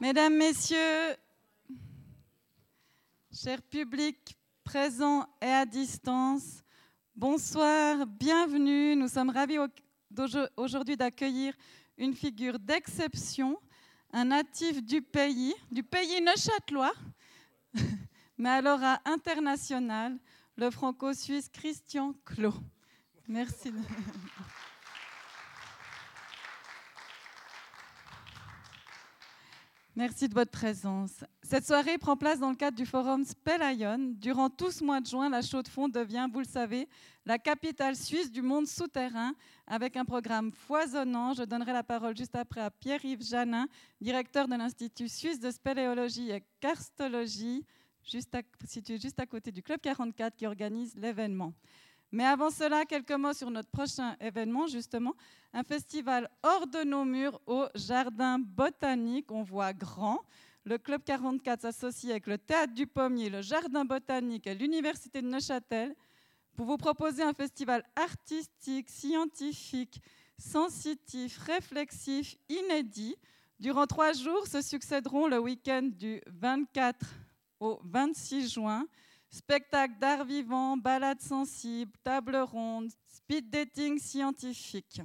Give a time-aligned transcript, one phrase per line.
[0.00, 1.16] Mesdames, Messieurs,
[3.32, 6.62] chers publics présents et à distance,
[7.16, 8.94] bonsoir, bienvenue.
[8.94, 9.58] Nous sommes ravis
[10.56, 11.52] aujourd'hui d'accueillir
[11.96, 13.58] une figure d'exception,
[14.12, 16.94] un natif du pays, du pays neuchâtelois,
[18.38, 20.16] mais alors à international,
[20.56, 22.54] le franco-suisse Christian Clot.
[23.26, 23.72] Merci.
[29.98, 31.24] Merci de votre présence.
[31.42, 34.14] Cette soirée prend place dans le cadre du forum Spelayon.
[34.14, 36.88] Durant tout ce mois de juin, la Chaux-de-Fonds devient, vous le savez,
[37.26, 39.32] la capitale suisse du monde souterrain
[39.66, 41.34] avec un programme foisonnant.
[41.34, 43.66] Je donnerai la parole juste après à Pierre-Yves Janin,
[44.00, 47.66] directeur de l'Institut suisse de spéléologie et karstologie,
[48.04, 51.52] situé juste à côté du Club 44 qui organise l'événement.
[52.10, 55.14] Mais avant cela, quelques mots sur notre prochain événement, justement,
[55.52, 59.30] un festival hors de nos murs au Jardin botanique.
[59.30, 60.20] On voit grand.
[60.64, 65.26] Le Club 44 s'associe avec le Théâtre du Pommier, le Jardin botanique et l'Université de
[65.26, 65.94] Neuchâtel
[66.56, 70.02] pour vous proposer un festival artistique, scientifique,
[70.38, 73.16] sensitif, réflexif, inédit.
[73.60, 77.06] Durant trois jours se succéderont le week-end du 24
[77.60, 78.86] au 26 juin
[79.30, 85.02] Spectacle d'art vivant, balades sensibles, table ronde, speed dating scientifique.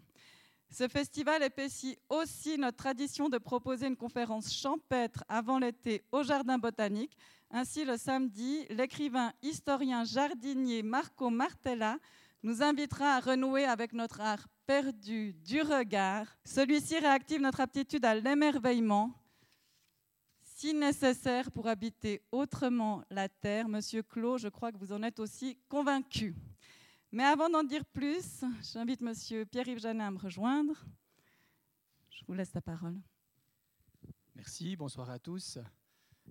[0.69, 6.57] Ce festival épaissit aussi notre tradition de proposer une conférence champêtre avant l'été au Jardin
[6.57, 7.15] botanique.
[7.51, 11.97] Ainsi, le samedi, l'écrivain historien jardinier Marco Martella
[12.41, 16.25] nous invitera à renouer avec notre art perdu du regard.
[16.43, 19.13] Celui-ci réactive notre aptitude à l'émerveillement
[20.63, 23.67] si nécessaire pour habiter autrement la terre.
[23.67, 26.37] Monsieur Clos, je crois que vous en êtes aussi convaincu.
[27.11, 30.85] Mais avant d'en dire plus, j'invite Monsieur Pierre-Yves Janin à me rejoindre.
[32.11, 32.95] Je vous laisse la parole.
[34.35, 35.59] Merci, bonsoir à tous.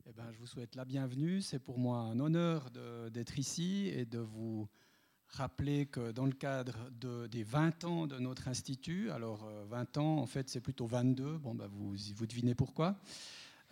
[0.07, 1.43] Eh ben, je vous souhaite la bienvenue.
[1.43, 2.71] C'est pour moi un honneur
[3.11, 4.67] d'être ici et de vous
[5.29, 10.01] rappeler que dans le cadre de, des 20 ans de notre institut, alors 20 euh,
[10.01, 12.99] ans, en fait c'est plutôt 22, bon, ben vous, vous devinez pourquoi,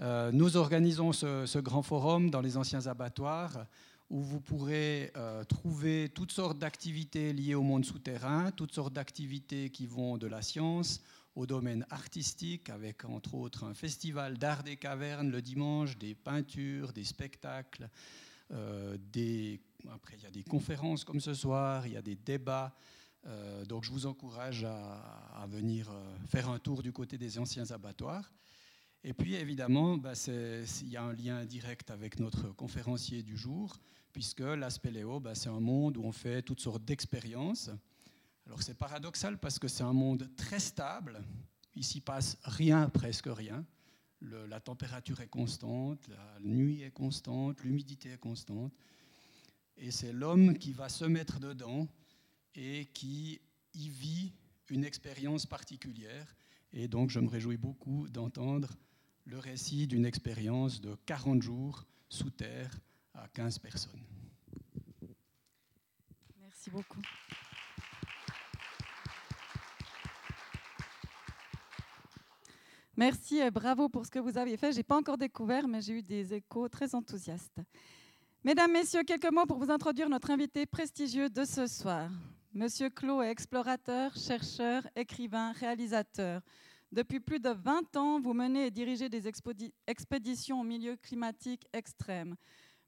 [0.00, 3.66] euh, nous organisons ce, grand forum dans les anciens abattoirs
[4.08, 9.68] où vous pourrez euh, trouver toutes sortes d'activités liées au monde souterrain, toutes sortes d'activités
[9.70, 11.02] qui vont de la science
[11.36, 16.92] au domaine artistique, avec entre autres un festival d'art des cavernes le dimanche, des peintures,
[16.92, 17.88] des spectacles,
[18.52, 18.96] euh,
[19.92, 22.74] après il y a des conférences comme ce soir, il y a des débats.
[23.68, 25.90] donc je vous encourage à venir
[26.26, 28.32] faire un tour du côté des anciens abattoirs.
[29.02, 33.80] Et puis évidemment, bah, il y a un lien direct avec notre conférencier du jour,
[34.12, 37.70] puisque l'aspéléo, bah, c'est un monde où on fait toutes sortes d'expériences.
[38.44, 41.22] Alors c'est paradoxal parce que c'est un monde très stable,
[41.74, 43.64] ici passe rien, presque rien.
[44.20, 48.72] la température est constante, la nuit est constante, l'humidité est constante.
[49.78, 51.88] Et c'est l'homme qui va se mettre dedans
[52.54, 53.40] et qui
[53.72, 54.34] y vit
[54.68, 56.36] une expérience particulière.
[56.74, 58.76] Et donc je me réjouis beaucoup d'entendre
[59.25, 62.70] le récit d'une expérience de 40 jours sous terre
[63.14, 64.04] à 15 personnes.
[66.41, 67.00] Merci beaucoup.
[72.97, 74.72] Merci et bravo pour ce que vous avez fait.
[74.72, 77.60] Je n'ai pas encore découvert, mais j'ai eu des échos très enthousiastes.
[78.44, 82.10] Mesdames, Messieurs, quelques mots pour vous introduire notre invité prestigieux de ce soir.
[82.53, 86.42] Monsieur Clos est explorateur, chercheur, écrivain, réalisateur.
[86.92, 89.28] Depuis plus de 20 ans, vous menez et dirigez des
[89.86, 92.34] expéditions au milieu climatique extrême.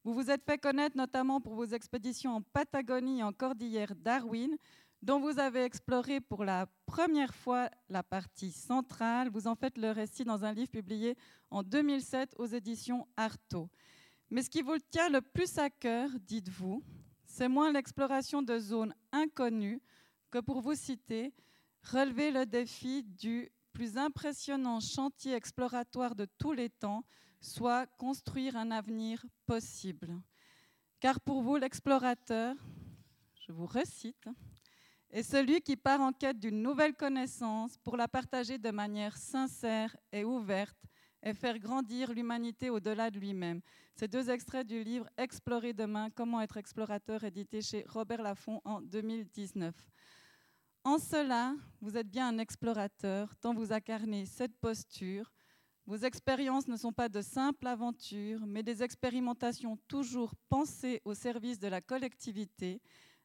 [0.03, 4.57] Vous vous êtes fait connaître notamment pour vos expéditions en Patagonie et en Cordillère Darwin,
[5.03, 9.31] dont vous avez exploré pour la première fois la partie centrale.
[9.31, 11.17] Vous en faites le récit dans un livre publié
[11.53, 13.71] en 2007 aux éditions Artaud.
[14.31, 16.83] Mais ce qui vous tient le plus à cœur, dites-vous,
[17.25, 19.81] c'est moins l'exploration de zones inconnues
[20.33, 21.33] que, pour vous citer,
[21.85, 27.05] relever le défi du plus impressionnant chantier exploratoire de tous les temps
[27.41, 30.21] soit construire un avenir possible.
[31.01, 32.55] Car pour vous, l'explorateur,
[33.47, 34.29] je vous recite,
[35.11, 39.97] est celui qui part en quête d'une nouvelle connaissance pour la partager de manière sincère
[40.13, 40.79] et ouverte
[41.23, 43.61] et faire grandir l'humanité au-delà de lui-même.
[43.95, 48.81] Ces deux extraits du livre Explorer demain, comment être explorateur, édité chez Robert Laffont en
[48.81, 49.75] 2019.
[50.85, 55.31] En cela, vous êtes bien un explorateur, tant vous incarnez cette posture.
[55.87, 61.61] Vos expériences ne sont pas de simples aventures, mais des expérimentations toujours pensées au service
[61.61, 62.81] de la collectivité.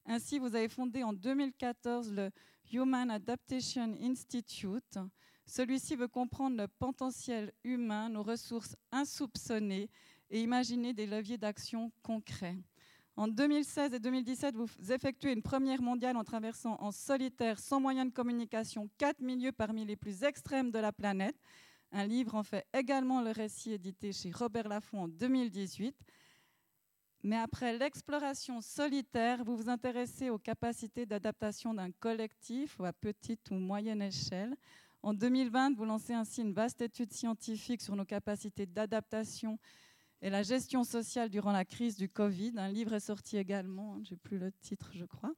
[0.06, 2.30] Ainsi, vous avez fondé en 2014 le
[2.72, 5.00] Human Adaptation Institute.
[5.48, 9.90] Celui-ci veut comprendre le potentiel humain, nos ressources insoupçonnées
[10.30, 12.58] et imaginer des leviers d'action concrets.
[13.18, 18.06] En 2016 et 2017, vous effectuez une première mondiale en traversant en solitaire, sans moyen
[18.06, 21.36] de communication, quatre milieux parmi les plus extrêmes de la planète.
[21.92, 25.96] Un livre en fait également le récit édité chez Robert Laffont en 2018.
[27.24, 33.50] Mais après l'exploration solitaire, vous vous intéressez aux capacités d'adaptation d'un collectif ou à petite
[33.50, 34.56] ou moyenne échelle.
[35.02, 39.58] En 2020, vous lancez ainsi une vaste étude scientifique sur nos capacités d'adaptation
[40.22, 42.54] et la gestion sociale durant la crise du Covid.
[42.58, 45.34] Un livre est sorti également, hein, je n'ai plus le titre, je crois.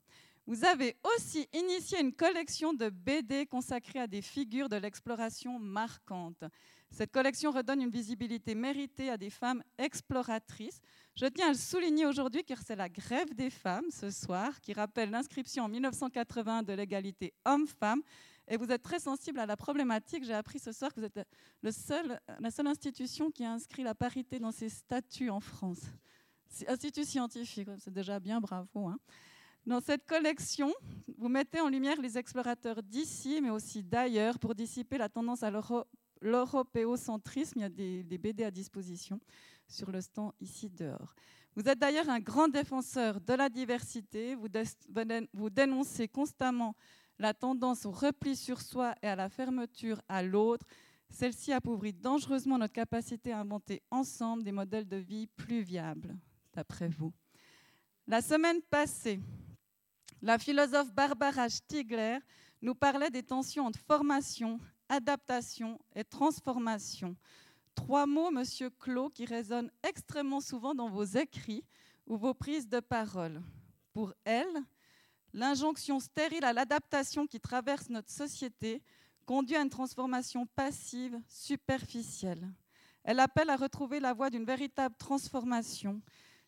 [0.48, 6.44] Vous avez aussi initié une collection de BD consacrée à des figures de l'exploration marquantes.
[6.92, 10.82] Cette collection redonne une visibilité méritée à des femmes exploratrices.
[11.16, 14.74] Je tiens à le souligner aujourd'hui car c'est la grève des femmes ce soir qui
[14.74, 18.02] rappelle l'inscription en 1980 de l'égalité homme-femme.
[18.50, 20.24] Et vous êtes très sensible à la problématique.
[20.26, 21.20] J'ai appris ce soir que vous êtes
[21.62, 25.82] la seule institution qui a inscrit la parité dans ses statuts en France.
[26.68, 28.88] Institut scientifique, c'est déjà bien, bravo.
[28.88, 28.98] Hein.
[29.68, 30.74] Dans cette collection,
[31.20, 35.52] vous mettez en lumière les explorateurs d'ici, mais aussi d'ailleurs, pour dissiper la tendance à
[36.22, 37.60] l'européocentrisme.
[37.60, 39.20] Il y a des, BD à disposition
[39.68, 41.14] sur le stand ici dehors.
[41.56, 44.36] Vous êtes d'ailleurs un grand défenseur de la diversité.
[44.36, 46.76] Vous dénoncez constamment
[47.20, 50.66] la tendance au repli sur soi et à la fermeture à l'autre.
[51.10, 56.16] Celle-ci appauvrit dangereusement notre capacité à inventer ensemble des modèles de vie plus viables,
[56.54, 57.12] d'après vous.
[58.08, 59.20] La semaine passée,
[60.22, 62.20] la philosophe Barbara Stiegler
[62.62, 67.16] nous parlait des tensions entre formation, adaptation et transformation.
[67.76, 71.64] Trois mots, Monsieur Clos, qui résonnent extrêmement souvent dans vos écrits
[72.08, 73.42] ou vos prises de parole.
[73.94, 74.64] Pour elle,
[75.34, 78.82] l'injonction stérile à l'adaptation qui traverse notre société
[79.26, 82.48] conduit à une transformation passive, superficielle.
[83.04, 86.02] Elle appelle à retrouver la voie d'une véritable transformation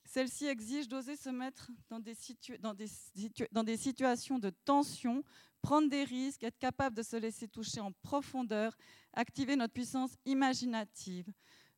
[0.06, 5.24] celle-ci exige d'oser se mettre dans des, situations de tension,
[5.62, 8.75] prendre des risques, être capable de se laisser toucher en profondeur,
[9.13, 11.31] activer notre puissance imaginative.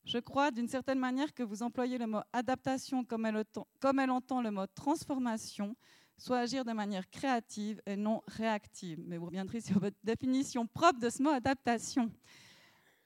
[0.03, 4.51] Je crois d'une certaine manière que vous employez le mot adaptation comme elle entend le
[4.51, 5.75] mot transformation,
[6.17, 8.99] soit agir de manière créative et non réactive.
[9.05, 12.11] Mais vous reviendrez sur votre définition propre de ce mot adaptation.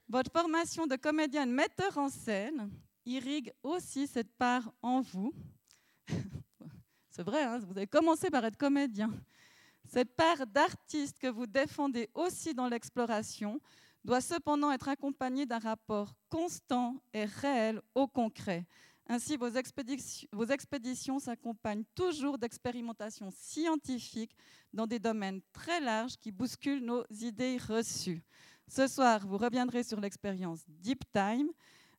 [0.09, 2.69] Votre formation de comédienne metteur en scène
[3.06, 5.33] irrigue aussi cette part en vous.
[7.09, 9.12] C'est vrai, hein, vous avez commencé par être comédien.
[9.88, 13.59] Cette part d'artiste que vous défendez aussi dans l'exploration
[14.04, 18.65] doit cependant être accompagnée d'un rapport constant et réel au concret.
[19.09, 24.36] Ainsi, vos expéditions, s'accompagnent toujours d'expérimentations scientifiques
[24.74, 28.21] dans des domaines très larges qui bousculent nos idées reçues.
[28.68, 31.50] Ce soir, vous reviendrez sur l'expérience Deep Time,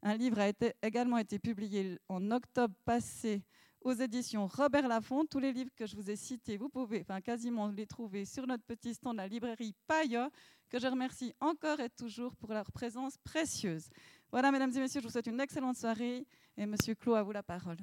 [0.03, 0.53] un livre a
[0.83, 3.43] également été publié en octobre passé
[3.81, 5.25] aux éditions Robert Laffont.
[5.25, 8.47] Tous les livres que je vous ai cités, vous pouvez enfin, quasiment les trouver sur
[8.47, 10.31] notre petit stand de la librairie Paya,
[10.69, 13.89] que je remercie encore et toujours pour leur présence précieuse.
[14.31, 16.27] Voilà, mesdames et messieurs, je vous souhaite une excellente soirée
[16.59, 17.79] et monsieur Clos, à vous la parole.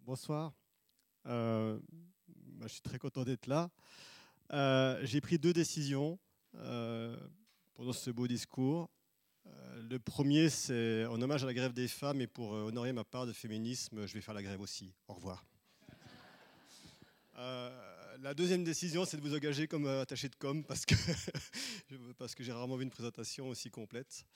[0.00, 0.52] Bonsoir.
[1.26, 1.78] Euh,
[2.62, 3.70] je suis très content d'être là.
[4.52, 6.18] Euh, j'ai pris deux décisions.
[6.56, 7.16] Euh,
[7.74, 8.90] pendant ce beau discours.
[9.88, 13.26] Le premier, c'est en hommage à la grève des femmes et pour honorer ma part
[13.26, 14.92] de féminisme, je vais faire la grève aussi.
[15.06, 15.44] Au revoir.
[18.26, 20.94] Euh, la deuxième décision, c'est de vous engager comme attaché de com parce que,
[22.18, 24.26] parce que j'ai rarement vu une présentation aussi complète.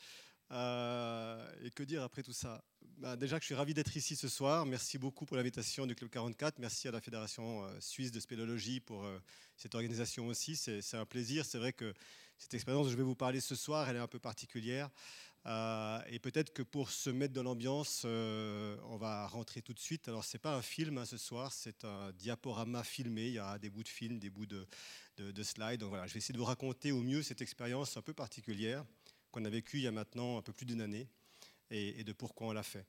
[0.51, 2.63] et que dire après tout ça?
[2.99, 4.65] Bah, Déjà que je suis ravi d'être ici ce soir.
[4.67, 6.59] Merci beaucoup pour l'invitation du Club 44.
[6.59, 9.07] Merci à la Fédération suisse de spéléologie pour
[9.57, 10.57] cette organisation aussi.
[10.57, 11.45] C'est un plaisir.
[11.45, 11.93] C'est vrai que
[12.39, 14.89] cette expérience dont je vais vous parler ce soir, elle est un peu particulière.
[15.47, 19.79] Euh, et peut-être que pour se mettre dans l'ambiance, euh, on va rentrer tout de
[19.79, 20.09] suite.
[20.09, 23.29] Alors, ce n'est pas un film hein, ce soir, c'est un diaporama filmé.
[23.29, 24.67] Il y a des bouts de film, des bouts de,
[25.17, 25.81] de, slides.
[25.81, 28.85] Donc voilà, je vais essayer de vous raconter au mieux cette expérience un peu particulière
[29.31, 31.09] qu'on a vécue il y a maintenant un peu plus d'une année
[31.71, 32.85] et, de pourquoi on l'a fait.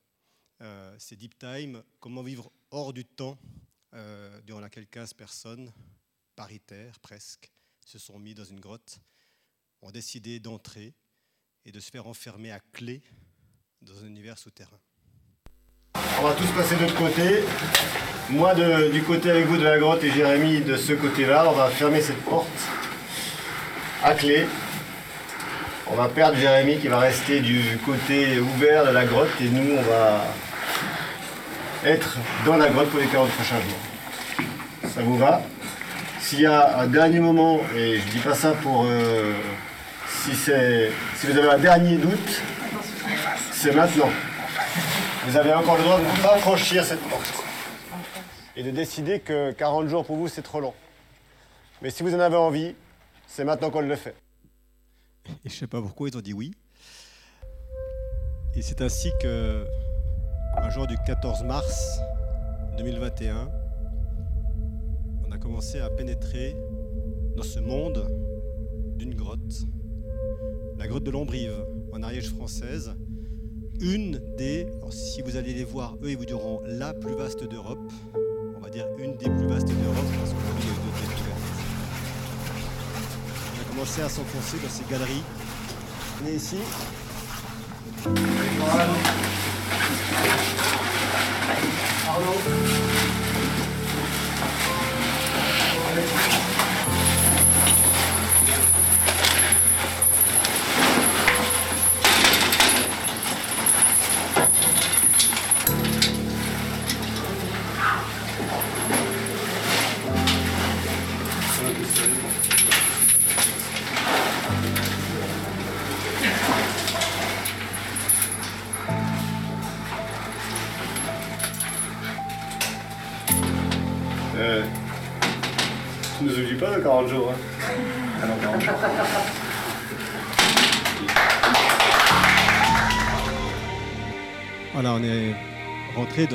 [0.62, 3.38] Euh, c'est Deep Time, comment vivre hors du temps,
[4.46, 5.72] durant laquelle 15 personnes,
[6.36, 7.52] paritaires presque,
[7.86, 9.02] se sont mis dans une grotte
[9.82, 10.94] ont décidé d'entrer
[11.66, 13.02] et de se faire enfermer à clé
[13.82, 14.80] dans un univers souterrain.
[16.20, 17.44] On va tous passer de l'autre côté.
[18.30, 21.46] Moi du côté avec vous de la grotte et Jérémy de ce côté-là.
[21.48, 22.48] On va fermer cette porte
[24.04, 24.48] à clé.
[25.88, 29.78] On va perdre Jérémy qui va rester du côté ouvert de la grotte et nous
[29.78, 30.26] on va
[31.84, 34.50] être dans la grotte pour les 40 prochains jours.
[34.94, 35.42] Ça vous va?
[36.20, 39.34] S'il y a un dernier moment, et je dis pas ça pour euh,
[40.24, 42.42] si si vous avez un dernier doute,
[43.52, 44.10] c'est maintenant.
[45.26, 47.44] Vous avez encore le droit de ne pas franchir cette porte
[48.56, 50.74] et de décider que 40 jours pour vous c'est trop long.
[51.82, 52.76] Mais si vous en avez envie,
[53.26, 54.16] c'est maintenant qu'on le fait.
[55.46, 56.52] Et je sais pas pourquoi ils ont dit oui.
[58.56, 59.66] Et c'est ainsi que,
[60.58, 62.00] un jour du 14 mars
[62.78, 63.50] 2021,
[65.28, 66.56] on a commencé à pénétrer
[67.36, 68.08] dans ce monde
[68.98, 69.66] d'une grotte,
[70.82, 72.96] la grotte de Lombrive, en Ariège française,
[73.80, 77.78] une des, si vous allez les voir, eux, ils vous diront la plus vaste d'Europe,
[78.58, 80.70] on va dire une des plus vastes d'Europe, parce qu'aujourd'hui,
[83.58, 85.22] On a commencé à s'enfoncer dans ces galeries.
[86.28, 86.58] Est ici,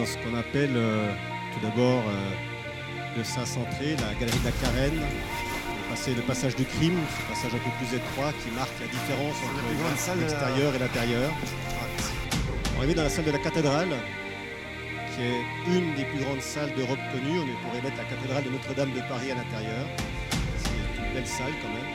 [0.06, 1.10] dans ce qu'on appelle euh,
[1.52, 5.00] tout d'abord euh, le Saint-Centré, la galerie de la Carène,
[6.06, 10.20] le passage du crime, ce passage un peu plus étroit qui marque la différence entre
[10.20, 11.30] l'extérieur et l'intérieur.
[12.78, 13.88] On est dans la salle de la cathédrale,
[15.16, 17.40] qui est une des plus grandes salles d'Europe connues.
[17.40, 19.86] On pourrait mettre la cathédrale de Notre-Dame de Paris à l'intérieur.
[20.62, 21.90] C'est une belle salle quand même.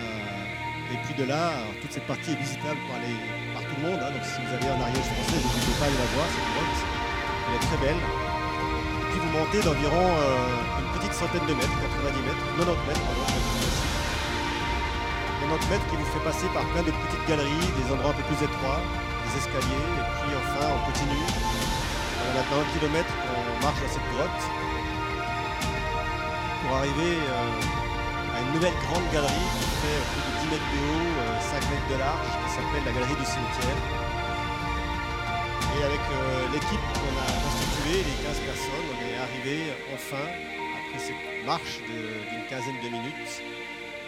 [0.00, 1.50] Euh, et puis de là,
[1.82, 4.00] toute cette partie est visitable par, tout le monde.
[4.00, 4.12] Hein.
[4.14, 6.95] donc si vous allez en Ariège français, n'hésitez pas à aller la voir, grotte.
[7.60, 7.96] Très belle.
[9.10, 11.72] Puis vous montez d'environ euh, une petite centaine de mètres,
[12.04, 13.26] 90 mètres, 90 mètres, pardon,
[15.40, 18.26] 90 mètres qui vous fait passer par plein de petites galeries, des endroits un peu
[18.28, 18.80] plus étroits,
[19.24, 21.26] des escaliers, et puis enfin on continue
[22.26, 24.42] on a maintenant un kilomètre qu'on marche dans cette grotte
[26.62, 30.80] pour arriver euh, à une nouvelle grande galerie qui fait plus de 10 mètres de
[30.90, 34.05] haut, 5 euh, mètres de large, qui s'appelle la galerie du cimetière.
[35.78, 40.98] Et avec euh, l'équipe qu'on a constituée, les 15 personnes, on est arrivé enfin, après
[40.98, 43.42] cette marche d'une quinzaine de minutes,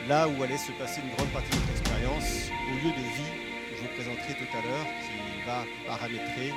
[0.07, 3.33] là où allait se passer une grande partie de notre expérience, au lieu de vie
[3.69, 6.55] que je vous présenterai tout à l'heure, qui va paramétrer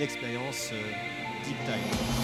[0.00, 0.92] l'expérience euh,
[1.44, 2.22] Deep Time.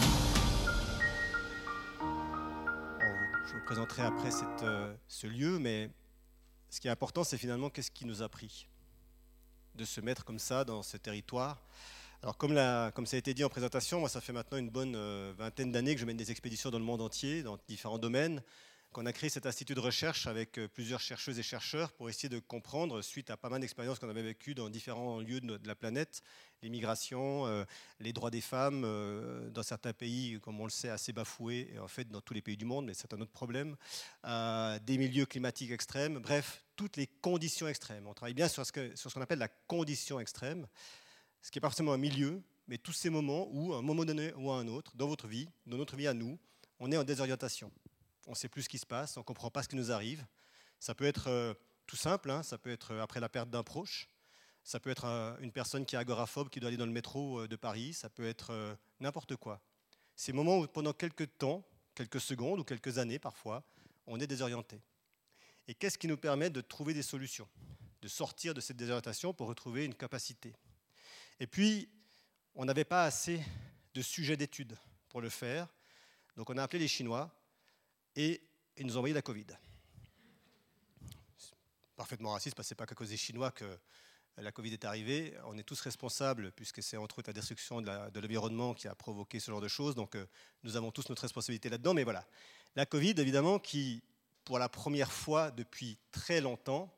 [3.46, 4.30] je vous présenterai après
[4.62, 5.90] euh, ce lieu, mais
[6.68, 8.68] ce qui est important, c'est finalement qu'est-ce qui nous a pris
[9.74, 11.62] de se mettre comme ça dans ce territoire.
[12.20, 15.32] Alors comme, ça a été dit en présentation, moi ça fait maintenant une bonne euh,
[15.38, 18.42] vingtaine d'années que je mène des expéditions dans le monde entier, dans différents domaines
[18.90, 22.28] qu'on a créé cet institut de recherche avec euh, plusieurs chercheuses et chercheurs pour essayer
[22.28, 25.76] de comprendre, suite à pas mal d'expériences qu'on avait vécues dans différents lieux de la
[25.76, 26.22] planète,
[26.62, 27.64] les migrations, euh,
[28.00, 28.82] les droits des femmes,
[29.52, 32.42] dans certains pays, comme on le sait, assez bafoués, et en fait dans tous les
[32.42, 33.76] pays du monde, mais c'est un autre problème,
[34.24, 38.06] des milieux climatiques extrêmes, bref, toutes les conditions extrêmes.
[38.08, 40.66] On travaille bien sur ce qu'on appelle la condition extrême,
[41.42, 44.04] ce qui n'est pas forcément un milieu, mais tous ces moments où, à un moment
[44.04, 46.38] donné ou à un autre, dans votre vie, dans notre vie à nous,
[46.80, 47.72] on est en désorientation
[48.28, 49.90] on ne sait plus ce qui se passe, on ne comprend pas ce qui nous
[49.90, 50.24] arrive.
[50.78, 51.54] Ça peut être euh,
[51.86, 54.08] tout simple, hein, ça peut être euh, après la perte d'un proche,
[54.62, 57.46] ça peut être euh, une personne qui est agoraphobe qui doit aller dans le métro
[57.46, 59.60] de Paris, ça peut être n'importe quoi.
[60.14, 61.64] Ces moments où pendant quelques temps,
[61.94, 63.64] quelques secondes ou quelques années parfois,
[64.06, 64.82] on est désorienté.
[65.66, 67.48] Et qu'est-ce qui nous permet de trouver des solutions,
[68.02, 70.54] de sortir de cette désorientation pour retrouver une capacité
[71.40, 71.88] Et puis,
[72.54, 73.42] on n'avait pas assez
[73.94, 74.76] de sujets d'études
[75.08, 75.68] pour le faire,
[76.36, 77.30] donc on a appelé les Chinois
[78.14, 78.40] et
[78.76, 79.46] ils nous ont envoyé la Covid.
[81.96, 83.78] Parfaitement raciste, parce que ce pas qu'à cause des Chinois que
[84.40, 85.34] la Covid est arrivée.
[85.46, 89.40] On est tous responsables, puisque c'est entre autres la destruction de l'environnement qui a provoqué
[89.40, 89.94] ce genre de choses.
[89.94, 90.26] Donc euh,
[90.62, 91.94] nous avons tous notre responsabilité là-dedans.
[91.94, 92.24] Mais voilà,
[92.76, 94.02] la Covid, évidemment, qui,
[94.44, 96.94] pour la première fois depuis très longtemps,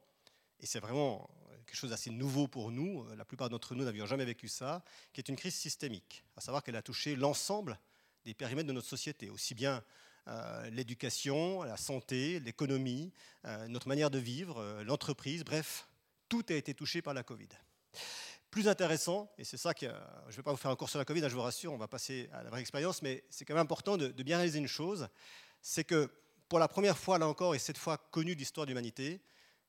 [0.58, 1.30] et c'est vraiment
[1.70, 5.20] quelque chose d'assez nouveau pour nous, la plupart d'entre nous n'avions jamais vécu ça, qui
[5.20, 7.78] est une crise systémique, à savoir qu'elle a touché l'ensemble
[8.24, 9.84] des périmètres de notre société, aussi bien
[10.26, 13.12] euh, l'éducation, la santé, l'économie,
[13.44, 15.86] euh, notre manière de vivre, euh, l'entreprise, bref,
[16.28, 17.48] tout a été touché par la Covid.
[18.50, 20.98] Plus intéressant, et c'est ça que je ne vais pas vous faire un cours sur
[20.98, 23.44] la Covid, hein, je vous rassure, on va passer à la vraie expérience, mais c'est
[23.44, 25.08] quand même important de, bien réaliser une chose,
[25.62, 26.10] c'est que
[26.48, 29.22] pour la première fois, là encore, et cette fois connue de l'histoire de l'humanité,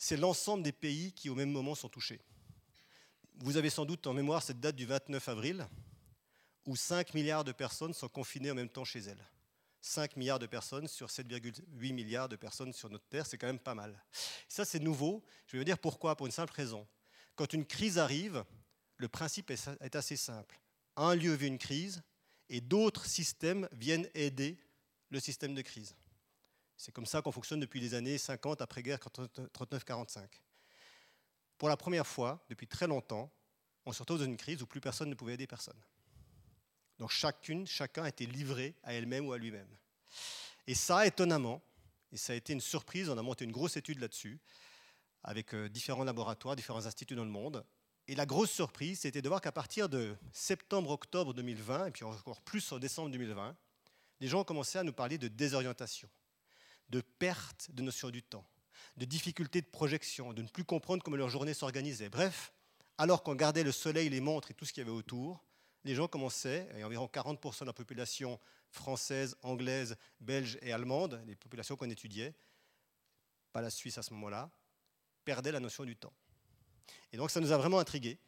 [0.04, 2.20] c'est l'ensemble des pays qui, au même moment, sont touchés.
[3.36, 5.68] Vous avez sans doute en mémoire cette date du 29 avril,
[6.66, 9.24] où 5 milliards de personnes sont confinées en même temps chez elles.
[9.82, 13.60] 5 milliards de personnes sur 7,8 milliards de personnes sur notre Terre, c'est quand même
[13.60, 14.04] pas mal.
[14.48, 15.24] Ça, c'est nouveau.
[15.46, 16.88] Je vais vous dire pourquoi, pour une simple raison.
[17.36, 18.44] Quand une crise arrive,
[18.98, 20.60] le principe est assez simple.
[20.96, 22.02] Un lieu vit une crise
[22.50, 24.58] et d'autres systèmes viennent aider
[25.12, 25.96] le système de crise.
[26.82, 30.26] C'est comme ça qu'on fonctionne depuis les années 50 après-guerre 39-45.
[31.60, 33.32] Pour la première fois, depuis très longtemps,
[33.86, 35.80] on se retrouve dans une crise où plus personne ne pouvait aider personne.
[36.98, 39.68] Donc chacune, chacun était livré à elle-même ou à lui-même.
[40.66, 41.62] Et ça, étonnamment,
[42.12, 44.40] et ça a été une surprise, on a monté une grosse étude là-dessus,
[45.24, 47.64] avec euh, différents laboratoires, différents instituts dans le monde.
[48.08, 52.42] Et la grosse surprise, c'était de voir qu'à partir de septembre-octobre 2020, et puis encore
[52.42, 53.56] plus en décembre 2020,
[54.20, 56.10] les gens commençaient à nous parler de désorientation,
[56.92, 58.46] de perte de notion du temps,
[58.98, 62.10] de difficultés de projection, de ne plus comprendre comment leur journée s'organisait.
[62.10, 62.52] Bref,
[62.98, 65.44] alors qu'on gardait le soleil, les montres et tout ce qu'il y avait autour,
[65.84, 71.36] les gens commençaient, et environ 40% de la population française, anglaise, belge et allemande, les
[71.36, 72.36] populations qu'on étudiait,
[73.52, 74.52] pas la Suisse à ce moment-là,
[75.26, 76.14] perdaient la notion du temps.
[77.12, 78.20] Et donc ça nous a vraiment intrigués.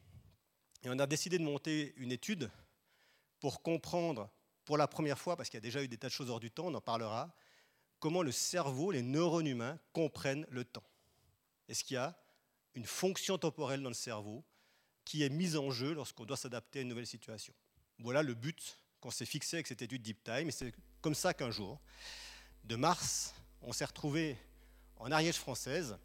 [0.83, 2.49] Et on a décidé de monter une étude
[3.39, 4.29] pour comprendre
[4.65, 6.39] pour la première fois, parce qu'il y a déjà eu des tas de choses hors
[6.39, 7.33] du temps, on en parlera,
[8.03, 10.83] comment le cerveau, les neurones humains comprennent le temps.
[11.69, 12.13] Est-ce qu'il y a
[12.75, 14.43] une fonction temporelle dans le cerveau
[15.05, 17.53] qui est mise en jeu lorsqu'on doit s'adapter à une nouvelle situation?
[17.99, 20.49] Voilà le but qu'on s'est fixé avec cette étude Deep Time.
[20.49, 21.79] Et c'est comme ça qu'un jour,
[22.65, 24.35] de mars, on s'est retrouvé
[24.97, 25.97] en Ariège française,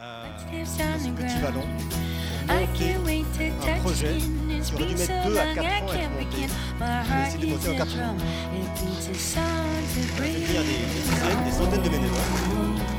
[0.00, 1.64] euh, dans ce petit vallon,
[3.38, 4.16] un projet
[4.62, 6.48] qui aurait dû mettre 2 à 4 ans à être monté.
[6.80, 8.16] J'ai décidé de monter en 4 ans.
[8.48, 9.44] On a
[9.86, 12.20] fait venir des, dizaines, des centaines de bénévoles,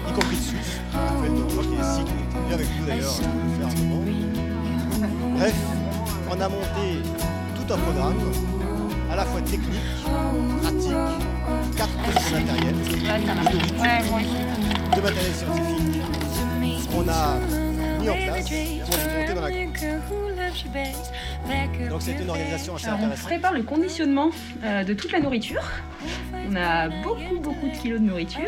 [0.08, 0.80] y compris de Suisse.
[0.94, 4.04] Raphaël Dormois qui est ici, qui est venu avec nous d'ailleurs, faire un moment.
[5.38, 5.56] Bref,
[6.30, 7.02] on a monté
[7.56, 8.18] tout un programme,
[9.12, 9.82] à la fois technique,
[10.62, 10.92] pratique,
[11.78, 12.76] quatre types de matériel,
[14.96, 16.02] de matériel scientifique,
[16.92, 17.38] qu'on a
[18.00, 20.27] mis en place on monté dans la groupe.
[21.90, 23.24] Donc c'est une organisation assez Alors, intéressante.
[23.24, 24.30] on prépare le conditionnement
[24.64, 25.64] euh, de toute la nourriture.
[26.50, 28.42] On a beaucoup beaucoup de kilos de nourriture.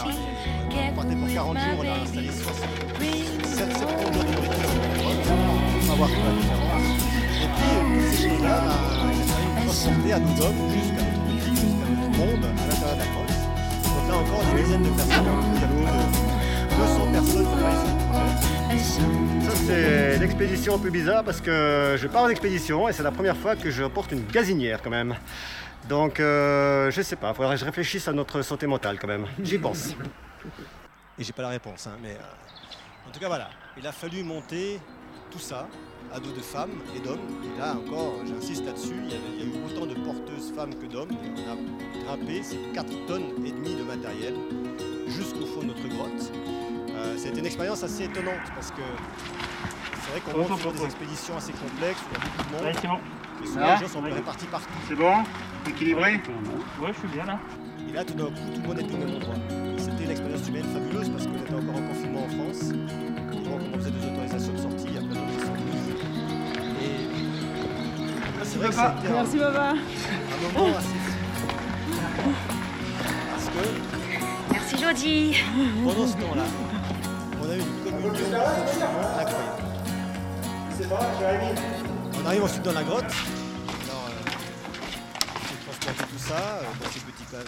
[0.00, 0.14] Alors,
[0.98, 4.70] on pour 40 jours, on a installé 67 jours de nourriture.
[5.82, 6.16] On va voir quoi.
[7.42, 8.76] Et puis, ces choses-là, bah,
[9.10, 13.00] elles sont transportées à nos hommes jusqu'à notre boutique, jusqu'à notre monde à l'intérieur de
[13.00, 13.34] la grotte.
[13.84, 15.24] Donc là encore, des dizaines de personnes,
[15.54, 16.35] y a de
[16.76, 17.46] 200 personnes.
[19.42, 23.10] Ça, c'est l'expédition un peu bizarre parce que je pars en expédition et c'est la
[23.10, 25.14] première fois que je porte une gazinière quand même.
[25.88, 29.26] Donc, euh, je sais pas, faudrait que je réfléchisse à notre santé mentale quand même.
[29.42, 29.94] J'y pense.
[31.18, 34.22] Et j'ai pas la réponse, hein, mais euh, en tout cas voilà, il a fallu
[34.22, 34.78] monter
[35.30, 35.68] tout ça
[36.12, 37.20] à dos de femmes et d'hommes.
[37.44, 40.86] Et là encore, j'insiste là-dessus, il, il y a eu autant de porteuses femmes que
[40.86, 41.10] d'hommes.
[41.12, 44.34] On a grimpé ces 4 tonnes et demie de matériel
[45.08, 46.32] jusqu'au fond de notre grotte.
[46.96, 48.82] Euh, C'était une expérience assez étonnante parce que
[50.02, 52.52] c'est vrai qu'on monte sur des expéditions assez complexes où il y a beaucoup de
[52.56, 52.64] monde.
[52.64, 52.98] Ouais, c'est bon.
[53.42, 54.68] Et souvent, les gens sont répartis partout.
[54.88, 55.12] C'est bon?
[55.68, 56.12] Équilibré?
[56.80, 57.38] Ouais, je suis bien là.
[57.88, 59.34] Et là, tout d'un coup, tout le monde était au même endroit.
[59.76, 62.70] Et C'était une expérience humaine fabuleuse parce qu'on était encore en confinement en France.
[62.70, 65.62] Et donc, on faisait des autorisations de sortie, après on est sorti.
[66.80, 69.70] Et là, c'est vrai que c'était un, Merci, Baba.
[69.72, 71.12] un moment assez fou.
[73.30, 75.36] Parce que Merci Jody.
[75.84, 76.42] pendant ce temps-là,
[82.22, 83.04] On arrive ensuite dans la grotte.
[83.04, 84.30] Alors, euh,
[85.48, 87.38] j'ai transporté tout ça euh, dans ces petits pa-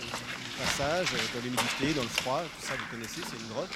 [0.59, 3.69] passages, euh, dans l'humidité, dans le froid, tout ça vous connaissez, c'est une grotte.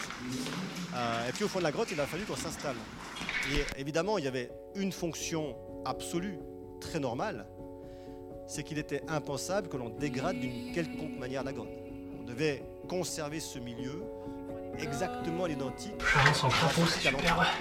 [0.94, 2.76] Euh, et puis au fond de la grotte, il a fallu qu'on s'installe.
[3.52, 6.38] Et évidemment, il y avait une fonction absolue,
[6.80, 7.46] très normale,
[8.48, 11.68] c'est qu'il était impensable que l'on dégrade d'une quelconque manière la grotte.
[12.20, 14.02] On devait conserver ce milieu
[14.82, 15.94] exactement l'identique.
[15.98, 17.54] Florence en crapaud, c'est super.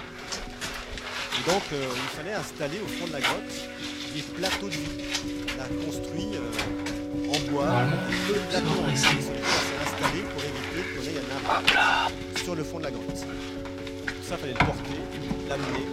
[1.38, 3.68] Et donc, euh, il fallait installer au fond de la grotte
[4.14, 5.04] des plateaux de vie.
[5.56, 7.84] On a construit euh, en bois
[8.28, 9.06] des plateaux en vie ici.
[9.06, 12.84] sur lesquels on s'est installé pour éviter qu'on ait un impact sur le fond de
[12.84, 13.14] la grotte.
[13.14, 15.00] Tout ça, il fallait le porter,
[15.48, 15.86] l'amener.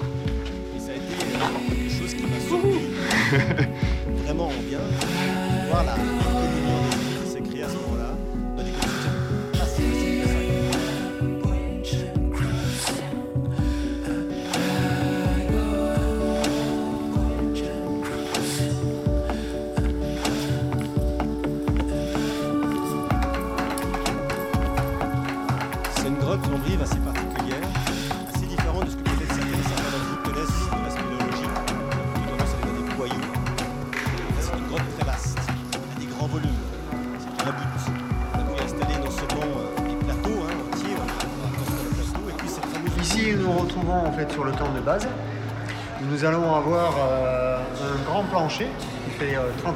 [0.76, 1.38] Et ça a été euh,
[1.70, 2.86] quelque chose qui m'a surpris
[4.26, 4.80] vraiment bien.
[5.70, 5.86] Voir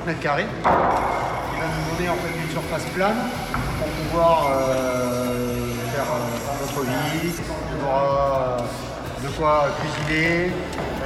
[0.03, 3.21] 30 mètres carrés, qui va nous donner en fait une surface plane
[3.79, 4.37] pour pouvoir
[5.93, 6.05] faire
[6.59, 7.31] notre vie.
[7.79, 8.57] On aura
[9.23, 10.51] de quoi cuisiner,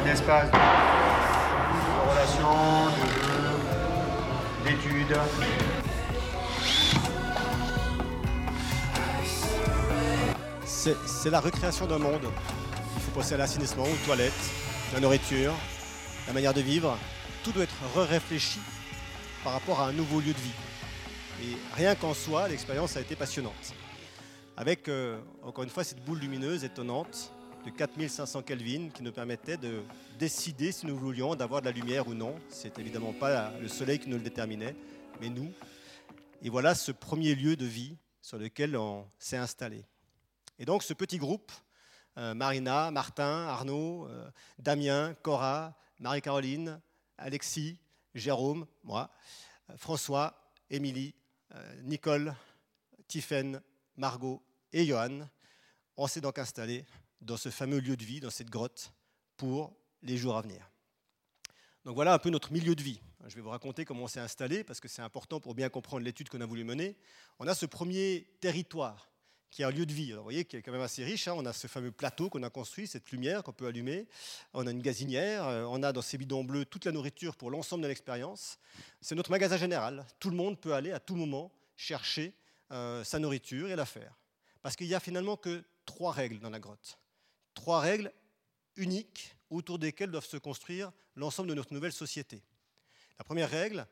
[0.03, 0.57] un espace de
[2.09, 3.57] relations, de jeux,
[4.65, 5.17] d'études.
[11.05, 12.31] C'est la recréation d'un monde.
[12.95, 14.33] Il faut penser à l'assainissement, aux toilettes,
[14.93, 15.53] la nourriture,
[16.25, 16.97] la manière de vivre.
[17.43, 17.75] Tout doit être
[18.09, 18.59] réfléchi
[19.47, 20.51] par rapport à un nouveau lieu de vie.
[21.41, 23.73] Et rien qu'en soi, l'expérience a été passionnante.
[24.57, 27.31] Avec, euh, encore une fois, cette boule lumineuse étonnante
[27.65, 29.83] de 4500 Kelvin qui nous permettait de
[30.19, 32.35] décider si nous voulions d'avoir de la lumière ou non.
[32.49, 34.75] C'est évidemment pas le soleil qui nous le déterminait,
[35.21, 35.49] mais nous.
[36.41, 39.85] Et voilà ce premier lieu de vie sur lequel on s'est installé.
[40.59, 41.53] Et donc ce petit groupe,
[42.17, 44.29] euh, Marina, Martin, Arnaud, euh,
[44.59, 46.81] Damien, Cora, Marie-Caroline,
[47.17, 47.79] Alexis,
[48.17, 49.09] Jérôme, moi,
[49.69, 51.13] euh, François, Émilie,
[51.83, 52.35] Nicole,
[53.07, 53.61] Tiffaine,
[53.95, 55.27] Margot et Johan,
[55.95, 56.85] on s'est donc installé
[57.21, 58.91] dans ce fameux lieu de vie, dans cette grotte,
[59.37, 60.69] pour les jours à venir.
[61.85, 62.99] Donc voilà un peu notre milieu de vie.
[63.27, 66.03] Je vais vous raconter comment on s'est installé, parce que c'est important pour bien comprendre
[66.03, 66.97] l'étude qu'on a voulu mener.
[67.39, 69.09] On a ce premier territoire
[69.49, 70.11] qui est un lieu de vie.
[70.11, 71.27] vous voyez, qui est quand même assez riche.
[71.27, 71.33] Hein.
[71.35, 74.07] On a ce fameux plateau qu'on a construit, cette lumière qu'on peut allumer.
[74.53, 75.47] On a une gazinière.
[75.47, 78.59] Euh, on a dans ces bidons bleus toute la nourriture pour l'ensemble de l'expérience.
[79.01, 80.05] C'est notre magasin général.
[80.19, 82.33] Tout le monde peut aller à tout moment chercher
[82.71, 84.17] euh, sa nourriture et la faire.
[84.61, 86.99] Parce qu'il n'y a finalement que trois règles dans la grotte.
[87.53, 88.11] Trois règles
[88.75, 92.43] uniques autour desquelles doivent se construire l'ensemble de notre nouvelle société.
[93.17, 93.87] La première règle,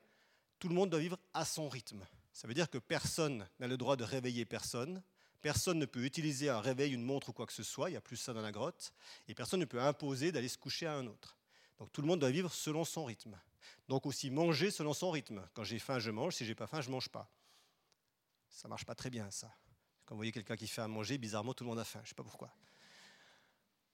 [0.60, 2.06] tout le monde doit vivre à son rythme.
[2.34, 5.02] Ça veut dire que personne n'a le droit de réveiller personne,
[5.46, 7.98] Personne ne peut utiliser un réveil, une montre ou quoi que ce soit, il n'y
[7.98, 8.92] a plus ça dans la grotte,
[9.28, 11.38] et personne ne peut imposer d'aller se coucher à un autre.
[11.78, 13.40] Donc tout le monde doit vivre selon son rythme.
[13.88, 15.48] Donc aussi manger selon son rythme.
[15.54, 17.30] Quand j'ai faim, je mange, si j'ai pas faim, je mange pas.
[18.50, 19.54] Ça marche pas très bien ça.
[20.08, 22.10] Quand vous voyez quelqu'un qui fait à manger, bizarrement tout le monde a faim, je
[22.10, 22.52] sais pas pourquoi.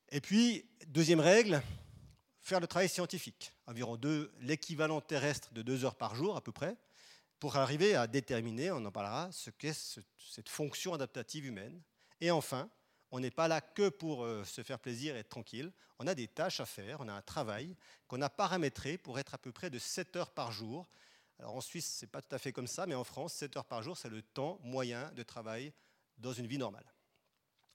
[0.07, 1.61] Et puis deuxième règle,
[2.39, 3.99] faire le travail scientifique, environ
[4.39, 6.77] l'équivalent terrestre de deux heures par jour à peu près
[7.41, 11.81] pour arriver à déterminer, on en parlera, ce qu'est cette fonction adaptative humaine.
[12.21, 12.69] Et enfin,
[13.09, 15.73] on n'est pas là que pour euh, se faire plaisir et être tranquille.
[15.97, 17.75] On a des tâches à faire, on a un travail
[18.07, 20.87] qu'on a paramétré pour être à peu près de 7 heures par jour.
[21.39, 23.57] Alors en Suisse, ce n'est pas tout à fait comme ça, mais en France, 7
[23.57, 25.73] heures par jour, c'est le temps moyen de travail
[26.19, 26.85] dans une vie normale.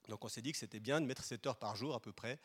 [0.06, 2.12] Donc on s'est dit que c'était bien de mettre 7 heures par jour à peu
[2.12, 2.38] près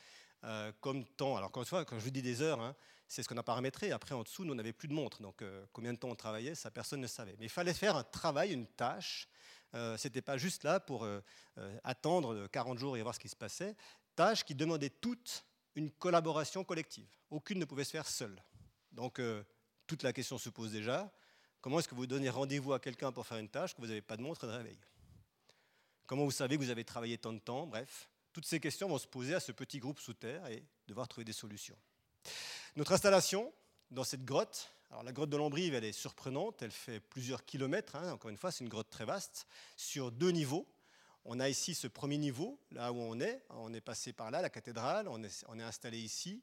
[0.43, 1.37] euh, comme temps.
[1.37, 2.75] Alors quand, quand je vous dis des heures, hein,
[3.11, 3.91] c'est ce qu'on a paramétré.
[3.91, 5.21] Après, en dessous, nous, on n'avait plus de montre.
[5.21, 7.35] Donc, euh, combien de temps on travaillait, ça, personne ne savait.
[7.39, 9.27] Mais il fallait faire un travail, une tâche.
[9.73, 11.19] Euh, ce n'était pas juste là pour euh,
[11.83, 13.75] attendre 40 jours et voir ce qui se passait.
[14.15, 15.43] Tâche qui demandait toute
[15.75, 17.09] une collaboration collective.
[17.29, 18.41] Aucune ne pouvait se faire seule.
[18.93, 19.19] Donc,
[19.87, 21.11] toute la question se pose déjà.
[21.59, 24.01] Comment est-ce que vous donnez rendez-vous à quelqu'un pour faire une tâche que vous n'avez
[24.01, 24.79] pas de montre et de réveil?
[26.07, 27.67] Comment vous savez que vous avez travaillé tant de temps?
[27.67, 31.09] Bref, toutes ces questions vont se poser à ce petit groupe sous terre et devoir
[31.09, 31.77] trouver des solutions.
[32.77, 33.51] Notre installation
[33.89, 37.97] dans cette grotte, alors la grotte de l'Ambrive, elle est surprenante, elle fait plusieurs kilomètres,
[37.97, 38.13] hein.
[38.13, 40.65] encore une fois, c'est une grotte très vaste, sur deux niveaux.
[41.25, 44.41] On a ici ce premier niveau, là où on est, on est passé par là,
[44.41, 46.41] la cathédrale, on est, installé ici.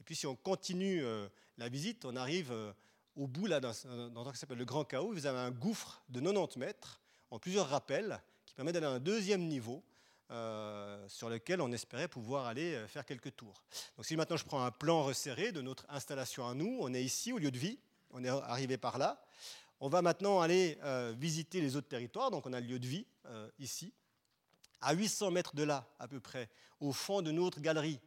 [0.00, 2.72] Et puis si on continue euh, la visite, on arrive euh,
[3.14, 3.86] au bout là, dans, ce
[4.32, 5.12] qui s'appelle le Grand Chaos.
[5.12, 8.98] Vous avez un gouffre de 90 mètres en plusieurs rappels qui permet d'aller à un
[8.98, 9.84] deuxième niveau
[10.32, 13.62] euh, sur lequel on espérait pouvoir aller euh, faire quelques tours.
[13.96, 17.04] Donc si maintenant je prends un plan resserré de notre installation à nous, on est
[17.04, 17.78] ici au lieu de vie,
[18.10, 19.22] on est arrivé par là.
[19.78, 22.88] On va maintenant aller euh, visiter les autres territoires, donc on a le lieu de
[22.88, 23.06] vie
[23.60, 23.92] ici.
[24.80, 28.00] À 800 mètres de là, à peu près, au fond de notre galerie,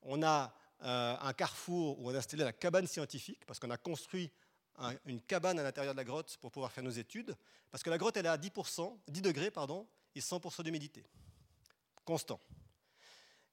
[0.00, 4.30] on a un carrefour où on a installé la cabane scientifique, parce qu'on a construit
[5.04, 7.34] une cabane à l'intérieur de la grotte pour pouvoir faire nos études,
[7.70, 11.04] parce que la grotte elle est à 10%, 10 degrés pardon, et 100% d'humidité
[12.06, 12.40] constant.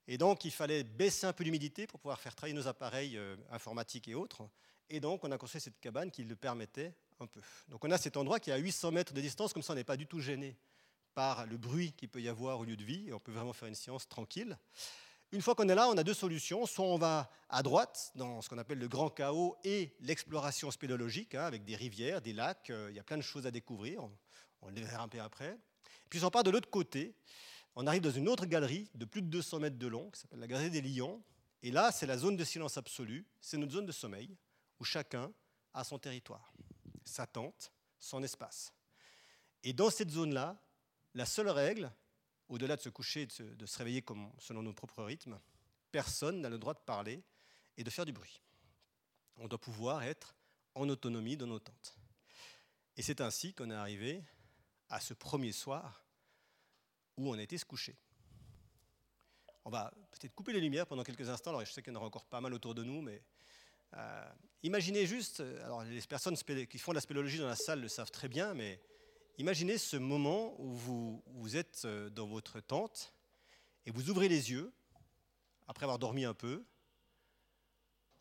[0.08, 3.36] Et donc, il fallait baisser un peu l'humidité pour pouvoir faire travailler nos appareils euh,
[3.50, 4.48] informatiques et autres.
[4.90, 7.42] Et donc, on a construit cette cabane qui le permettait un peu.
[7.68, 9.76] Donc, on a cet endroit qui est à 800 mètres de distance, comme ça, on
[9.76, 10.58] n'est pas du tout gêné
[11.14, 13.54] par le bruit qu'il peut y avoir au lieu de vie, et on peut vraiment
[13.54, 14.58] faire une séance tranquille.
[15.32, 16.66] Une fois qu'on est là, on a deux solutions.
[16.68, 21.34] Soit on va à droite, dans ce qu'on appelle le grand chaos et l'exploration spéléologique,
[21.34, 24.04] hein, avec des rivières, des lacs, euh, il y a plein de choses à découvrir,
[24.04, 24.12] on,
[24.62, 25.58] on les verra un peu après.
[26.10, 27.16] Puis on part de l'autre côté,
[27.76, 30.40] on arrive dans une autre galerie de plus de 200 mètres de long, qui s'appelle
[30.40, 31.24] la galerie des Lions.
[31.62, 34.36] Et là, c'est la zone de silence absolu, c'est notre zone de sommeil,
[34.80, 35.32] où chacun
[35.74, 36.54] a son territoire,
[37.04, 38.74] sa tente, son espace.
[39.64, 40.62] Et dans cette zone-là,
[41.14, 41.92] la seule règle,
[42.50, 45.40] au-delà de se coucher et de se, réveiller comme, selon nos propres rythmes,
[45.92, 47.24] personne n'a le droit de parler
[47.78, 48.42] et de faire du bruit.
[49.38, 50.36] On doit pouvoir être
[50.76, 51.96] en autonomie dans nos tentes.
[52.98, 54.24] Et c'est ainsi qu'on est arrivé
[54.90, 56.03] à ce premier soir
[57.18, 57.96] où on été se coucher.
[59.66, 61.52] On va peut-être couper les lumières pendant quelques instants.
[61.52, 63.22] Alors, je sais qu'il y en aura encore pas mal autour de nous, mais
[63.96, 64.30] euh,
[64.64, 68.12] imaginez juste, alors les personnes qui font de la spéléologie dans la salle le savent
[68.12, 68.82] très bien, mais
[69.38, 73.14] imaginez ce moment où vous, vous êtes euh, dans votre tente
[73.86, 74.74] et vous ouvrez les yeux,
[75.68, 76.66] après avoir dormi un peu,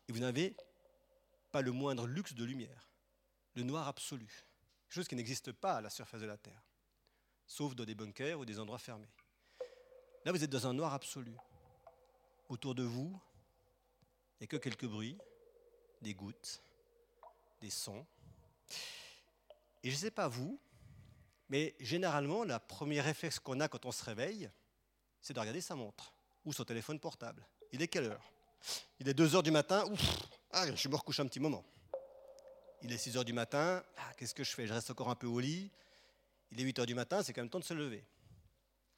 [0.07, 0.55] et vous n'avez
[1.51, 2.89] pas le moindre luxe de lumière,
[3.55, 4.45] le noir absolu,
[4.89, 6.61] chose qui n'existe pas à la surface de la Terre,
[7.53, 9.13] sauf dans des bunkers ou des endroits fermés.
[10.25, 11.35] Là, vous êtes dans un noir absolu.
[12.49, 13.19] Autour de vous,
[14.39, 15.19] il n'y a que quelques bruits,
[16.01, 16.63] des gouttes,
[17.61, 18.05] des sons.
[19.83, 20.59] Et je ne sais pas vous,
[21.47, 24.49] mais généralement, la première réflexe qu'on a quand on se réveille,
[25.21, 26.11] c'est de regarder sa montre
[26.45, 27.47] ou son téléphone portable.
[27.71, 28.31] Il est quelle heure?
[28.99, 30.01] Il est 2 heures du matin, ouf,
[30.51, 31.63] ah, je me recouche un petit moment.
[32.81, 34.65] Il est 6 heures du matin, ah, qu'est-ce que je fais?
[34.65, 35.69] Je reste encore un peu au lit.
[36.53, 38.05] Il est 8 heures du matin, c'est quand même temps de se lever.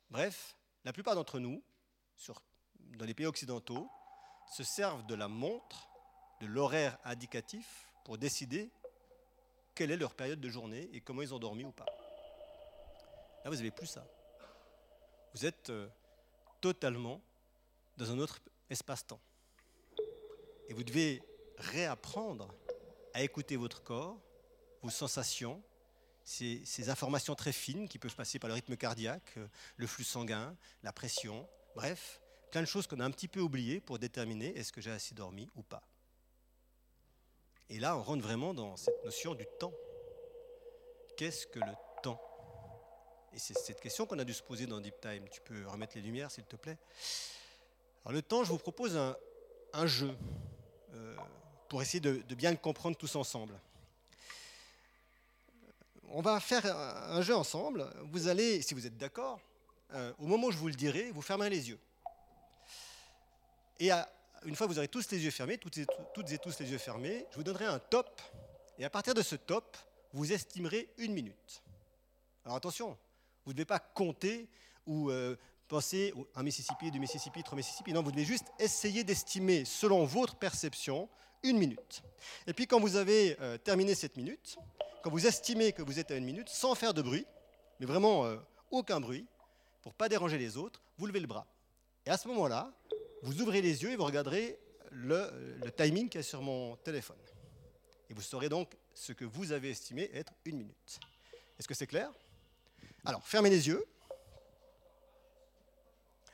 [0.10, 1.64] Bref, la plupart d'entre nous,
[2.98, 3.90] dans les pays occidentaux,
[4.54, 5.88] se servent de la montre,
[6.42, 8.70] de l'horaire indicatif, pour décider
[9.74, 11.86] quelle est leur période de journée et comment ils ont dormi ou pas.
[13.46, 14.06] Là, vous n'avez plus ça.
[15.34, 15.88] Vous êtes euh,
[16.60, 17.22] totalement
[17.96, 19.22] dans un autre espace-temps.
[20.68, 21.24] Et vous devez
[21.58, 22.54] réapprendre
[23.14, 24.20] à écouter votre corps,
[24.82, 25.64] vos sensations,
[26.26, 30.56] ces, informations très fines qui peuvent passer par le rythme cardiaque, euh, le flux sanguin,
[30.82, 32.20] la pression, bref,
[32.52, 35.14] plein de choses qu'on a un petit peu oubliées pour déterminer est-ce que j'ai assez
[35.14, 35.84] dormi ou pas.
[37.70, 39.74] Et là, on rentre vraiment dans cette notion du temps.
[41.16, 42.22] Qu'est-ce que le temps?
[43.34, 45.28] Et c'est cette question qu'on a dû se poser dans Deep Time.
[45.30, 46.78] Tu peux remettre les lumières, s'il te plaît?
[48.04, 50.16] Alors, le temps, je vous propose un, jeu
[50.94, 51.16] euh,
[51.70, 53.60] pour essayer de bien le comprendre tous ensemble.
[56.10, 57.90] On va faire un jeu ensemble.
[58.12, 59.40] Vous allez, si vous êtes d'accord,
[59.94, 61.80] euh, au moment où je vous le dirai, vous fermerez les yeux.
[63.80, 64.10] Et à-
[64.46, 65.86] une fois que vous aurez tous les yeux fermés, toutes et,
[66.38, 68.22] tous les yeux fermés, je vous donnerai un top.
[68.78, 69.76] Et à partir de ce top,
[70.14, 71.64] vous estimerez une minute.
[72.46, 72.98] Alors attention,
[73.46, 74.48] vous ne devez pas compter
[74.86, 75.36] ou euh,
[75.68, 77.92] penser un Mississippi, du Mississippi, trois Mississippi.
[77.92, 81.10] Non, vous devez juste essayer d'estimer, selon votre perception,
[81.44, 82.04] une minute.
[82.48, 84.58] Et puis quand vous avez euh, terminé cette minute,
[85.06, 87.28] quand vous estimez que vous êtes à une minute, sans faire de bruit,
[87.80, 88.38] mais vraiment euh,
[88.72, 89.28] aucun bruit,
[89.84, 91.46] pour pas déranger les autres, vous levez le bras.
[92.08, 92.72] Et à ce moment-là,
[93.22, 94.58] vous ouvrez les yeux et vous regarderez
[94.90, 97.20] le, le timing qui est sur mon téléphone.
[98.10, 101.00] Et vous saurez donc ce que vous avez estimé être une minute.
[101.60, 102.10] Est-ce que c'est clair?
[103.06, 103.86] Alors, fermez les yeux.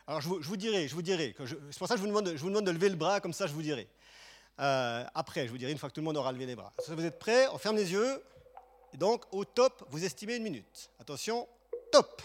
[0.08, 1.36] Alors, je vous, je dirai, je vous dirai.
[1.38, 3.34] C'est pour ça que je vous, demande, je vous demande de lever le bras, comme
[3.34, 3.90] ça je vous dirai.
[4.62, 6.72] Euh, après, je vous dirai une fois que tout le monde aura levé les bras.
[6.80, 8.24] Si vous êtes prêts, on ferme les yeux.
[8.94, 10.90] Et donc, au top, vous estimez une minute.
[11.00, 11.48] Attention,
[11.92, 12.22] top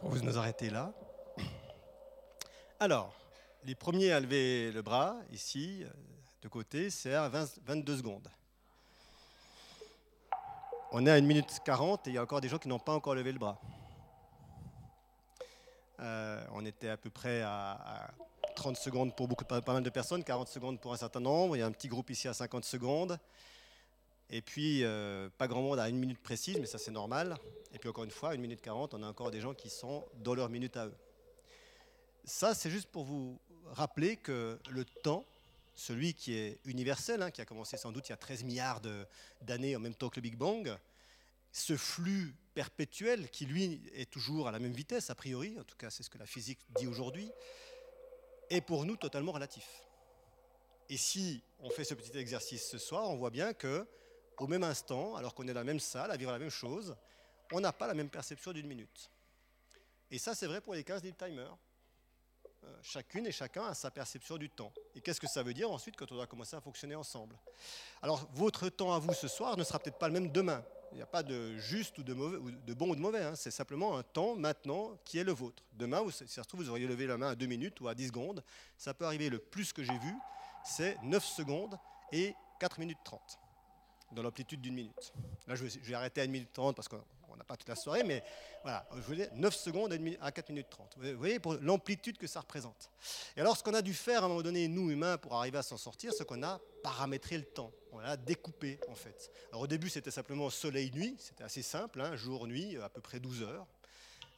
[0.00, 0.92] Propose de nous arrêter là.
[2.78, 3.12] Alors,
[3.64, 5.84] les premiers à lever le bras, ici,
[6.40, 8.28] de côté, c'est à 20 22 secondes.
[10.92, 12.78] On est à 1 minute 40 et il y a encore des gens qui n'ont
[12.78, 13.60] pas encore levé le bras.
[15.98, 18.10] Euh, on était à peu près à, à
[18.54, 21.56] 30 secondes pour pas mal de personnes, 40 secondes pour un certain nombre.
[21.56, 23.18] Il y a un petit groupe ici à 50 secondes.
[24.30, 27.36] Et puis, euh, pas grand monde à une minute précise, mais ça c'est normal.
[27.72, 30.04] Et puis encore une fois, une minute 40, on a encore des gens qui sont
[30.16, 30.94] dans leur minute à eux.
[32.24, 33.38] Ça, c'est juste pour vous
[33.72, 35.24] rappeler que le temps,
[35.74, 38.82] celui qui est universel, hein, qui a commencé sans doute il y a 13 milliards
[39.42, 40.76] d'années en même temps que le Big Bang,
[41.52, 45.76] ce flux perpétuel qui, lui, est toujours à la même vitesse, a priori, en tout
[45.76, 47.30] cas c'est ce que la physique dit aujourd'hui,
[48.50, 49.66] est pour nous totalement relatif.
[50.90, 53.86] Et si on fait ce petit exercice ce soir, on voit bien que
[54.40, 56.96] au même instant, alors qu'on est dans la même salle, à vivre la même chose,
[57.52, 59.10] on n'a pas la même perception d'une minute.
[60.10, 61.56] Et ça, c'est vrai pour les 15 deep timers.
[62.64, 64.72] Euh, chacune et chacun a sa perception du temps.
[64.94, 67.38] Et qu'est-ce que ça veut dire ensuite quand on doit commencer à fonctionner ensemble?
[68.02, 70.64] Alors, votre temps à vous ce soir ne sera peut-être pas le même demain.
[70.90, 73.22] Il n'y a pas de juste ou de, mauvais, ou de bon ou de mauvais.
[73.22, 73.36] hein.
[73.36, 75.62] C'est simplement un temps maintenant qui est le vôtre.
[75.74, 77.94] Demain, si ça se trouve, vous auriez levé la main à 2 minutes ou à
[77.94, 78.42] 10 secondes.
[78.76, 79.28] Ça peut arriver.
[79.28, 80.14] Le plus que j'ai vu,
[80.64, 81.78] c'est 9 secondes
[82.10, 83.38] et 4 minutes 30
[84.12, 85.12] dans l'amplitude d'une minute.
[85.46, 87.76] Là, je vais, arrêter à 1 minute 30 parce qu'on on n'a pas toute la
[87.76, 88.22] soirée, mais
[88.62, 90.96] voilà, je vous dis 9 secondes à 4 minutes 30.
[90.96, 92.90] Vous voyez pour l'amplitude que ça représente.
[93.36, 95.58] Et alors, ce qu'on a dû faire à un moment donné, nous humains, pour arriver
[95.58, 97.72] à s'en sortir, c'est qu'on a paramétré le temps.
[97.92, 99.30] On l'a découpé, en fait.
[99.50, 103.42] Alors, au début, c'était simplement soleil-nuit, c'était assez simple, hein, jour-nuit, à peu près 12
[103.42, 103.66] heures.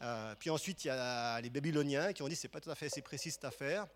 [0.02, 2.74] Euh, puis ensuite, il y a les Babyloniens qui ont dit c'est pas tout à
[2.74, 3.87] fait assez précis cette affaire.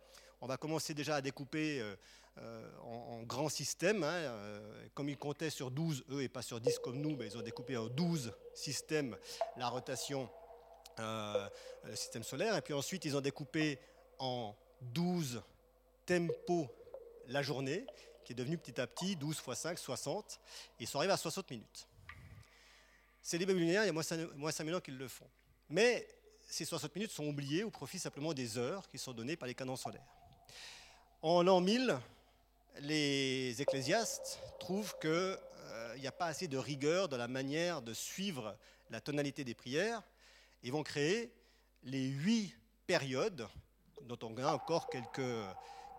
[0.40, 1.96] On va commencer déjà à découper euh,
[2.38, 4.02] euh, en, en grands systèmes.
[4.02, 7.26] hein, euh, comme ils comptaient sur 12, eux, et pas sur 10 comme nous, ben,
[7.26, 9.16] ils ont découpé en 12 systèmes
[9.56, 10.28] la rotation,
[10.98, 11.48] euh,
[11.84, 12.56] le système solaire.
[12.56, 13.78] Et puis ensuite, ils ont découpé
[14.18, 15.42] en 12
[16.06, 16.68] tempos
[17.28, 17.86] la journée,
[18.24, 20.40] qui est devenu petit à petit 12 x 5, 60.
[20.78, 21.86] Et ils sont arrivés à 60 minutes.
[23.22, 25.28] C'est les Babyloniens, il y a moins 5 moins 5000 ans qu'ils le font.
[25.70, 26.06] Mais
[26.46, 29.54] ces 60 minutes sont oubliées au profit simplement des heures qui sont données par les
[29.54, 30.04] canons solaires.
[31.22, 31.98] En l'an 1000,
[32.80, 35.38] les ecclésiastes trouvent qu'il
[36.00, 38.56] n'y a pas assez de rigueur dans la manière de suivre
[38.90, 40.02] la tonalité des prières
[40.62, 41.32] et vont créer
[41.84, 42.54] les huit
[42.86, 43.46] périodes,
[44.02, 45.20] dont on a encore quelques,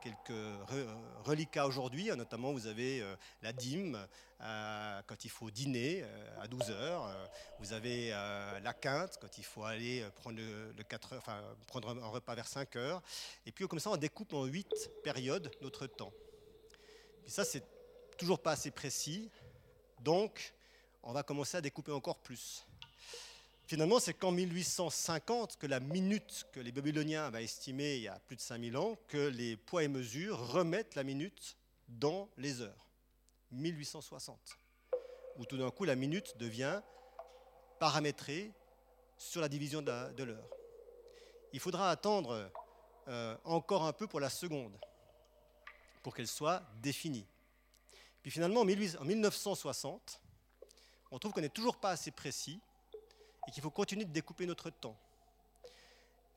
[0.02, 0.88] quelques re-
[1.24, 2.08] reliquats aujourd'hui.
[2.16, 4.08] Notamment, vous avez euh, la dîme
[4.42, 7.06] euh, quand il faut dîner euh, à 12 heures.
[7.08, 7.26] Euh,
[7.60, 11.20] vous avez euh, la quinte quand il faut aller euh, prendre, le, le 4 heures,
[11.20, 13.02] enfin, prendre un repas vers 5 heures.
[13.46, 16.14] Et puis, comme ça, on découpe en huit périodes notre temps.
[17.26, 17.64] Et ça, c'est
[18.18, 19.30] toujours pas assez précis.
[20.00, 20.54] Donc,
[21.04, 22.66] on va commencer à découper encore plus.
[23.68, 28.20] Finalement, c'est qu'en 1850 que la minute que les Babyloniens avaient estimée il y a
[28.20, 31.58] plus de 5000 ans, que les poids et mesures remettent la minute
[31.88, 32.88] dans les heures.
[33.52, 34.38] 1860.
[35.38, 36.82] Où tout d'un coup, la minute devient
[37.80, 38.52] paramétrée
[39.18, 40.50] sur la division de l'heure.
[41.54, 42.52] Il faudra attendre
[43.08, 44.78] euh, encore un peu pour la seconde,
[46.06, 47.26] pour qu'elle soit définie.
[48.22, 50.22] Puis finalement, en 18 en 1960,
[51.10, 52.62] on trouve qu'on n'est toujours pas assez précis
[53.48, 54.96] et qu'il faut continuer de découper notre temps.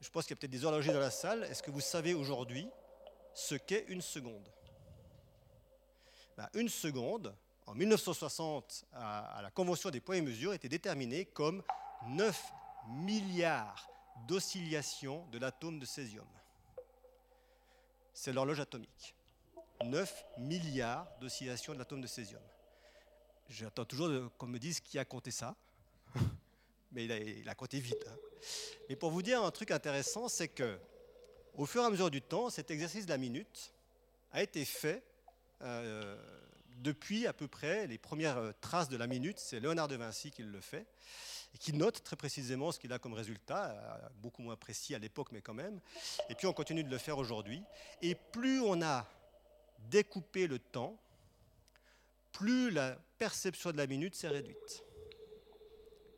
[0.00, 1.44] Je pense qu'il y a peut-être des horlogers dans la salle.
[1.44, 2.66] Est-ce que vous savez aujourd'hui
[3.34, 4.48] ce qu'est une seconde?
[6.38, 11.62] Ben, Une seconde, en 1960, à, la Convention des poids et mesures, était déterminée comme
[12.06, 12.42] 9
[12.86, 13.86] milliards
[14.26, 16.26] d'oscillations de l'atome de césium.
[18.14, 19.14] C'est l'horloge atomique.
[19.84, 22.42] 9 milliards d'oscillations de l'atome de césium.
[23.48, 25.56] J'attends toujours qu'on me dise qui a compté ça.
[26.92, 28.06] Mais il a, il a compté vite.
[28.08, 28.16] hein.
[28.88, 30.78] Mais pour vous dire un truc intéressant, c'est que
[31.54, 33.72] au fur et à mesure du temps, cet exercice de la minute
[34.32, 35.02] a été fait
[35.62, 36.16] euh,
[36.76, 39.38] depuis à peu près les premières euh, traces de la minute.
[39.38, 40.86] C'est Léonard de Vinci qui le fait
[41.54, 44.98] et qui note très précisément ce qu'il a comme résultat, euh, beaucoup moins précis à
[44.98, 45.80] l'époque, mais quand même.
[46.28, 47.62] Et puis on continue de le faire aujourd'hui.
[48.02, 49.06] Et plus on a
[49.78, 51.00] découpé le temps,
[52.32, 54.84] plus la perception de la minute s'est réduite.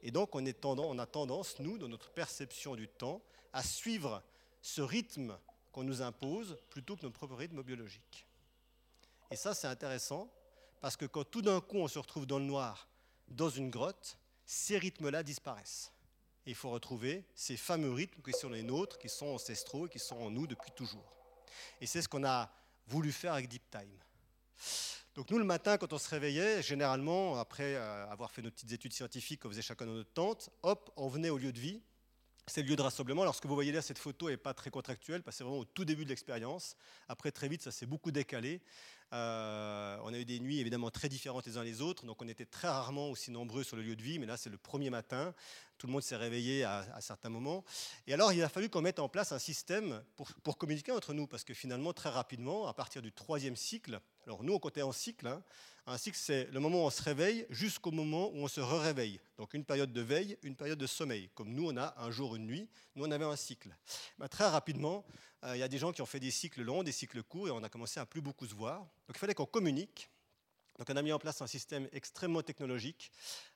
[0.02, 3.62] Et donc on, est tendance, on a tendance, nous, dans notre perception du temps, à
[3.62, 4.22] suivre
[4.62, 5.38] ce rythme
[5.72, 8.26] qu'on nous impose plutôt que notre propre rythme biologique.
[9.30, 10.32] Et ça, c'est intéressant,
[10.80, 12.88] parce que quand tout d'un coup on se retrouve dans le noir,
[13.28, 15.92] dans une grotte, ces rythmes-là disparaissent.
[16.46, 19.90] Et il faut retrouver ces fameux rythmes qui sont les nôtres, qui sont ancestraux et
[19.90, 21.14] qui sont en nous depuis toujours.
[21.80, 22.50] Et c'est ce qu'on a
[22.90, 23.96] voulu faire avec Deep Time.
[25.14, 28.72] Donc nous, le matin, quand on se réveillait, généralement, après euh, avoir fait nos petites
[28.72, 31.80] études scientifiques qu'on faisait chacun dans notre tente, hop, on venait au lieu de vie.
[32.46, 33.22] C'est le lieu de rassemblement.
[33.22, 35.44] Alors ce que vous voyez là, cette photo n'est pas très contractuelle, parce que c'est
[35.44, 36.76] vraiment au tout début de l'expérience.
[37.08, 38.60] Après, très vite, ça s'est beaucoup décalé.
[39.12, 42.28] Euh, on a eu des nuits évidemment très différentes les uns les autres, donc on
[42.28, 44.88] était très rarement aussi nombreux sur le lieu de vie, mais là c'est le premier
[44.88, 45.34] matin,
[45.80, 47.64] tout le monde s'est réveillé à, certains moments.
[48.06, 51.26] Et alors il a fallu qu'on mette en place un système pour, communiquer entre nous,
[51.26, 54.92] parce que finalement très rapidement, à partir du troisième cycle, alors nous on comptait en
[54.92, 55.42] cycle, hein,
[55.86, 59.18] un cycle, c'est le moment où on se réveille jusqu'au moment où on se réveille
[59.38, 61.30] Donc une période de veille, une période de sommeil.
[61.34, 63.74] Comme nous, on a un jour, une nuit, nous, on avait un cycle.
[64.18, 65.04] Bah, très rapidement,
[65.44, 67.48] euh, il y a des gens qui ont fait des cycles longs, des cycles courts,
[67.48, 68.80] et on a commencé à plus beaucoup se voir.
[68.80, 70.10] Donc il fallait qu'on communique.
[70.80, 73.12] Donc on a mis en place un système extrêmement technologique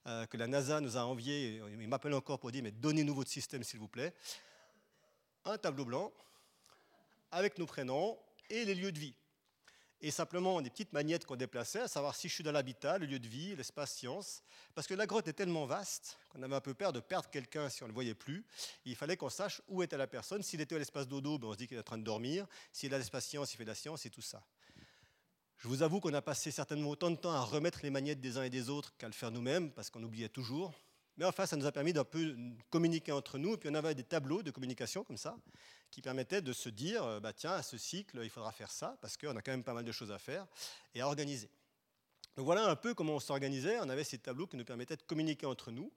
[0.07, 1.63] euh, que la NASA nous a envié.
[1.81, 4.13] Il m'appelle encore pour dire, mais donnez-nous votre système, s'il vous plaît.
[5.47, 6.13] Un tableau blanc
[7.31, 8.19] avec nos prénoms
[8.51, 9.15] et les lieux de vie
[10.03, 13.07] et simplement des petites magnettes qu'on déplaçait, à savoir si je suis dans l'habitat, le
[13.07, 14.43] lieu de vie, l'espace science,
[14.75, 17.71] parce que la grotte est tellement vaste qu'on avait un peu peur de perdre quelqu'un
[17.71, 18.45] si on ne le voyait plus.
[18.85, 20.43] Il fallait qu'on sache où était la personne.
[20.43, 22.47] S'il était à l'espace dodo, ben on se dit qu'il est en train de dormir.
[22.71, 24.45] S'il est à l'espace science, il fait de la science et tout ça.
[25.65, 28.37] Je vous avoue qu'on a passé certainement autant de temps à remettre les magnettes des
[28.37, 30.75] uns et des autres qu'à le faire nous-mêmes, parce qu'on oubliait toujours.
[31.17, 32.37] Mais enfin, ça nous a permis d'un peu
[32.69, 33.55] communiquer entre nous.
[33.55, 35.39] Et puis on avait des tableaux de communication comme ça
[35.91, 38.99] qui permettait de se dire, euh, bah, tiens, à ce cycle, il faudra faire ça,
[39.01, 40.47] parce qu'on a quand même pas mal de choses à faire,
[40.95, 41.49] et à organiser.
[42.37, 43.79] Donc voilà un peu comment on s'organisait.
[43.81, 45.91] On avait ces tableaux qui nous permettaient de communiquer entre nous.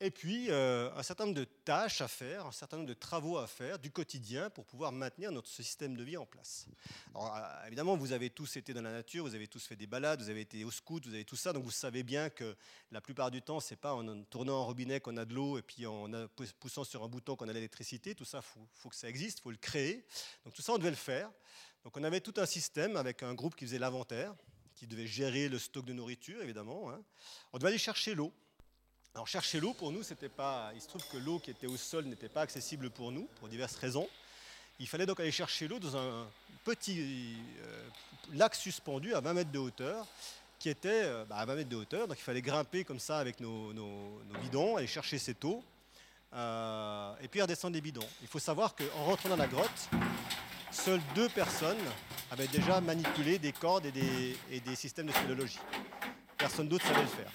[0.00, 3.38] Et puis, euh, un certain nombre de tâches à faire, un certain nombre de travaux
[3.38, 6.66] à faire du quotidien pour pouvoir maintenir notre système de vie en place.
[7.14, 9.86] Alors, euh, évidemment, vous avez tous été dans la nature, vous avez tous fait des
[9.86, 12.56] balades, vous avez été au scout, vous avez tout ça, donc vous savez bien que
[12.90, 15.62] la plupart du temps, c'est pas en tournant un robinet qu'on a de l'eau et
[15.62, 16.10] puis en
[16.58, 18.16] poussant sur un bouton qu'on a l'électricité.
[18.16, 20.04] Tout ça, il faut, que ça existe, il faut le créer.
[20.44, 21.30] Donc tout ça, on devait le faire.
[21.84, 24.34] Donc on avait tout un système avec un groupe qui faisait l'inventaire,
[24.74, 26.90] qui devait gérer le stock de nourriture, évidemment.
[26.90, 27.00] Hein.
[27.52, 28.32] On devait aller chercher l'eau.
[29.14, 30.72] Alors chercher l'eau pour nous, c'était pas.
[30.74, 33.48] Il se trouve que l'eau qui était au sol n'était pas accessible pour nous pour
[33.48, 34.08] diverses raisons.
[34.80, 36.26] Il fallait donc aller chercher l'eau dans un
[36.64, 37.88] petit euh,
[38.32, 40.04] lac suspendu à 20 mètres de hauteur,
[40.58, 42.08] qui était euh, bah, à 20 mètres de hauteur.
[42.08, 43.72] Donc il fallait grimper comme ça avec nos,
[44.42, 45.62] bidons, aller chercher cette eau,
[46.32, 48.08] euh, et puis redescendre les bidons.
[48.22, 49.88] Il faut savoir qu'en rentrant dans la grotte,
[50.72, 51.78] seules deux personnes
[52.32, 53.92] avaient déjà manipulé des cordes et
[54.60, 55.60] des, systèmes de spéléologie.
[56.36, 57.30] Personne d'autre savait le faire.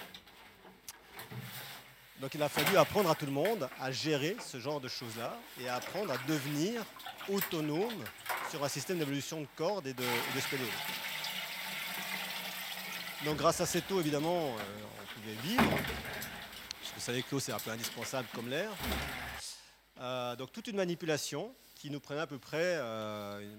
[2.20, 5.38] Donc il a fallu apprendre à tout le monde à gérer ce genre de choses-là
[5.58, 6.84] et à apprendre à devenir
[7.30, 8.04] autonome
[8.50, 10.04] sur un système d'évolution de cordes et de.
[13.24, 15.70] Donc grâce à cette eau, évidemment, euh, on pouvait vivre.
[15.70, 18.70] Parce que vous savez que l'eau, c'est un peu indispensable comme l'air.
[20.00, 23.56] Euh, donc toute une manipulation qui nous prenait à peu près euh,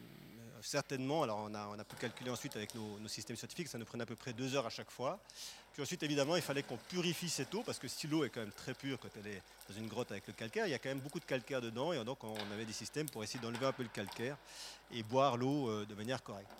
[0.61, 3.79] certainement, alors on a, on a, pu calculer ensuite avec nos, nos, systèmes scientifiques, ça
[3.79, 5.19] nous prenait à peu près deux heures à chaque fois.
[5.73, 8.41] Puis ensuite, évidemment, il fallait qu'on purifie cette eau, parce que si l'eau est quand
[8.41, 10.79] même très pure quand elle est dans une grotte avec le calcaire, il y a
[10.79, 13.65] quand même beaucoup de calcaire dedans, et donc on avait des systèmes pour essayer d'enlever
[13.65, 14.37] un peu le calcaire
[14.91, 16.51] et boire l'eau euh, de manière correcte.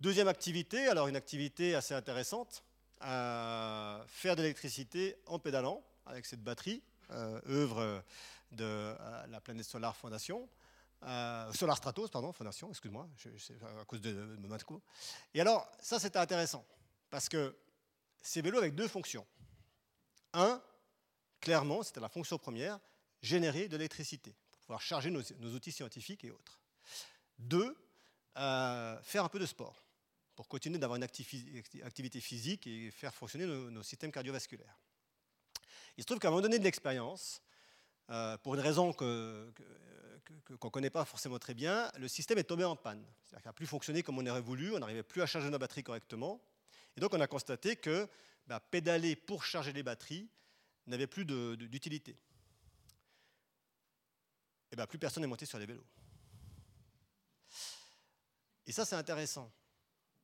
[0.00, 2.62] Deuxième activité, alors une activité assez intéressante,
[3.02, 8.02] euh, faire de l'électricité en pédalant avec cette batterie, euh, œuvre
[8.52, 8.94] de
[9.28, 10.48] la Planète Solar Fondation.
[11.52, 13.06] Solar Stratos, pardon, Fondation, excuse-moi,
[13.80, 14.58] à cause de, de, de
[15.34, 16.64] Et alors, ça c'était intéressant,
[17.10, 17.54] parce que
[18.26, 19.26] ces vélos avec deux fonctions.
[20.32, 20.60] Un,
[21.40, 22.78] clairement, c'était la fonction première,
[23.22, 25.22] générer de l'électricité pour pouvoir charger nos,
[25.54, 26.60] outils scientifiques et autres.
[27.38, 27.76] Deux,
[28.36, 29.86] euh, faire un peu de sport
[30.34, 34.76] pour continuer d'avoir une activité physique et faire fonctionner nos, systèmes cardiovasculaires.
[35.96, 37.40] Il se trouve qu'à un moment donné de l'expérience,
[38.10, 42.64] euh, pour une raison qu'on ne connaît pas forcément très bien, le système est tombé
[42.64, 43.06] en panne.
[43.22, 45.58] C'est-à-dire qu'il n'a plus fonctionné comme on aurait voulu, on n'arrivait plus à charger nos
[45.58, 46.42] batteries correctement.
[46.96, 48.08] Et donc on a constaté que
[48.46, 50.28] bah, pédaler pour charger les batteries
[50.86, 52.16] n'avait plus d'utilité.
[54.70, 55.86] Et bah, plus personne n'est monté sur les vélos.
[58.66, 59.52] Et ça c'est intéressant,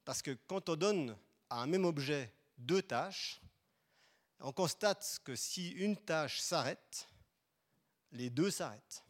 [0.04, 1.16] parce que quand on donne
[1.48, 3.40] à un même objet deux tâches,
[4.40, 7.08] on constate que si une tâche s'arrête,
[8.10, 9.04] les deux s'arrêtent.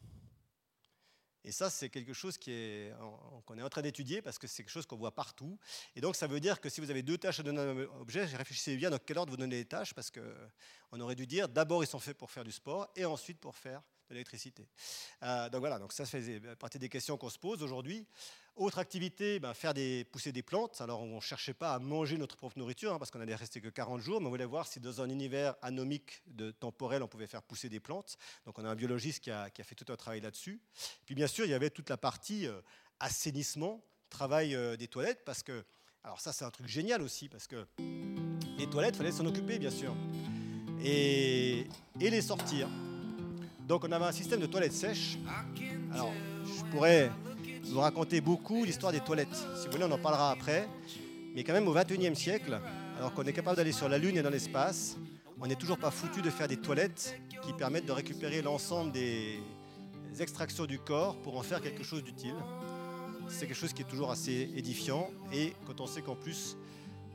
[1.45, 2.51] Et ça, c'est quelque chose qu'on
[3.57, 5.59] est, en train d'étudier parce que c'est quelque chose qu'on voit partout.
[5.95, 7.99] Et donc, ça veut dire que si vous avez deux tâches à donner à un
[7.99, 11.49] objet, réfléchissez bien dans quel ordre vous donnez les tâches parce qu'on aurait dû dire
[11.49, 14.65] d'abord ils sont faits pour faire du sport et ensuite pour faire de.
[15.23, 18.05] Euh, donc voilà, donc ça fait partie des questions qu'on se pose aujourd'hui.
[18.55, 19.73] Autre activité, ben, faire
[20.11, 20.79] pousser des plantes.
[20.79, 23.61] Alors on ne cherchait pas à manger notre propre nourriture hein, parce qu'on n'allait rester
[23.61, 27.07] que 40 jours, mais on voulait voir si dans un univers anomique de temporel, on
[27.07, 28.17] pouvait faire pousser des plantes.
[28.45, 30.61] Donc on a un biologiste qui a, fait tout un travail là-dessus.
[31.05, 32.61] Puis bien sûr, il y avait toute la partie euh,
[32.99, 35.65] assainissement, travail euh, des toilettes, parce que,
[36.03, 37.65] alors ça c'est un truc génial aussi, parce que
[38.57, 39.95] les toilettes, il fallait s'en occuper bien sûr,
[40.83, 41.65] et
[41.99, 42.69] les sortir.
[43.67, 45.17] Donc on avait un système de toilettes sèches.
[45.93, 46.11] Alors
[46.45, 47.11] je pourrais
[47.65, 49.35] nous raconter beaucoup l'histoire des toilettes.
[49.55, 50.67] Si vous voulez, on en parlera après.
[51.33, 52.59] Mais quand même, au 21e siècle,
[52.97, 54.97] alors qu'on est capable d'aller sur la Lune et dans l'espace,
[55.41, 59.39] on n'est toujours pas foutu de faire des toilettes qui permettent de récupérer l'ensemble des
[60.19, 62.35] extractions du corps pour en faire quelque chose d'utile.
[63.27, 65.09] C'est quelque chose qui est toujours assez édifiant.
[65.33, 66.55] Et quand on sait qu'en plus,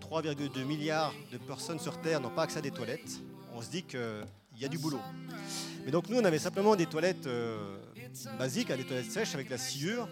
[0.00, 3.20] 3,2 milliards de personnes sur Terre n'ont pas accès à des toilettes,
[3.54, 3.84] on se dit
[4.58, 5.00] qu'il y a du boulot.
[5.84, 7.76] Mais donc nous, on avait simplement des toilettes euh,
[8.38, 10.08] basiques, hein, des toilettes sèches avec la sciure.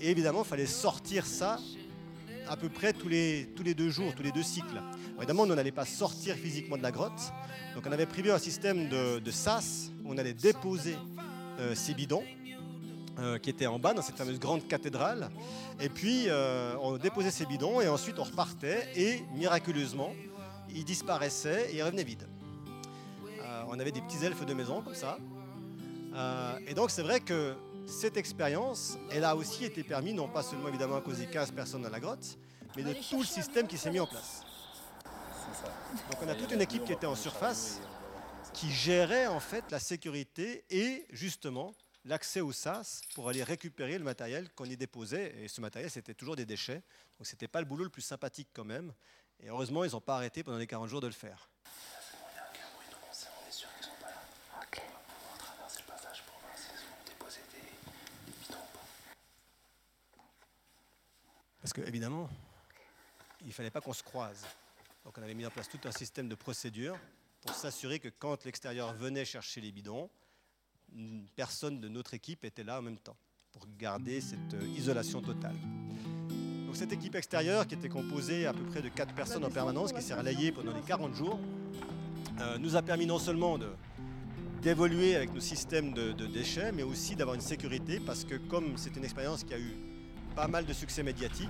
[0.00, 1.58] Et évidemment, il fallait sortir ça
[2.48, 4.80] à peu près tous les, tous les deux jours, tous les deux cycles.
[5.18, 7.32] évidemment, on n'allait pas sortir physiquement de la grotte.
[7.74, 10.96] Donc on avait prévu un système de, sas où on allait déposer
[11.60, 12.24] euh, ces bidons
[13.18, 15.28] euh, qui étaient en bas dans cette fameuse grande cathédrale.
[15.78, 16.28] Et puis
[16.80, 20.14] on déposait ces bidons et ensuite on repartait et miraculeusement,
[20.74, 22.29] ils disparaissaient et ils revenaient vides.
[23.70, 25.18] On avait des petits elfes de maison comme ça.
[26.66, 27.54] et donc c'est vrai que
[27.86, 31.52] cette expérience, elle a aussi été permise, non pas seulement évidemment à cause des 15
[31.52, 32.38] personnes dans la grotte,
[32.76, 34.42] mais de tout le système qui s'est mis en place.
[36.10, 37.80] Donc on a toute une équipe qui était en surface,
[38.52, 44.04] qui gérait en fait la sécurité et justement l'accès au SAS pour aller récupérer le
[44.04, 45.34] matériel qu'on y déposait.
[45.42, 46.82] Et ce matériel, c'était toujours des déchets.
[47.18, 48.92] Donc ce n'était pas le boulot le plus sympathique quand même.
[49.40, 51.50] Et heureusement, ils n'ont pas arrêté pendant les 40 jours de le faire.
[61.60, 62.28] Parce que, évidemment,
[63.42, 64.44] il ne fallait pas qu'on se croise.
[65.04, 66.98] Donc on avait mis en place tout un système de procédures
[67.40, 70.10] pour s'assurer que quand l'extérieur venait chercher les bidons,
[71.36, 73.16] personne de notre équipe était là en même temps,
[73.52, 75.56] pour garder cette euh, isolation totale.
[76.66, 79.92] Donc cette équipe extérieure, qui était composée à peu près de 4 personnes en permanence,
[79.92, 81.38] qui s'est relayée pendant les 40 jours,
[82.40, 83.58] euh, nous a permis non seulement
[84.62, 88.76] d'évoluer avec nos systèmes de, de déchets, mais aussi d'avoir une sécurité, parce que comme
[88.76, 89.89] c'est une expérience qui a eu
[90.34, 91.48] pas mal de succès médiatique,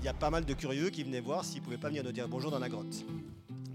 [0.00, 2.12] il y a pas mal de curieux qui venaient voir s'ils pouvaient pas venir nous
[2.12, 3.04] dire bonjour dans la grotte.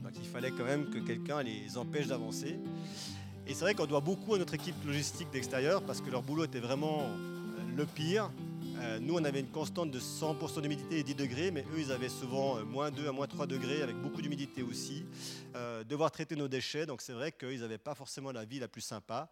[0.01, 2.59] Donc il fallait quand même que quelqu'un les empêche d'avancer.
[3.47, 6.45] Et c'est vrai qu'on doit beaucoup à notre équipe logistique d'extérieur parce que leur boulot
[6.45, 8.31] était vraiment euh, le pire.
[8.79, 11.91] Euh, nous, on avait une constante de 100% d'humidité et 10 degrés, mais eux, ils
[11.91, 15.05] avaient souvent euh, moins 2 à moins 3 degrés avec beaucoup d'humidité aussi.
[15.87, 18.81] devoir traiter nos déchets, donc c'est vrai qu'ils n'avaient pas forcément la vie la plus
[18.81, 19.29] sympa,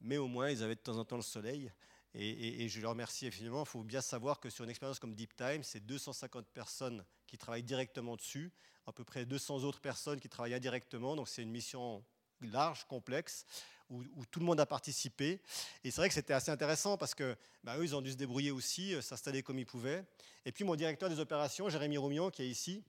[0.00, 1.72] mais au moins, ils avaient de temps en temps le soleil.
[2.16, 3.64] Et, je leur remercie infiniment.
[3.64, 7.36] Il faut bien savoir que sur une expérience comme Deep Time, c'est 250 personnes qui
[7.36, 8.52] travaillent directement dessus,
[8.86, 11.16] à peu près 200 autres personnes qui travaillent indirectement.
[11.16, 12.04] Donc c'est une mission
[12.40, 13.46] large, complexe,
[13.90, 15.40] où, tout le monde a participé.
[15.82, 18.16] Et c'est vrai que c'était assez intéressant parce que bah, eux, ils ont dû se
[18.16, 20.04] débrouiller aussi, euh, s'installer comme ils pouvaient.
[20.44, 22.82] Et puis mon directeur des opérations, Jérémy Roumion, qui est ici,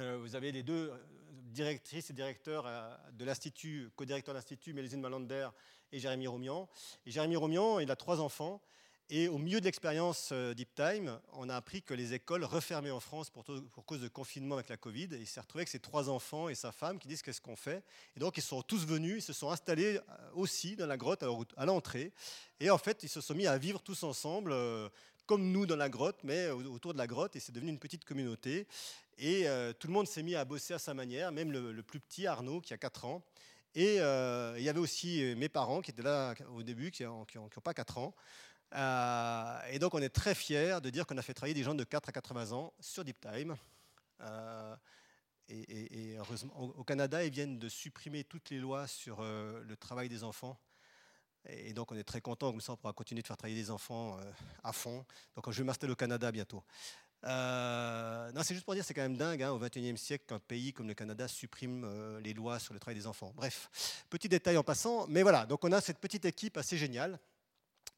[0.00, 0.98] euh, vous avez les deux euh,
[1.32, 2.64] directrices et directeurs
[3.12, 5.48] de l'Institut, co-directeur de l'Institut, Mélisine Malander
[5.92, 6.68] et Jérémy Romian.
[7.06, 8.60] Jérémy Romian, il a trois enfants.
[9.08, 12.90] Et au milieu de l'expérience euh, Deep Time, on a appris que les écoles refermaient
[12.90, 15.08] en France pour, pour cause de confinement avec la Covid.
[15.12, 17.54] Et il s'est retrouvé avec ses trois enfants et sa femme qui disent qu'est-ce qu'on
[17.54, 17.84] fait.
[18.16, 20.00] Et donc ils sont tous venus, ils se sont installés euh,
[20.34, 21.24] aussi dans la grotte
[21.56, 22.12] à l'entrée.
[22.58, 24.88] Et en fait, ils se sont mis à vivre tous ensemble, euh,
[25.24, 27.36] comme nous dans la grotte, mais autour de la grotte.
[27.36, 28.66] Et c'est devenu une petite communauté.
[29.18, 29.46] Et
[29.80, 32.28] tout le monde s'est mis à bosser à sa manière, même le, le plus petit
[32.28, 33.24] Arnaud qui a 4 ans.
[33.76, 37.04] Et euh, il y avait aussi euh, mes parents qui étaient là au début, qui
[37.04, 37.26] n'ont
[37.62, 38.14] pas 4 ans.
[38.74, 41.74] Euh, et donc on est très fiers de dire qu'on a fait travailler des gens
[41.74, 43.54] de 4 à 80 ans sur Deep Time.
[45.50, 50.24] et, heureusement, au, Canada, ils viennent de supprimer toutes les lois sur le travail des
[50.24, 50.58] enfants.
[51.48, 53.70] Et donc on est très content, comme ça on pourra continuer de faire travailler des
[53.70, 54.18] enfants
[54.64, 55.04] à fond.
[55.34, 56.64] Donc je vais m'installer au Canada bientôt.
[57.26, 60.38] Euh, non, c'est juste pour dire, c'est quand même dingue, hein, au XXIe siècle, qu'un
[60.38, 63.32] pays comme le Canada supprime euh, les lois sur le travail des enfants.
[63.34, 67.18] Bref, petit détail en passant, mais voilà, donc on a cette petite équipe assez géniale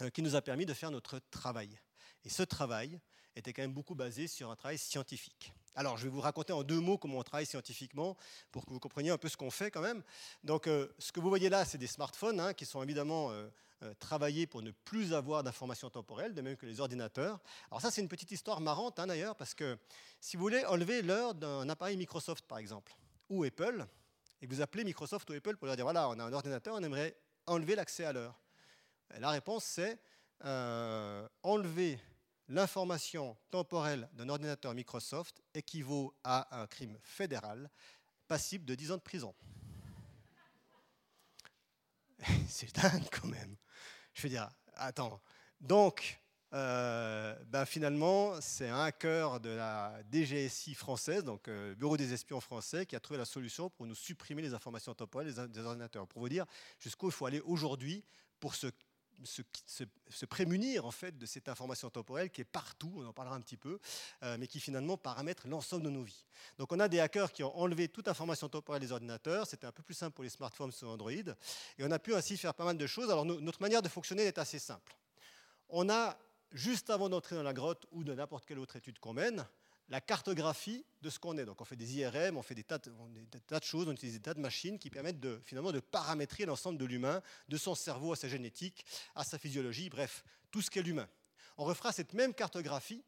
[0.00, 1.78] euh, qui nous a permis de faire notre travail.
[2.24, 2.98] Et ce travail
[3.36, 5.52] était quand même beaucoup basé sur un travail scientifique.
[5.74, 8.16] Alors, je vais vous raconter en deux mots comment on travaille scientifiquement
[8.50, 10.02] pour que vous compreniez un peu ce qu'on fait quand même.
[10.42, 13.30] Donc, ce que vous voyez là, c'est des smartphones hein, qui sont évidemment
[13.82, 17.40] euh, travailler pour ne plus avoir d'informations temporelles, de même que les ordinateurs.
[17.70, 19.78] Alors ça, c'est une petite histoire marrante hein, d'ailleurs, parce que
[20.20, 22.96] si vous voulez enlever l'heure d'un appareil Microsoft, par exemple,
[23.28, 23.86] ou Apple,
[24.40, 26.74] et que vous appelez Microsoft ou Apple pour leur dire, voilà, on a un ordinateur,
[26.74, 27.16] on aimerait
[27.46, 28.40] enlever l'accès à l'heure.
[29.18, 29.98] La réponse, c'est
[30.44, 31.98] euh, enlever
[32.48, 37.70] l'information temporelle d'un ordinateur Microsoft équivaut à un crime fédéral
[38.26, 39.34] passible de 10 ans de prison.
[42.48, 43.56] C'est dingue quand même.
[44.14, 45.20] Je veux dire, attends.
[45.60, 46.20] Donc,
[46.54, 52.40] euh, ben finalement, c'est un hacker de la DGSI française, donc euh, Bureau des espions
[52.40, 56.06] français, qui a trouvé la solution pour nous supprimer les informations temporelles des, ordinateurs.
[56.08, 56.46] Pour vous dire
[56.78, 58.04] jusqu'où il faut aller aujourd'hui
[58.40, 58.68] pour se
[59.24, 63.40] se, prémunir en fait de cette information temporelle qui est partout, on en parlera un
[63.40, 63.78] petit peu,
[64.22, 66.24] euh, mais qui finalement paramètre l'ensemble de nos vies.
[66.58, 69.72] Donc on a des hackers qui ont enlevé toute information temporelle des ordinateurs, c'était un
[69.72, 71.34] peu plus simple pour les smartphones sur Android, et
[71.80, 73.10] on a pu ainsi faire pas mal de choses.
[73.10, 74.96] Alors notre manière de fonctionner est assez simple.
[75.68, 76.16] On a,
[76.52, 79.46] juste avant d'entrer dans la grotte ou de n'importe quelle autre étude qu'on mène,
[79.88, 81.44] la cartographie de ce qu'on est.
[81.44, 82.92] Donc on fait des IRM, on fait des tas, de,
[83.62, 86.84] choses, on utilise des tas de machines qui permettent de, finalement de paramétrer l'ensemble de
[86.84, 88.84] l'humain, de son cerveau à sa génétique,
[89.14, 91.08] à sa physiologie, bref, tout ce qu'est l'humain.
[91.56, 93.02] On refera cette même cartographie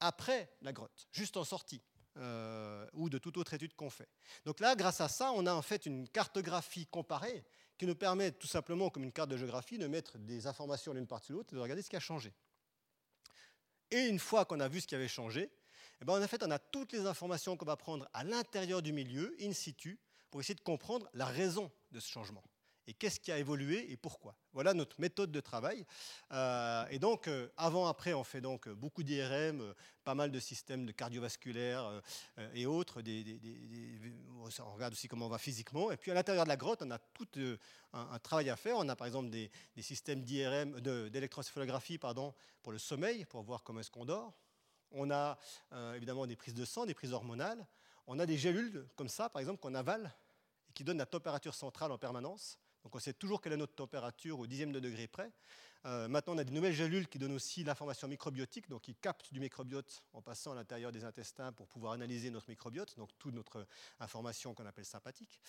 [0.00, 1.82] après la grotte, juste en sortie.
[2.16, 4.08] Euh, ou de toute autre étude qu'on fait.
[4.44, 7.44] Donc là, grâce à ça, on a en fait une cartographie comparée
[7.78, 11.06] qui nous permet tout simplement, comme une carte de géographie, de mettre des informations l'une
[11.06, 12.34] par-dessus l'autre et de regarder ce qui a changé.
[13.92, 15.50] Et une fois qu'on a vu ce qui avait changé,
[16.00, 18.92] eh ben, en fait, on a toutes les informations qu'on va prendre à l'intérieur du
[18.92, 19.98] milieu, in situ,
[20.30, 22.42] pour essayer de comprendre la raison de ce changement.
[22.86, 24.34] Et qu'est-ce qui a évolué et pourquoi?
[24.52, 25.86] Voilà notre méthode de travail.
[26.32, 30.40] Euh, et donc, euh, avant, après, on fait donc beaucoup d'IRM, euh, pas mal de
[30.40, 32.02] systèmes cardiovasculaires
[32.54, 33.00] et autres.
[33.00, 35.92] on regarde aussi comment on va physiquement.
[35.92, 37.28] Et puis, à l'intérieur de la grotte, on a tout
[37.92, 38.76] un, travail à faire.
[38.76, 40.80] On a par exemple des, systèmes d'IRM,
[41.10, 44.34] d'électroencéphalographie pardon, pour le sommeil, pour voir comment est-ce qu'on dort.
[44.92, 45.38] On a
[45.72, 47.66] euh, évidemment des prises de sang, des prises hormonales.
[48.06, 50.12] On a des gélules comme ça, par exemple, qu'on avale
[50.68, 52.58] et qui donnent la température centrale en permanence.
[52.82, 55.30] Donc on sait toujours quelle est notre température au dixième de degré près.
[55.86, 59.32] Euh, maintenant, on a des nouvelles gélules qui donnent aussi l'information microbiotique, donc qui captent
[59.32, 63.34] du microbiote en passant à l'intérieur des intestins pour pouvoir analyser notre microbiote, donc toute
[63.34, 63.66] notre
[63.98, 65.40] information qu'on appelle sympathique.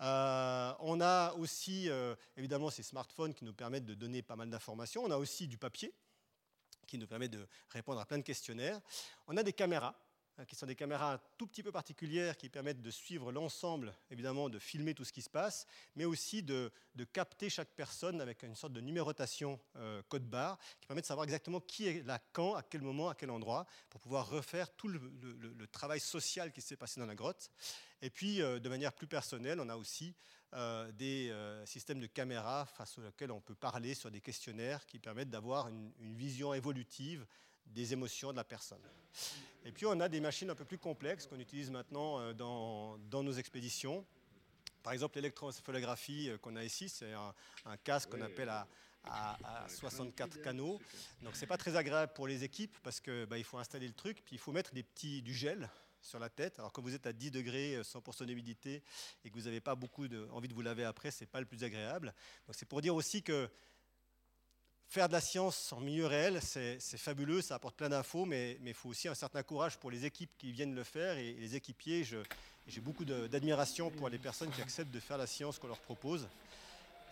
[0.00, 1.88] Euh, on a aussi,
[2.36, 5.02] évidemment, ces smartphones qui nous permettent de donner pas mal d'informations.
[5.04, 5.92] On a aussi du papier,
[6.90, 8.80] qui nous permet de répondre à plein de questionnaires.
[9.28, 9.94] On a des caméras,
[10.36, 14.48] hein, qui sont des caméras tout petit peu particulières qui permettent de suivre l'ensemble, évidemment,
[14.48, 16.72] de filmer tout ce qui se passe, mais aussi de,
[17.12, 21.24] capter chaque personne avec une sorte de numérotation euh, code barre qui permet de savoir
[21.24, 24.88] exactement qui est là, quand, à quel moment, à quel endroit, pour pouvoir refaire tout
[24.88, 27.50] le, travail social qui s'est passé dans la grotte.
[28.02, 30.14] Et puis, euh, de manière plus personnelle, on a aussi
[30.52, 34.98] euh, des euh, systèmes de caméras face auxquels on peut parler sur des questionnaires qui
[34.98, 37.24] permettent d'avoir une, vision évolutive
[37.66, 38.82] des émotions de la personne.
[39.64, 42.98] Et puis on a des machines un peu plus complexes qu'on utilise maintenant euh, dans,
[43.22, 44.04] nos expéditions.
[44.82, 48.66] Par exemple, l'électroencéphalographie qu'on a ici, c'est un, casque qu'on appelle à,
[49.68, 50.80] 64 canaux.
[51.22, 54.22] Donc c'est pas très agréable pour les équipes parce qu'il bah, faut installer le truc,
[54.24, 55.70] puis il faut mettre des petits, du gel
[56.00, 56.58] sur la tête.
[56.58, 58.82] Alors quand vous êtes à 10 degrés, 100% euh, d'humidité,
[59.24, 61.64] et que vous n'avez pas beaucoup envie de vous laver après, c'est pas le plus
[61.64, 62.14] agréable.
[62.46, 63.48] Donc c'est pour dire aussi que
[64.90, 68.74] faire de la science en milieu réel, c'est fabuleux, ça apporte plein d'infos, mais il
[68.74, 72.04] faut aussi un certain courage pour les équipes qui viennent le faire et, les équipiers.
[72.66, 76.28] J'ai beaucoup d'admiration pour les personnes qui acceptent de faire la science qu'on leur propose.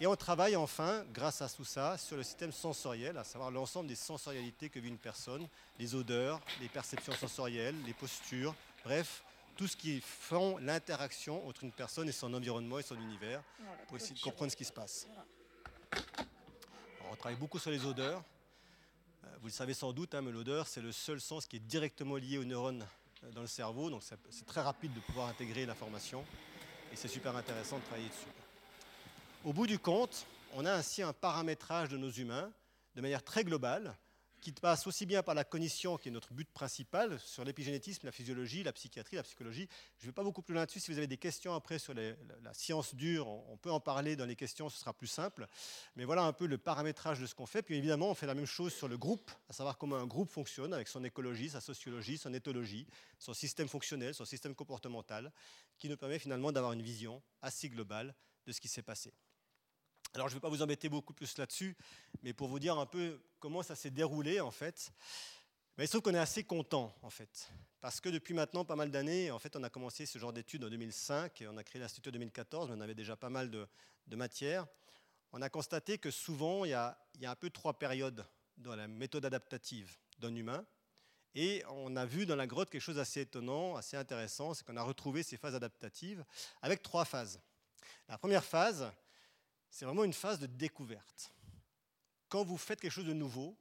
[0.00, 3.88] Et on travaille enfin, grâce à tout ça, sur le système sensoriel, à savoir l'ensemble
[3.88, 8.54] des sensorialités que vit une personne, les odeurs, les perceptions sensorielles, les postures,
[8.84, 9.22] Bref,
[9.56, 13.42] tout ce qui font l'interaction entre une personne et son environnement et son univers
[13.88, 15.08] pour essayer de comprendre ce qui se passe.
[17.10, 18.22] on travaille beaucoup sur les odeurs.
[19.24, 21.60] Euh, vous le savez sans doute, hein, mais l'odeur, c'est le seul sens qui est
[21.60, 22.86] directement lié aux neurones
[23.24, 23.90] euh, dans le cerveau.
[23.90, 26.24] Donc c'est très rapide de pouvoir intégrer l'information.
[26.92, 28.30] Et c'est super intéressant de travailler dessus.
[29.44, 32.50] Au bout du compte, on a ainsi un paramétrage de nos humains
[32.94, 33.96] de manière très globale
[34.40, 38.12] qui passe aussi bien par la cognition, qui est notre but principal, sur l'épigénétisme, la
[38.12, 39.68] physiologie, la psychiatrie, la psychologie.
[39.98, 40.80] Je ne vais pas beaucoup plus loin là-dessus.
[40.80, 42.14] Si vous avez des questions après sur la,
[42.54, 45.46] science dure, on, peut en parler dans les questions, ce sera plus simple.
[45.96, 47.62] Mais voilà un peu le paramétrage de ce qu'on fait.
[47.62, 50.30] Puis évidemment, on fait la même chose sur le groupe, à savoir comment un groupe
[50.30, 52.86] fonctionne, avec son écologie, sa sociologie, son éthologie,
[53.18, 55.32] son système fonctionnel, son système comportemental,
[55.78, 58.14] qui nous permet finalement d'avoir une vision assez globale
[58.46, 59.12] de ce qui s'est passé.
[60.14, 61.76] Alors je ne vais pas vous embêter beaucoup plus là-dessus,
[62.22, 64.90] mais pour vous dire un peu comment ça s'est déroulé en fait,
[65.76, 67.50] mais il se trouve qu'on est assez content en fait,
[67.80, 70.64] parce que depuis maintenant pas mal d'années, en fait on a commencé ce genre d'études
[70.64, 73.50] en 2005 et on a créé l'Institut en 2014, mais on avait déjà pas mal
[73.50, 73.68] de,
[74.16, 74.66] matières.
[75.32, 78.24] On a constaté que souvent il y, a, il y, a, un peu trois périodes
[78.56, 80.64] dans la méthode adaptative d'un humain.
[81.34, 84.78] Et on a vu dans la grotte quelque chose d'assez étonnant, assez intéressant, c'est qu'on
[84.78, 86.24] a retrouvé ces phases adaptatives
[86.62, 87.38] avec trois phases.
[88.08, 88.90] La première phase,
[89.70, 91.32] c'est vraiment une phase de découverte.
[92.28, 93.56] Quand vous faites quelque chose de nouveau,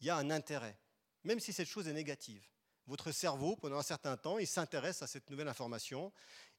[0.00, 0.78] il y a un intérêt,
[1.24, 2.46] même si cette chose est négative.
[2.86, 6.12] Votre cerveau, pendant un certain temps, il s'intéresse à cette nouvelle information.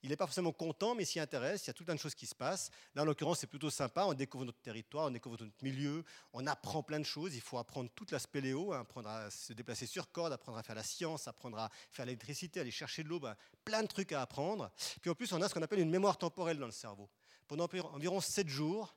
[0.04, 1.64] Il n'est pas forcément content, mais s'y intéresse.
[1.64, 2.70] Il y a tout un de choses qui se passent.
[2.96, 4.04] Là, en l'occurrence, c'est plutôt sympa.
[4.04, 7.34] On découvre notre territoire, on découvre notre milieu, on apprend plein de choses.
[7.34, 10.64] Il faut apprendre toute la spéléo, hein, apprendre à se déplacer sur corde, apprendre à
[10.64, 13.22] faire la science, apprendre à faire l'électricité, aller chercher de l'eau.
[13.22, 14.70] Ben, plein de trucs à apprendre.
[15.02, 17.10] Puis en plus, on a ce qu'on appelle une mémoire temporelle dans le cerveau.
[17.48, 18.96] Pendant environ 7 jours,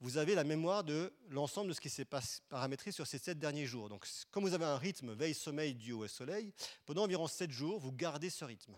[0.00, 2.08] vous avez la mémoire de l'ensemble de ce qui s'est
[2.48, 3.88] paramétré sur ces sept derniers jours.
[3.88, 6.52] Donc, comme vous avez un rythme veille-sommeil dû au soleil,
[6.84, 8.76] pendant environ sept jours, vous gardez ce rythme.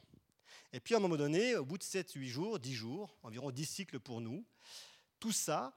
[0.74, 3.64] Et puis, à un moment donné, au bout de 7-8 jours, 10 jours, environ 10
[3.64, 4.44] cycles pour nous,
[5.18, 5.74] tout ça,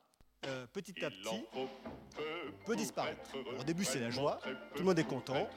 [0.47, 1.43] euh, petit à petit,
[2.65, 3.19] peut disparaître.
[3.59, 4.39] au début, c'est la joie,
[4.73, 5.47] tout le monde est content,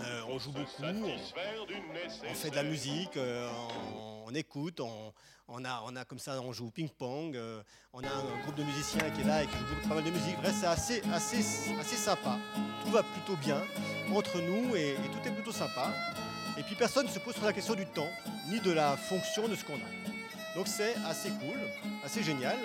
[0.00, 3.48] euh, on joue beaucoup, on, fait de la musique, euh,
[4.26, 7.38] on, écoute, on, a, on a comme ça, on joue au ping-pong,
[7.92, 10.04] on a un groupe de musiciens qui est là et qui joue beaucoup, pas mal
[10.04, 10.36] de musique.
[10.42, 12.38] Bref, c'est assez, assez, assez sympa.
[12.84, 13.62] Tout va plutôt bien
[14.12, 15.92] entre nous et, et tout est plutôt sympa.
[16.58, 18.10] Et puis personne ne se pose sur la question du temps,
[18.48, 20.15] ni de la fonction de ce qu'on a.
[20.56, 21.58] Donc c'est assez cool,
[22.02, 22.56] assez génial.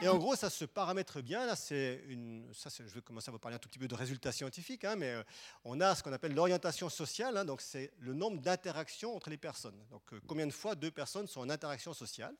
[0.00, 1.44] Et en gros, ça se paramètre bien.
[1.46, 3.94] Là, c'est une, ça, je vais commencer à vous parler un tout petit peu de
[3.96, 5.22] résultats scientifiques, hein, mais euh,
[5.64, 7.36] on a ce qu'on appelle l'orientation sociale.
[7.36, 9.74] Hein, donc, c'est le nombre d'interactions entre les personnes.
[9.90, 12.36] Donc, euh, combien de fois deux personnes sont en interaction sociale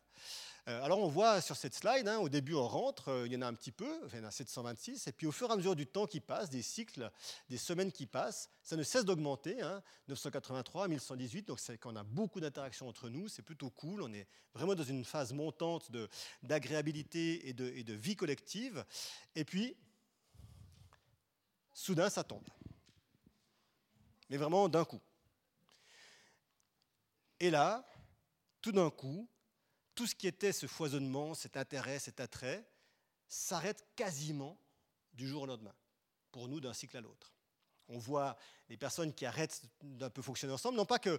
[0.66, 3.42] alors on voit sur cette slide, hein, au début on rentre, euh, il y en
[3.42, 5.56] a un petit peu, il y en a 726, et puis au fur et à
[5.56, 7.10] mesure du temps qui passe, des cycles,
[7.50, 9.58] des semaines qui passent, ça ne cesse d'augmenter,
[10.08, 14.26] 983, 1118, donc c'est qu'on a beaucoup d'interactions entre nous, c'est plutôt cool, on est
[14.54, 15.90] vraiment dans une phase montante
[16.42, 18.86] d'agréabilité et de, et de vie collective,
[19.34, 19.76] et puis
[21.74, 22.48] soudain ça tombe,
[24.30, 25.02] mais vraiment d'un coup.
[27.38, 27.86] Et là,
[28.62, 29.28] tout d'un coup,
[29.94, 32.64] tout ce qui était ce foisonnement, cet intérêt, cet attrait,
[33.28, 34.58] s'arrête quasiment
[35.12, 35.74] du jour au lendemain,
[36.32, 37.32] pour nous, d'un cycle à l'autre.
[37.88, 38.36] On voit
[38.68, 41.18] les personnes qui arrêtent d'un peu fonctionner ensemble, non pas qu'ils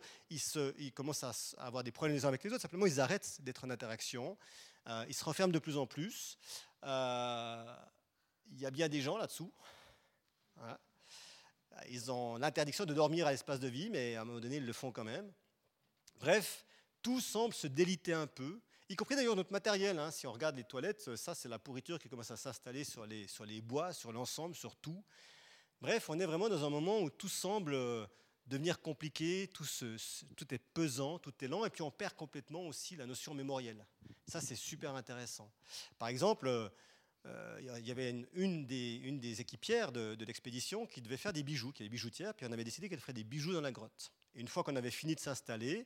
[0.77, 3.65] ils commencent à avoir des problèmes les uns avec les autres, simplement ils arrêtent d'être
[3.65, 4.37] en interaction,
[4.87, 6.37] euh, ils se renferment de plus en plus.
[6.83, 7.75] Euh,
[8.51, 9.51] il y a bien des gens là-dessous.
[11.89, 14.65] Ils ont l'interdiction de dormir à l'espace de vie, mais à un moment donné, ils
[14.65, 15.31] le font quand même.
[16.19, 16.64] Bref,
[17.05, 19.99] tout semble se déliter un peu, y compris d'ailleurs notre matériel.
[19.99, 20.09] Hein.
[20.09, 23.61] Si on regarde les toilettes, ça c'est la pourriture qui commence à s'installer sur les,
[23.61, 25.03] bois, sur l'ensemble, sur tout.
[25.81, 28.07] Bref, on est vraiment dans un moment où tout semble euh,
[28.47, 29.67] devenir compliqué, tout,
[30.49, 33.85] est pesant, tout est lent, et puis on perd complètement aussi la notion mémorielle.
[34.27, 35.51] Ça c'est super intéressant.
[35.99, 41.03] Par exemple, euh, il y avait une, des, une des, équipières de, de l'expédition qui
[41.03, 43.53] devait faire des bijoux, qui est bijoutière, puis on avait décidé qu'elle ferait des bijoux
[43.53, 44.11] dans la grotte.
[44.33, 45.85] Et une fois qu'on avait fini de s'installer,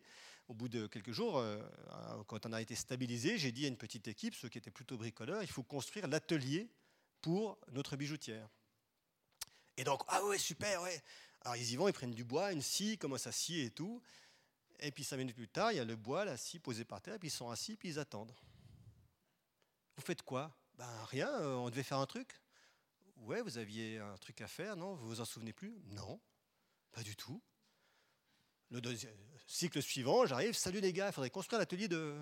[0.50, 1.62] au bout de quelques jours, euh,
[2.28, 4.98] quand on a été stabilisé, j'ai dit à une petite équipe, ceux qui étaient plutôt
[4.98, 6.70] bricoleurs, il faut construire l'atelier
[7.22, 8.50] pour notre bijoutière.
[9.78, 11.02] Et donc, ah ouais, super, ouais.
[11.42, 14.02] Alors ils y vont, ils prennent du bois, une scie, commencent à scier et tout.
[14.80, 17.02] Et puis cinq minutes plus tard, il y a le bois, la scie posée par
[17.02, 18.34] terre, puis ils sont assis, puis ils attendent.
[19.96, 20.52] Vous faites quoi?
[20.74, 22.42] Ben rien, euh, on devait faire un truc.
[23.18, 24.96] Ouais, vous aviez un truc à faire, non?
[24.96, 25.80] Vous vous en souvenez plus?
[25.90, 26.20] Non,
[26.92, 27.42] pas du tout.
[28.72, 28.82] Le
[29.50, 32.16] cycle suivant, j'arrive, salut les gars, il faudrait construire l'atelier de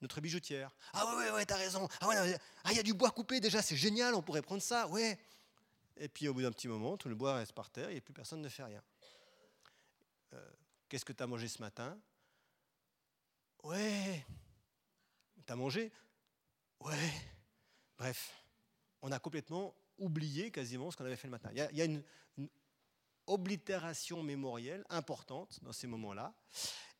[0.00, 0.74] notre bijoutière.
[0.94, 1.86] Ah ouais, ouais, ouais, t'as raison.
[2.00, 2.16] Ah ouais,
[2.64, 5.18] ah, il y a du bois coupé déjà, c'est génial, on pourrait prendre ça, ouais.
[5.98, 8.14] Et puis au bout d'un petit moment, tout le bois reste par terre et plus
[8.14, 8.82] personne ne fait rien.
[10.32, 10.50] Euh,
[10.88, 11.98] qu'est-ce que tu as mangé ce matin?
[13.62, 14.24] Ouais.
[15.44, 15.92] T'as mangé?
[16.80, 17.12] Ouais.
[17.98, 18.32] Bref,
[19.02, 21.50] on a complètement oublié quasiment ce qu'on avait fait le matin.
[21.52, 22.02] Il y a, une,
[23.30, 26.34] oblitération mémorielle importante dans ces moments-là.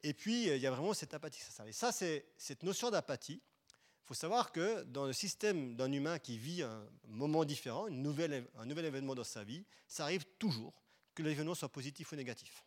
[0.03, 1.43] Et puis, il y a vraiment cette apathie.
[1.67, 3.43] Et ça, c'est cette notion d'apathie.
[4.05, 7.91] Il faut savoir que dans le système d'un humain qui vit un moment différent, un
[7.91, 10.73] nouvel événement dans sa vie, ça arrive toujours
[11.15, 12.65] que l'événement soit positif ou négatif.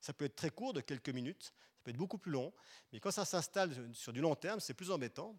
[0.00, 2.52] Ça peut être très court, de quelques minutes, ça peut être beaucoup plus long,
[2.92, 5.36] mais quand ça s'installe sur du long terme, c'est plus embêtant.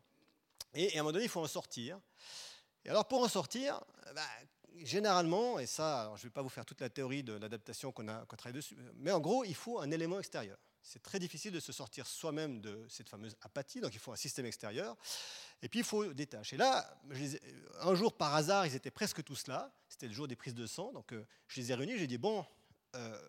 [0.74, 1.99] Et, à un moment donné, il faut en sortir.
[2.86, 3.82] Et alors, pour en sortir,
[4.15, 4.22] bah,
[4.78, 8.07] généralement, et ça, je ne vais pas vous faire toute la théorie de l'adaptation qu'on
[8.07, 10.57] a, travaillé dessus, mais en gros, il faut un élément extérieur.
[10.84, 14.15] C'est très difficile de se sortir soi-même de cette fameuse apathie, donc il faut un
[14.17, 14.97] système extérieur.
[15.61, 16.53] Et puis il faut des tâches.
[16.53, 16.99] Et là,
[17.82, 19.72] un jour par hasard, ils étaient presque tous là.
[19.88, 21.99] C'était le jour des prises de sang, donc euh, je les ai réunis.
[21.99, 22.43] J'ai dit bon,
[22.96, 23.20] euh,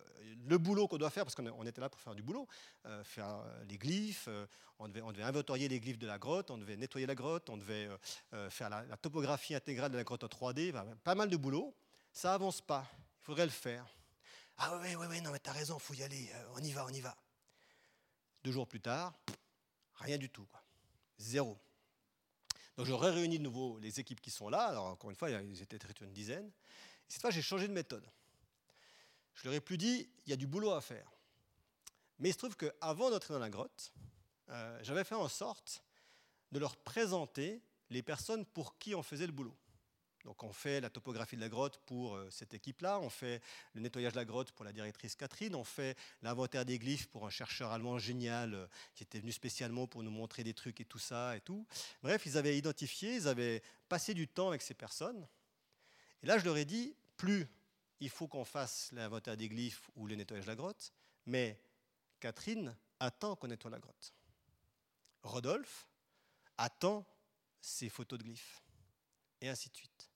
[0.47, 2.47] le boulot qu'on doit faire, parce qu'on était là pour faire du boulot,
[2.85, 4.27] euh, faire euh, les glyphes,
[4.79, 7.57] on, devait, on, inventorier les glyphes de la grotte, on devait nettoyer la grotte, on
[7.57, 7.89] devait
[8.49, 11.73] faire la, topographie intégrale de la grotte en 3D, pas mal de boulot.
[12.11, 12.85] Ça avance pas,
[13.21, 13.85] il faudrait le faire.
[14.57, 16.89] Ah oui, oui, oui, non, mais t'as raison, faut y aller, on y va, on
[16.89, 17.15] y va.
[18.43, 19.13] Deux jours plus tard,
[19.95, 20.61] rien du tout, quoi.
[21.17, 21.57] zéro.
[22.75, 25.61] Donc j'aurais réuni de nouveau les équipes qui sont là, alors encore une fois, ils
[25.61, 26.51] étaient une dizaine.
[27.07, 28.05] cette fois, j'ai changé de méthode.
[29.35, 31.11] Je leur ai plus dit, il y a du boulot à faire.
[32.19, 33.93] Mais il se trouve qu'avant d'entrer dans la grotte,
[34.49, 35.83] euh, j'avais fait en sorte
[36.51, 39.55] de leur présenter les personnes pour qui on faisait le boulot.
[40.23, 43.41] Donc on fait la topographie de la grotte pour euh, cette équipe-là, on fait
[43.73, 47.25] le nettoyage de la grotte pour la directrice Catherine, on fait l'inventaire des glyphes pour
[47.25, 50.85] un chercheur allemand génial euh, qui était venu spécialement pour nous montrer des trucs et
[50.85, 51.65] tout ça et tout.
[52.03, 55.27] Bref, ils avaient identifié, ils avaient passé du temps avec ces personnes.
[56.21, 57.49] Et là, je leur ai dit, plus
[58.03, 60.91] il faut qu'on fasse l'inventaire des glyphes ou le nettoyage de la grotte,
[61.25, 61.57] mais
[62.19, 64.13] Catherine attend qu'on nettoie la grotte.
[65.21, 65.87] Rodolphe
[66.57, 67.05] attend
[67.61, 68.61] ses photos de glyphes,
[69.39, 70.09] et ainsi de suite.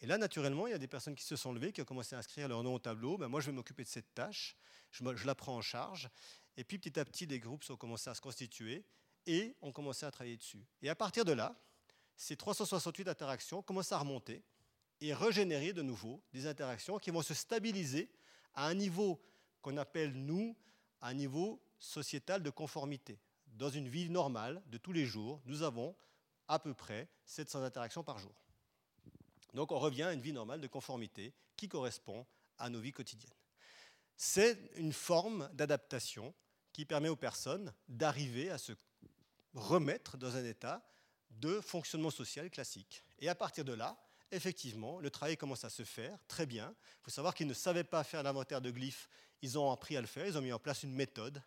[0.00, 2.16] Et là, naturellement, il y a des personnes qui se sont levées, qui ont commencé
[2.16, 3.16] à inscrire leur nom au tableau.
[3.16, 4.56] Ben, moi, je vais m'occuper de cette tâche,
[4.90, 6.10] je, je, la prends en charge.
[6.56, 8.84] Et puis, petit à petit, des groupes ont commencé à se constituer
[9.26, 10.66] et ont commencé à travailler dessus.
[10.82, 11.54] Et à partir de là,
[12.16, 14.42] ces 368 interactions commencent à remonter
[15.00, 18.10] et régénérer de nouveau des interactions qui vont se stabiliser
[18.54, 19.20] à un niveau
[19.62, 20.56] qu'on appelle, nous,
[21.00, 23.18] un niveau sociétal de conformité.
[23.46, 25.94] Dans une vie normale de tous les jours, nous avons
[26.48, 28.34] à peu près 700 interactions par jour.
[29.54, 32.26] Donc on revient à une vie normale de conformité qui correspond
[32.58, 33.30] à nos vies quotidiennes.
[34.16, 36.34] C'est une forme d'adaptation
[36.72, 38.72] qui permet aux personnes d'arriver à se
[39.54, 40.82] remettre dans un état
[41.30, 43.02] de fonctionnement social classique.
[43.18, 43.96] Et à partir de là,
[44.32, 46.74] effectivement, le travail commence à se faire très bien.
[47.00, 49.08] Il faut savoir qu'ils ne savaient pas faire l'inventaire de glyphes,
[49.42, 51.42] ils ont appris à le faire, ils ont mis en place une méthode.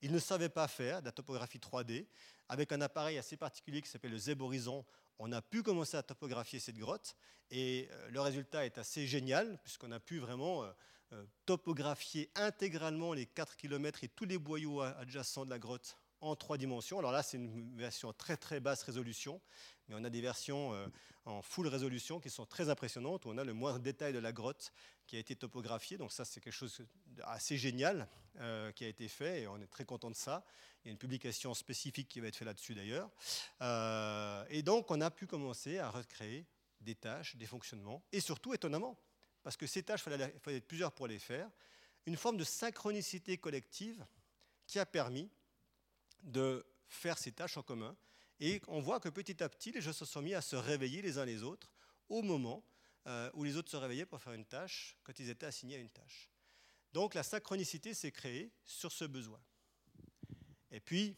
[0.00, 2.06] Ils ne savaient pas faire de la topographie 3D.
[2.48, 4.84] Avec un appareil assez particulier qui s'appelle le ZEB Horizon,
[5.18, 7.16] on a pu commencer à topographier cette grotte
[7.50, 10.70] et euh, le résultat est assez génial puisqu'on a pu vraiment euh,
[11.12, 16.36] euh, topographier intégralement les 4 km et tous les boyaux adjacents de la grotte en
[16.36, 16.98] trois dimensions.
[16.98, 19.40] Alors là, c'est une version très très basse résolution,
[19.88, 20.74] mais on a des versions
[21.28, 24.32] en full résolution qui sont très impressionnantes, où on a le moindre détail de la
[24.32, 24.72] grotte
[25.06, 25.98] qui a été topographié.
[25.98, 28.08] Donc ça, c'est quelque chose d'assez génial
[28.74, 30.44] qui a été fait, et on est très content de ça.
[30.82, 33.10] Il y a une publication spécifique qui va être faite là-dessus d'ailleurs.
[33.62, 36.46] Euh, et donc, on a pu commencer à recréer
[36.80, 38.96] des tâches, des fonctionnements, et surtout, étonnamment,
[39.42, 41.50] parce que ces tâches, il fallait, fallait être plusieurs pour les faire,
[42.06, 44.06] une forme de synchronicité collective
[44.66, 45.30] qui a permis
[46.22, 47.96] de faire ces tâches en commun.
[48.40, 51.02] Et on voit que petit à petit, les gens se sont mis à se réveiller
[51.02, 51.70] les uns les autres
[52.08, 52.64] au moment
[53.06, 55.78] euh, où les autres se réveillaient pour faire une tâche, quand ils étaient assignés à
[55.78, 56.30] une tâche.
[56.92, 59.40] Donc la synchronicité s'est créée sur ce besoin.
[60.70, 61.16] Et puis,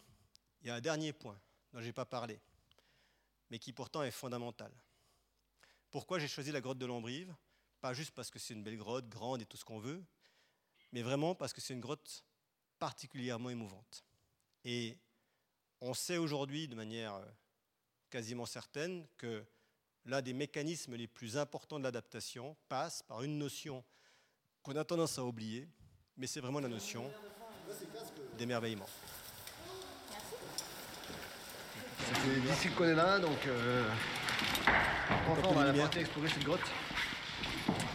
[0.63, 1.41] il y a un dernier point
[1.73, 2.41] dont je n'ai pas parlé,
[3.51, 4.73] mais qui pourtant est fondamental.
[5.91, 7.35] Pourquoi j'ai choisi la grotte de l'Ambrive
[7.81, 10.05] Pas juste parce que c'est une belle grotte, grande et tout ce qu'on veut,
[10.93, 12.25] mais vraiment parce que c'est une grotte
[12.79, 14.05] particulièrement émouvante.
[14.65, 14.97] Et
[15.81, 17.25] on sait aujourd'hui de manière euh,
[18.11, 19.45] quasiment certaine que
[20.05, 23.85] l'un des mécanismes les plus importants de l'adaptation passe par une notion
[24.63, 25.69] qu'on a tendance à oublier,
[26.17, 27.11] mais c'est vraiment la notion
[28.37, 28.87] d'émerveillement.
[32.47, 33.89] D'ici qu'on est là, donc euh,
[35.29, 36.61] on va partir explorer cette grotte.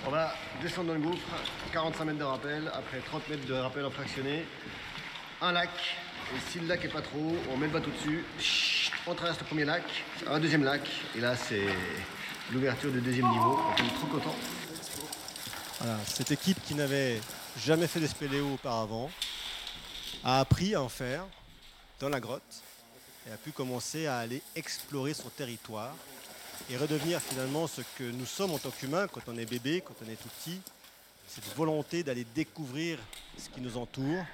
[0.08, 1.28] On va descendre dans le gouffre,
[1.74, 4.46] 45 mètres de rappel, après 30 mètres de rappel en fractionné,
[5.42, 5.70] un lac,
[6.34, 8.23] et si le lac est pas trop, on met le bateau dessus,
[9.05, 9.84] on traverse le premier lac,
[10.28, 10.82] un deuxième lac,
[11.15, 11.67] et là c'est
[12.51, 14.36] l'ouverture du deuxième niveau, on est trop content.
[16.07, 17.19] Cette équipe qui n'avait
[17.63, 19.11] jamais fait d'espéléo auparavant
[20.23, 21.26] a appris à en faire
[21.99, 22.41] dans la grotte
[23.28, 25.93] et a pu commencer à aller explorer son territoire
[26.69, 29.93] et redevenir finalement ce que nous sommes en tant qu'humains quand on est bébé, quand
[30.05, 30.59] on est tout petit,
[31.28, 32.97] cette volonté d'aller découvrir
[33.38, 34.26] ce qui nous entoure.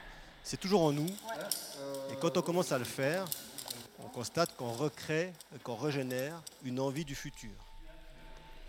[0.43, 1.09] C'est toujours en nous.
[2.09, 3.25] Et quand on commence à le faire,
[3.99, 5.33] on constate qu'on recrée,
[5.63, 7.51] qu'on régénère une envie du futur.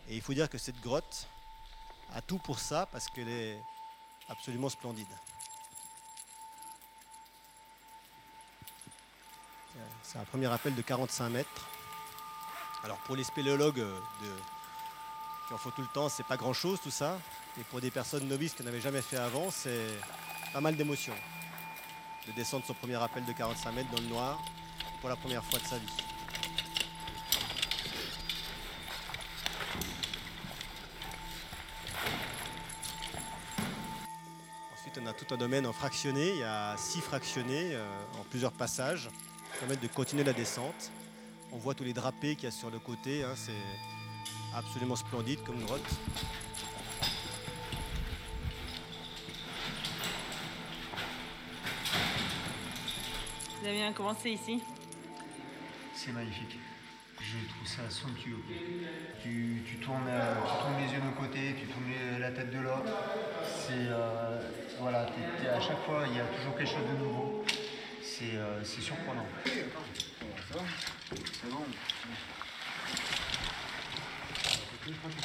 [0.08, 1.26] Et il faut dire que cette grotte
[2.14, 3.58] a tout pour ça parce qu'elle est
[4.28, 5.06] absolument splendide.
[10.02, 11.68] C'est un premier appel de 45 mètres.
[12.84, 13.98] Alors pour les spéléologues euh,
[15.48, 17.18] qui en font tout le temps, c'est pas grand chose tout ça.
[17.58, 19.98] Et pour des personnes novices qui n'avaient jamais fait avant, c'est
[20.52, 21.14] pas mal d'émotions
[22.26, 24.40] de descendre son premier appel de 45 mètres dans le noir
[25.00, 25.86] pour la première fois de sa vie.
[34.74, 36.30] Ensuite, on a tout un domaine en fractionné.
[36.30, 37.86] Il y a six fractionnés euh,
[38.20, 39.08] en plusieurs passages
[39.62, 40.90] permettre de continuer la descente.
[41.52, 43.52] On voit tous les drapés qu'il y a sur le côté, hein, c'est
[44.56, 45.80] absolument splendide comme grotte.
[53.64, 54.60] Avez bien commencé ici
[55.94, 56.58] C'est magnifique.
[57.20, 58.38] Je trouve ça somptueux.
[59.22, 62.58] Tu, tu, tournes, euh, tu tournes les yeux d'un côté, tu tournes la tête de
[62.58, 62.90] l'autre.
[63.44, 64.40] C'est euh,
[64.80, 65.06] voilà,
[65.54, 67.44] à chaque fois il y a toujours quelque chose de nouveau
[68.22, 69.26] c'est euh, surprenant.
[69.44, 69.72] C'est
[71.50, 71.64] bon.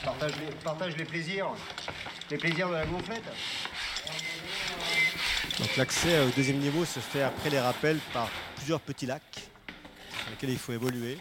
[0.04, 1.48] Partage les, partage les plaisirs,
[2.30, 3.24] les plaisirs de la gonflette.
[5.60, 9.50] Donc l'accès au deuxième niveau se fait après les rappels par plusieurs petits lacs
[10.20, 11.16] sur lesquels il faut évoluer.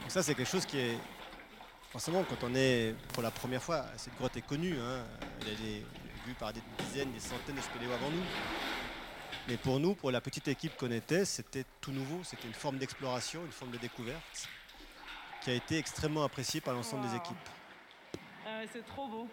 [0.00, 0.98] Donc ça c'est quelque chose qui est
[1.90, 5.04] forcément quand on est pour la première fois, cette grotte est connue, hein,
[5.40, 5.82] elle est
[6.26, 8.24] vue par des dizaines, des centaines de spéléos avant nous.
[9.48, 12.76] Mais pour nous, pour la petite équipe qu'on était, c'était tout nouveau, c'était une forme
[12.76, 14.48] d'exploration, une forme de découverte
[15.42, 17.36] qui a été extrêmement appréciée par l'ensemble des équipes.
[18.46, 19.28] Ah c'est trop beau.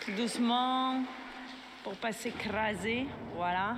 [0.00, 1.02] Tout doucement,
[1.82, 3.06] pour pas s'écraser.
[3.36, 3.76] Voilà.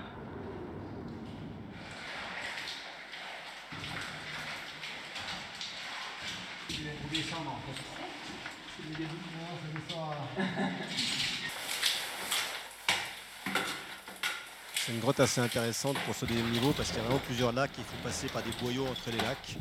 [14.74, 17.52] C'est une grotte assez intéressante pour ce deuxième niveau parce qu'il y a vraiment plusieurs
[17.52, 17.72] lacs.
[17.78, 19.56] Il faut passer par des boyaux entre les lacs.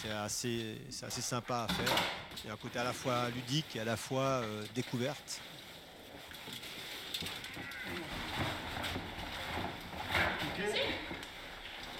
[0.00, 1.96] C'est assez, assez sympa à faire.
[2.44, 5.40] Il y a un côté à la fois ludique et à la fois euh, découverte.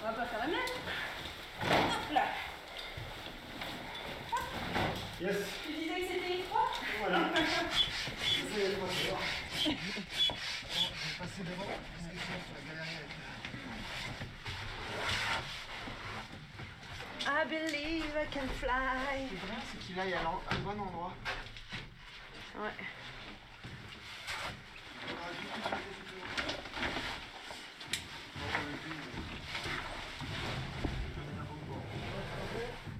[0.01, 0.59] On va pas faire la même
[1.65, 2.23] Hop là
[5.19, 5.35] Yes.
[5.65, 7.19] Tu disais que c'était étroit Voilà.
[7.19, 9.17] Vous allez voir, c'est bon.
[9.61, 9.75] Je vais
[11.19, 13.09] passer devant, parce que sinon, tu vas galérer avec
[17.29, 19.27] I believe I can fly.
[19.31, 21.13] Le problème, c'est qu'il aille à à le bon endroit.
[22.55, 22.71] Ouais.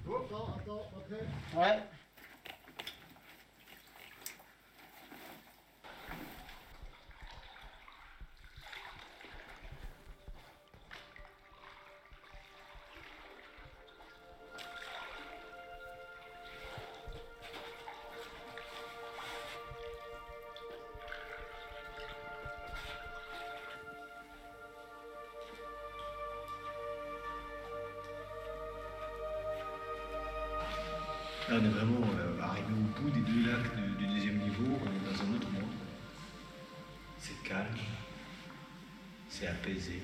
[0.08, 1.24] Attends, attends, après.
[1.60, 1.80] Ouais.
[39.60, 40.02] Apaisé.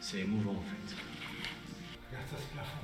[0.00, 0.96] C'est émouvant en fait.
[2.10, 2.78] Regarde ça, ce plafond.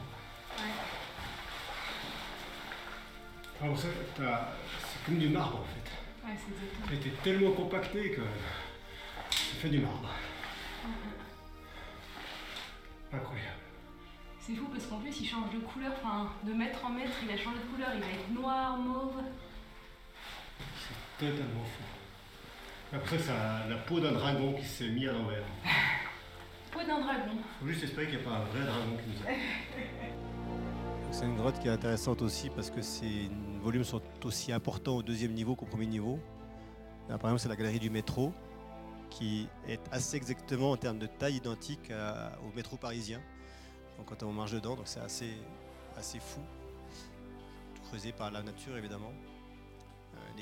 [4.16, 4.48] T'as-
[4.80, 6.26] c'est comme du marbre en fait.
[6.26, 6.92] Ouais, c'est exactement.
[6.98, 8.22] Été tellement compacté que
[9.30, 10.08] ça fait du marbre.
[13.12, 13.48] Incroyable.
[14.40, 17.30] C'est fou parce qu'en plus il change de couleur, enfin de mètre en mètre il
[17.30, 19.20] a changé de couleur, il va être noir, mauve.
[21.20, 22.96] Totalement fou.
[22.96, 23.32] Après ça,
[23.64, 25.44] c'est la peau d'un dragon qui s'est mis à l'envers.
[26.72, 27.36] Peau d'un dragon.
[27.60, 29.30] Faut juste espérer qu'il n'y a pas un vrai dragon qui nous a.
[31.12, 33.28] C'est une grotte qui est intéressante aussi parce que ses
[33.60, 36.20] volumes sont aussi importants au deuxième niveau qu'au premier niveau.
[37.08, 38.32] Là, par exemple, c'est la galerie du métro
[39.10, 43.20] qui est assez exactement en termes de taille identique à- au métro parisien.
[43.98, 45.32] Donc quand on marche dedans, donc c'est assez,
[45.96, 46.40] assez fou.
[47.74, 49.10] Tout creusé par la nature évidemment.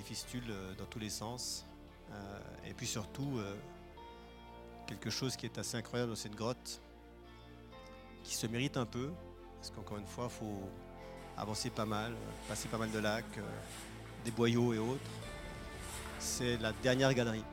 [0.02, 1.64] Fistules euh, dans tous les sens.
[2.10, 2.38] Euh,
[2.68, 3.54] et puis surtout, euh,
[4.86, 6.80] quelque chose qui est assez incroyable dans cette grotte,
[8.24, 9.10] qui se mérite un peu,
[9.56, 10.62] parce qu'encore une fois, il faut
[11.36, 12.14] avancer pas mal,
[12.48, 13.38] passer pas mal de lacs,
[14.24, 15.10] des boyaux et autres.
[16.18, 17.44] C'est la dernière galerie.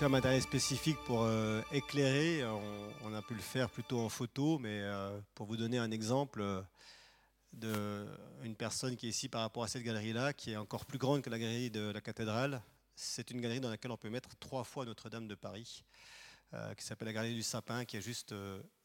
[0.00, 2.42] Aucun matériel spécifique pour euh, éclairer.
[3.04, 6.42] On, a pu le faire plutôt en photo, mais euh, pour vous donner un exemple
[7.52, 11.20] d'une personne qui est ici par rapport à cette galerie-là, qui est encore plus grande
[11.20, 12.62] que la galerie de la cathédrale,
[12.94, 15.84] c'est une galerie dans laquelle on peut mettre trois fois Notre-Dame de Paris.
[16.78, 18.34] qui s'appelle la Galerie du Sapin, qui est juste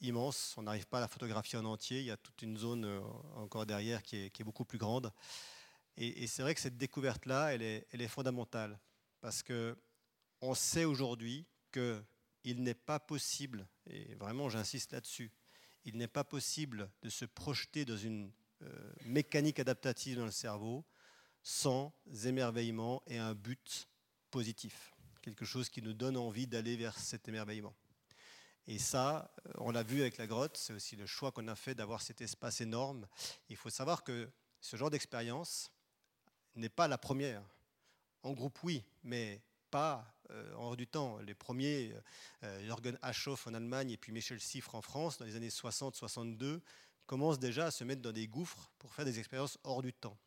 [0.02, 0.54] immense.
[0.58, 2.00] On n'arrive pas à la photographier en entier.
[2.02, 2.86] Il y a toute une zone
[3.38, 5.14] encore derrière qui est, beaucoup plus grande.
[5.96, 8.78] Et, c'est vrai que cette découverte-là, elle est, elle est fondamentale.
[9.22, 9.78] Parce que
[10.46, 15.32] on sait aujourd'hui qu'il n'est pas possible, et vraiment j'insiste là-dessus,
[15.84, 18.32] il n'est pas possible de se projeter dans une
[18.62, 20.86] euh, mécanique adaptative dans le cerveau
[21.44, 21.94] sans
[22.24, 23.88] émerveillement et un but
[24.32, 27.76] positif, quelque chose qui nous donne envie d'aller vers cet émerveillement.
[28.68, 31.56] Et ça, euh, on l'a vu avec la grotte, c'est aussi le choix qu'on a
[31.56, 33.08] fait d'avoir cet espace énorme.
[33.50, 34.30] Il faut savoir que
[34.60, 35.72] ce genre d'expérience
[36.56, 37.44] n'est pas la première.
[38.24, 39.42] En groupe, oui, mais
[39.76, 41.20] euh, en hors du temps.
[41.20, 41.94] Les premiers,
[42.44, 46.62] euh, Jürgen Aschoff en Allemagne et puis Michel Siffre en France, dans les années 60-62,
[47.06, 50.18] commencent déjà à se mettre dans des gouffres pour faire des expériences hors du temps.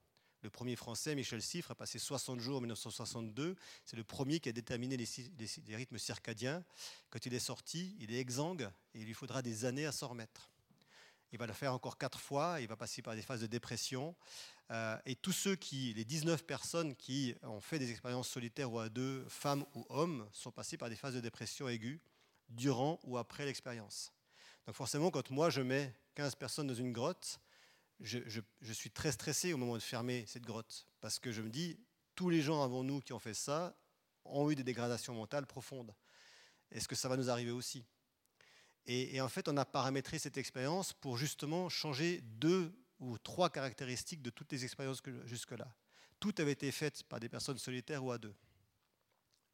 [0.42, 3.56] Le premier français, Michel Siffre, a passé 60 jours en 1962.
[3.84, 6.62] C'est le premier qui a déterminé les, rythmes circadiens.
[7.10, 10.08] Quand il est sorti, il est exsangue et il lui faudra des années à s'en
[10.08, 10.50] remettre.
[11.32, 14.14] Il va le faire encore quatre fois, il va passer par des phases de dépression.
[14.70, 18.78] Euh, et tous ceux qui, les 19 personnes qui ont fait des expériences solitaires ou
[18.78, 22.00] à deux, femmes ou hommes, sont passés par des phases de dépression aiguë
[22.50, 24.12] durant ou après l'expérience.
[24.66, 27.40] Donc forcément, quand moi je mets 15 personnes dans une grotte,
[28.00, 28.40] je,
[28.72, 31.78] suis très stressé au moment de fermer cette grotte, parce que je me dis,
[32.14, 33.74] tous les gens avant nous qui ont fait ça
[34.24, 35.94] ont eu des dégradations mentales profondes.
[36.70, 37.84] Est-ce que ça va nous arriver aussi?
[38.84, 43.50] Et, et, en fait, on a paramétré cette expérience pour justement changer deux ou trois
[43.50, 45.68] caractéristiques de toutes les expériences jusque-là.
[46.20, 48.34] Tout avait été fait par des personnes solitaires ou à deux,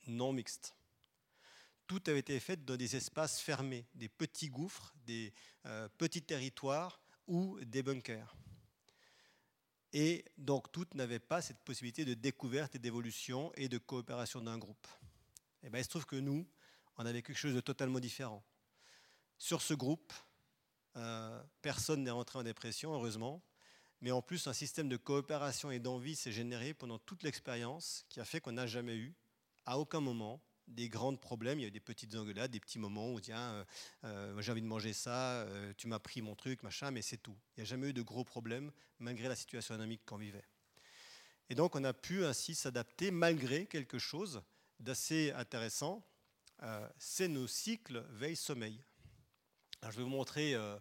[0.07, 0.75] non mixtes.
[1.87, 5.35] Tout avait été fait dans des espaces fermés, des petits gouffres, des
[5.67, 8.35] euh, petits territoires ou des bunkers.
[9.93, 14.59] Et donc toutes n'avaient pas cette possibilité de découverte et d'évolution et de coopération d'un
[14.59, 14.89] groupe.
[15.63, 16.47] Et bien, il se trouve que nous,
[16.97, 18.43] on avait quelque chose de totalement différent.
[19.39, 20.13] Sur ce groupe,
[20.97, 23.43] euh, personne n'est rentré en dépression, heureusement.
[24.01, 28.21] Mais en plus, un système de coopération et d'envie s'est généré pendant toute l'expérience qui
[28.21, 29.15] a fait qu'on n'a jamais eu,
[29.67, 31.59] à aucun moment, des grands problèmes.
[31.59, 33.65] Il y a eu des petites engueulades, des petits moments où tiens, euh,
[34.05, 37.37] euh, j'ai envie de manger ça, tu m'as pris mon truc, machin, mais c'est tout.
[37.57, 40.45] Il n'y a jamais eu de gros problèmes malgré la situation dynamique qu'on vivait.
[41.51, 44.43] Et donc on a pu ainsi s'adapter malgré quelque chose
[44.81, 46.07] d'assez intéressant,
[46.99, 48.81] c'est nos cycles veille-sommeil
[49.91, 50.77] je vais vous montrer euh,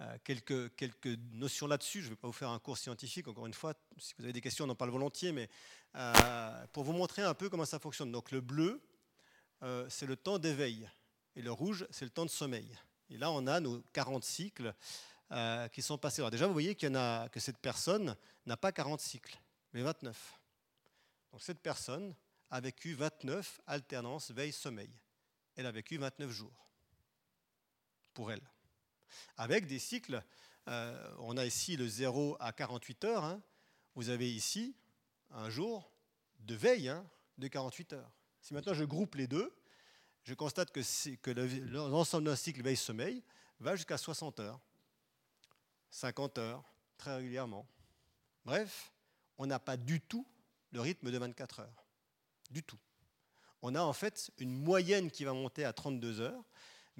[0.00, 2.00] euh, quelques, quelques notions là-dessus.
[2.00, 3.74] Je ne vais pas vous faire un cours scientifique, encore une fois.
[3.98, 5.48] Si vous avez des questions, on en parle volontiers, mais
[5.96, 8.12] euh, pour vous montrer un peu comment ça fonctionne.
[8.12, 8.82] Donc le bleu,
[9.88, 10.88] c'est le temps d'éveil,
[11.36, 12.78] et le rouge, c'est le temps de sommeil.
[13.10, 14.72] Et là, on a nos 40 cycles
[15.70, 16.22] qui sont passés.
[16.22, 19.38] Alors déjà, vous voyez qu'il y en a, que cette personne n'a pas 40 cycles,
[19.74, 20.40] mais 29.
[21.32, 22.14] Donc cette personne
[22.48, 24.90] a vécu 29 alternances veille-sommeil.
[25.56, 26.69] Elle a vécu 29 jours
[28.28, 28.42] elle.
[29.36, 30.22] Avec des cycles,
[30.68, 33.24] euh, on a ici le 0 à 48 heures.
[33.24, 33.40] Hein.
[33.94, 34.74] Vous avez ici
[35.30, 35.90] un jour
[36.40, 37.06] de veille hein,
[37.38, 38.10] de 48 heures.
[38.40, 39.54] Si maintenant je groupe les deux,
[40.24, 40.80] je constate que,
[41.16, 43.22] que l'ensemble d'un cycle veille-sommeil
[43.58, 44.60] va jusqu'à 60 heures,
[45.90, 46.64] 50 heures,
[46.96, 47.66] très régulièrement.
[48.44, 48.92] Bref,
[49.38, 50.26] on n'a pas du tout
[50.72, 51.86] le rythme de 24 heures.
[52.50, 52.78] Du tout.
[53.62, 56.44] On a en fait une moyenne qui va monter à 32 heures,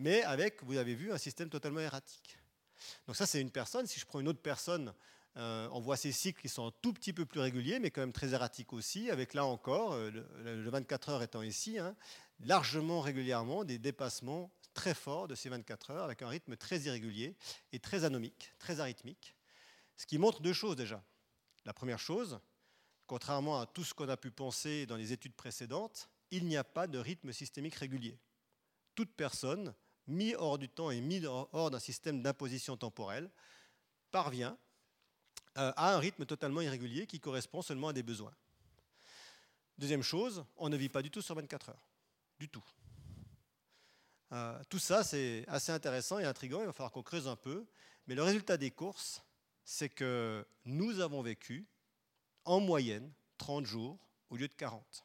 [0.01, 2.39] mais avec, vous avez vu, un système totalement erratique.
[3.06, 3.86] Donc ça, c'est une personne.
[3.86, 4.94] Si je prends une autre personne,
[5.36, 8.01] euh, on voit ces cycles qui sont un tout petit peu plus réguliers, mais quand
[8.01, 11.94] même très erratiques aussi, avec là encore, euh, le, 24 heures étant ici, hein,
[12.40, 17.36] largement régulièrement des dépassements très forts de ces 24 heures, avec un rythme très irrégulier
[17.72, 19.36] et très anomique, très arythmique.
[19.97, 21.05] Ce qui montre deux choses déjà.
[21.66, 22.40] La première chose,
[23.06, 26.64] contrairement à tout ce qu'on a pu penser dans les études précédentes, il n'y a
[26.64, 28.18] pas de rythme systémique régulier.
[28.94, 29.74] Toute personne
[30.10, 33.30] mis hors du temps et mis hors d'un système d'imposition temporelle,
[34.10, 34.58] parvient
[35.56, 38.34] euh, à un rythme totalement irrégulier qui correspond seulement à des besoins.
[39.78, 41.88] Deuxième chose, on ne vit pas du tout sur 24 heures.
[42.38, 42.64] Du tout.
[44.32, 47.66] Euh, tout ça, c'est assez intéressant et intriguant, il va falloir qu'on creuse un peu.
[48.06, 49.22] Mais le résultat des courses,
[49.64, 51.66] c'est que nous avons vécu
[52.44, 53.98] en moyenne 30 jours
[54.30, 55.04] au lieu de 40.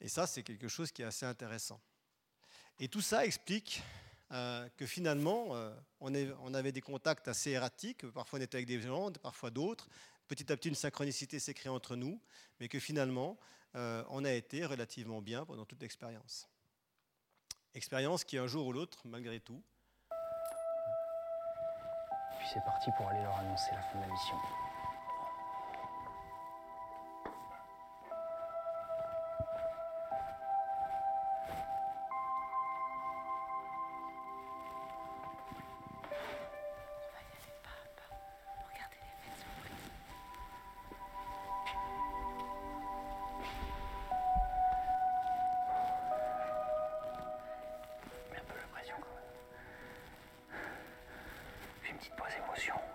[0.00, 1.80] Et ça, c'est quelque chose qui est assez intéressant.
[2.80, 3.82] Et tout ça explique
[4.30, 8.06] euh, que finalement, euh, on, avait des contacts assez erratiques.
[8.12, 9.88] Parfois, on était avec des gens, parfois d'autres.
[10.28, 12.20] Petit à petit, une synchronicité s'est créée entre nous,
[12.60, 13.38] mais que finalement,
[13.74, 16.46] euh, on a été relativement bien pendant toute l'expérience.
[17.74, 19.62] Expérience qui, un jour ou l'autre, malgré tout.
[22.38, 24.36] Puis c'est parti pour aller leur annoncer la fin de la mission.
[52.16, 52.87] Bravo.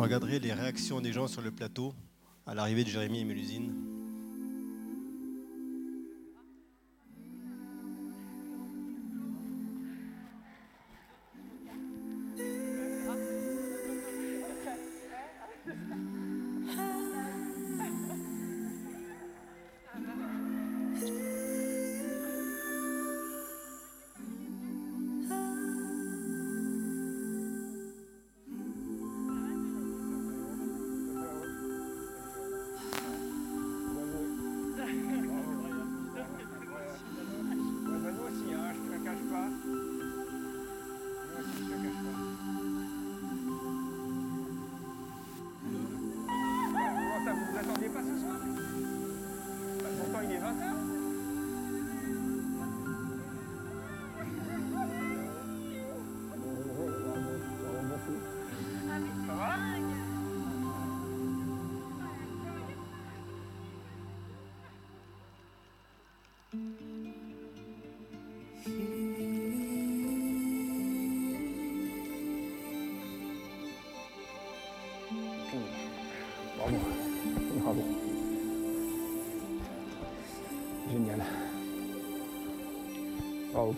[0.00, 1.92] Vous regarderez les réactions des gens sur le plateau
[2.46, 3.89] à l'arrivée de Jérémy et Mélusine.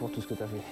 [0.08, 0.62] Tout ce que tu as fait.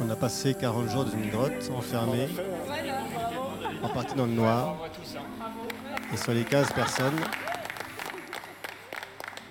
[0.00, 2.28] On a passé 40 jours dans une grotte, enfermée,
[3.82, 4.76] en partie dans le noir.
[6.12, 7.20] Et sur les 15 personnes,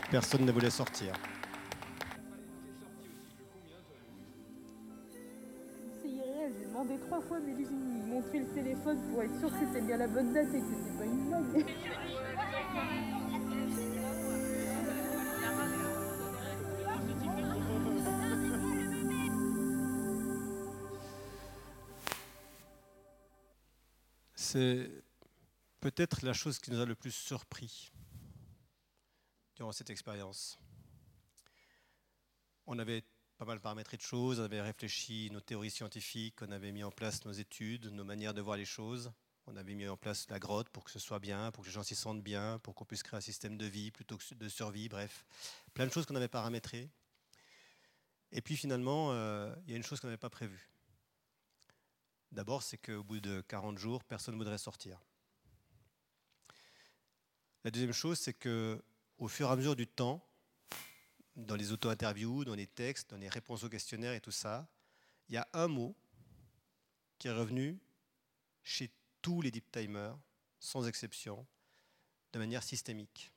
[0.09, 1.13] personne ne voulait sortir.
[24.57, 24.89] C'est
[25.81, 27.91] peut-être la chose qui nous a le plus surpris
[29.55, 30.57] durant cette expérience.
[32.65, 33.03] On avait
[33.37, 36.89] pas mal paramétré de choses, on avait réfléchi nos théories scientifiques, on avait mis en
[36.89, 39.11] place nos études, nos manières de voir les choses,
[39.45, 41.73] on avait mis en place la grotte pour que ce soit bien, pour que les
[41.75, 44.49] gens s'y sentent bien, pour qu'on puisse créer un système de vie plutôt que de
[44.49, 45.27] survie, bref,
[45.75, 46.89] plein de choses qu'on avait paramétrées.
[48.31, 50.67] Et puis finalement, euh, il y a une chose qu'on n'avait pas prévue.
[52.31, 54.99] D'abord, c'est qu'au bout de 40 jours, personne ne voudrait sortir.
[57.63, 58.83] La deuxième chose, c'est que
[59.17, 60.23] au fur et à mesure du temps,
[61.35, 64.67] dans les auto-interviews, dans les textes, dans les réponses aux questionnaires et tout ça,
[65.29, 65.95] il y a un mot
[67.17, 67.79] qui est revenu
[68.63, 68.91] chez
[69.21, 70.17] tous les deep timers,
[70.59, 71.45] sans exception,
[72.33, 73.31] de manière systémique.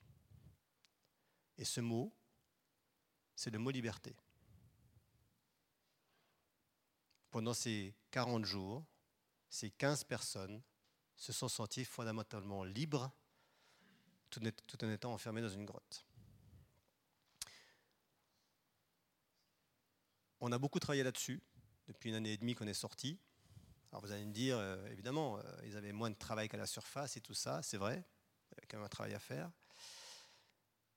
[1.59, 2.12] Et ce mot,
[3.37, 4.15] c'est le mot liberté.
[7.31, 8.85] Pendant ces 40 jours,
[9.48, 10.62] ces 15 personnes
[11.16, 13.12] se sont senties fondamentalement libres
[14.31, 16.07] tout en étant enfermées dans une grotte.
[20.40, 21.43] On a beaucoup travaillé là-dessus
[21.89, 23.19] depuis une année et demie qu'on est sorti,
[23.90, 26.66] Alors vous allez me dire, euh, évidemment, euh, ils avaient moins de travail qu'à la
[26.66, 28.05] surface et tout ça, c'est vrai,
[28.52, 29.51] il y a quand même un travail à faire.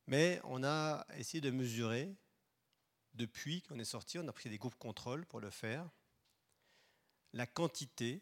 [0.06, 2.16] Mais on a essayé de mesurer,
[3.16, 5.90] depuis qu'on est sorti, on a pris des groupes contrôle pour le faire,
[7.34, 8.22] la quantité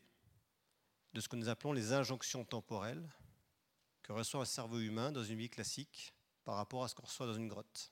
[1.13, 3.07] de ce que nous appelons les injonctions temporelles
[4.01, 6.13] que reçoit un cerveau humain dans une vie classique
[6.43, 7.91] par rapport à ce qu'on reçoit dans une grotte,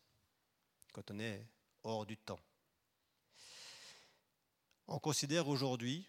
[0.93, 1.45] quand on est
[1.83, 2.39] hors du temps.
[4.87, 6.07] On considère aujourd'hui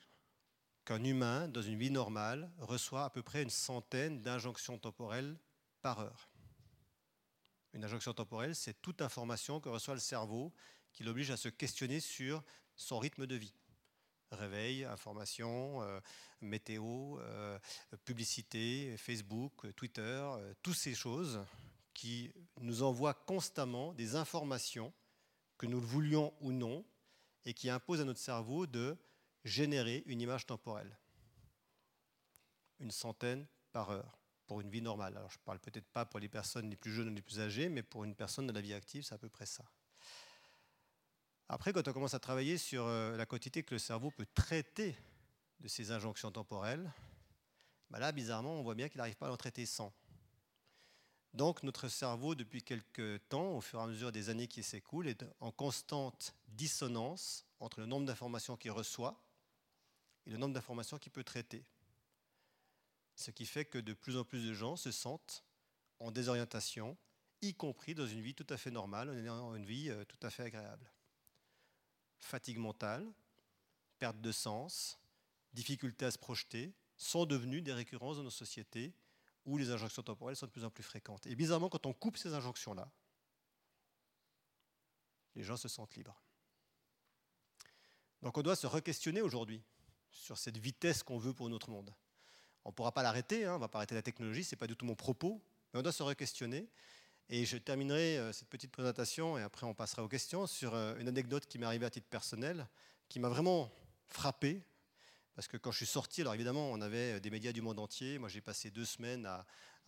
[0.84, 5.38] qu'un humain, dans une vie normale, reçoit à peu près une centaine d'injonctions temporelles
[5.82, 6.30] par heure.
[7.72, 10.52] Une injonction temporelle, c'est toute information que reçoit le cerveau
[10.92, 12.42] qui l'oblige à se questionner sur
[12.74, 13.54] son rythme de vie.
[14.30, 16.00] Réveil, information, euh,
[16.40, 17.58] météo, euh,
[18.04, 21.44] publicité, Facebook, Twitter, euh, toutes ces choses
[21.94, 24.92] qui nous envoient constamment des informations,
[25.58, 26.84] que nous le voulions ou non,
[27.44, 28.96] et qui imposent à notre cerveau de
[29.44, 30.96] générer une image temporelle.
[32.78, 35.16] Une centaine par heure pour une vie normale.
[35.16, 37.40] Alors je ne parle peut-être pas pour les personnes les plus jeunes ou les plus
[37.40, 39.64] âgées, mais pour une personne de la vie active, c'est à peu près ça.
[41.52, 44.94] Après, quand on commence à travailler sur euh, la quantité que le cerveau peut traiter
[45.58, 46.92] de ces injonctions temporelles,
[47.90, 49.92] bah là, bizarrement, on voit bien qu'il n'arrive pas à en traiter 100.
[51.34, 55.08] Donc notre cerveau, depuis quelques temps, au fur et à mesure des années qui s'écoulent,
[55.08, 59.20] est en constante dissonance entre le nombre d'informations qu'il reçoit
[60.26, 61.64] et le nombre d'informations qu'il peut traiter.
[63.16, 65.42] Ce qui fait que de plus en plus de gens se sentent
[65.98, 66.96] en désorientation,
[67.42, 70.24] y compris dans une vie tout à fait normale, en ayant une vie euh, tout
[70.24, 70.88] à fait agréable.
[72.20, 73.06] Fatigue mentale,
[73.98, 74.98] perte de sens,
[75.52, 78.94] difficulté à se projeter sont devenus des récurrences dans nos sociétés
[79.46, 81.26] où les injonctions temporelles sont de plus en plus fréquentes.
[81.26, 82.90] Et bizarrement, quand on coupe ces injonctions-là,
[85.34, 86.22] les gens se sentent libres.
[88.22, 89.62] Donc on doit se re-questionner aujourd'hui
[90.10, 91.94] sur cette vitesse qu'on veut pour notre monde.
[92.64, 94.58] On ne pourra pas l'arrêter, hein, on ne va pas arrêter la technologie, ce n'est
[94.58, 95.42] pas du tout mon propos,
[95.72, 96.68] mais on doit se re-questionner.
[97.32, 100.96] Et je terminerai euh, cette petite présentation, et après on passera aux questions, sur euh,
[100.98, 102.66] une anecdote qui m'est arrivée à titre personnel,
[103.08, 103.70] qui m'a vraiment
[104.08, 104.64] frappé,
[105.36, 107.78] parce que quand je suis sorti, alors évidemment, on avait euh, des médias du monde
[107.78, 108.18] entier.
[108.18, 109.46] Moi, j'ai passé deux semaines à,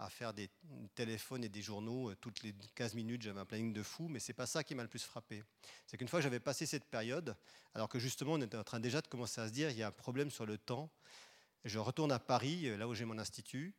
[0.08, 0.50] faire des
[0.96, 2.12] téléphones et des journaux.
[2.16, 4.82] Toutes les 15 minutes, j'avais un planning de fou, mais c'est pas ça qui m'a
[4.82, 5.44] le plus frappé.
[5.86, 7.36] C'est qu'une fois que j'avais passé cette période,
[7.74, 9.82] alors que justement, on était en train déjà de commencer à se dire, il y
[9.82, 10.90] a un problème sur le temps.
[11.64, 13.76] Je retourne à Paris, là où j'ai mon institut.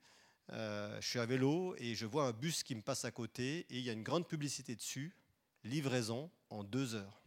[0.49, 3.77] Je suis à vélo et je vois un bus qui me passe à côté et
[3.77, 5.15] il y a une grande publicité dessus,
[5.63, 7.23] livraison en deux heures.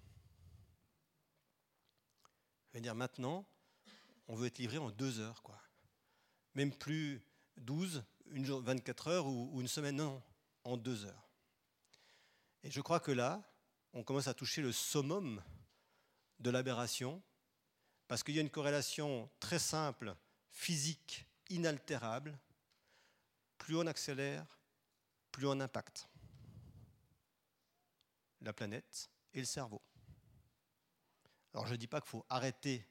[2.69, 3.47] Je vais dire maintenant,
[4.29, 5.61] on veut être livré en deux heures, quoi.
[6.55, 7.23] Même plus
[7.59, 10.23] 12, une 24 heures ou, une semaine, non,
[10.65, 11.29] en deux heures.
[12.63, 13.43] Et je crois que là,
[13.93, 15.43] on commence à toucher le summum
[16.41, 17.23] de l'aberration,
[18.09, 20.15] parce qu'il y a une corrélation très simple,
[20.51, 22.39] physique, inaltérable.
[23.67, 24.47] Plus on accélère,
[25.33, 26.09] plus on impacte
[28.41, 29.83] la planète et le cerveau.
[31.53, 32.87] Alors je ne dis pas qu'il faut arrêter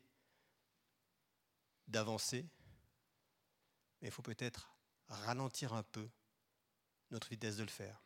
[1.88, 2.46] d'avancer,
[4.02, 4.70] mais il faut peut-être
[5.08, 6.10] ralentir un peu
[7.10, 8.04] notre vitesse de le faire.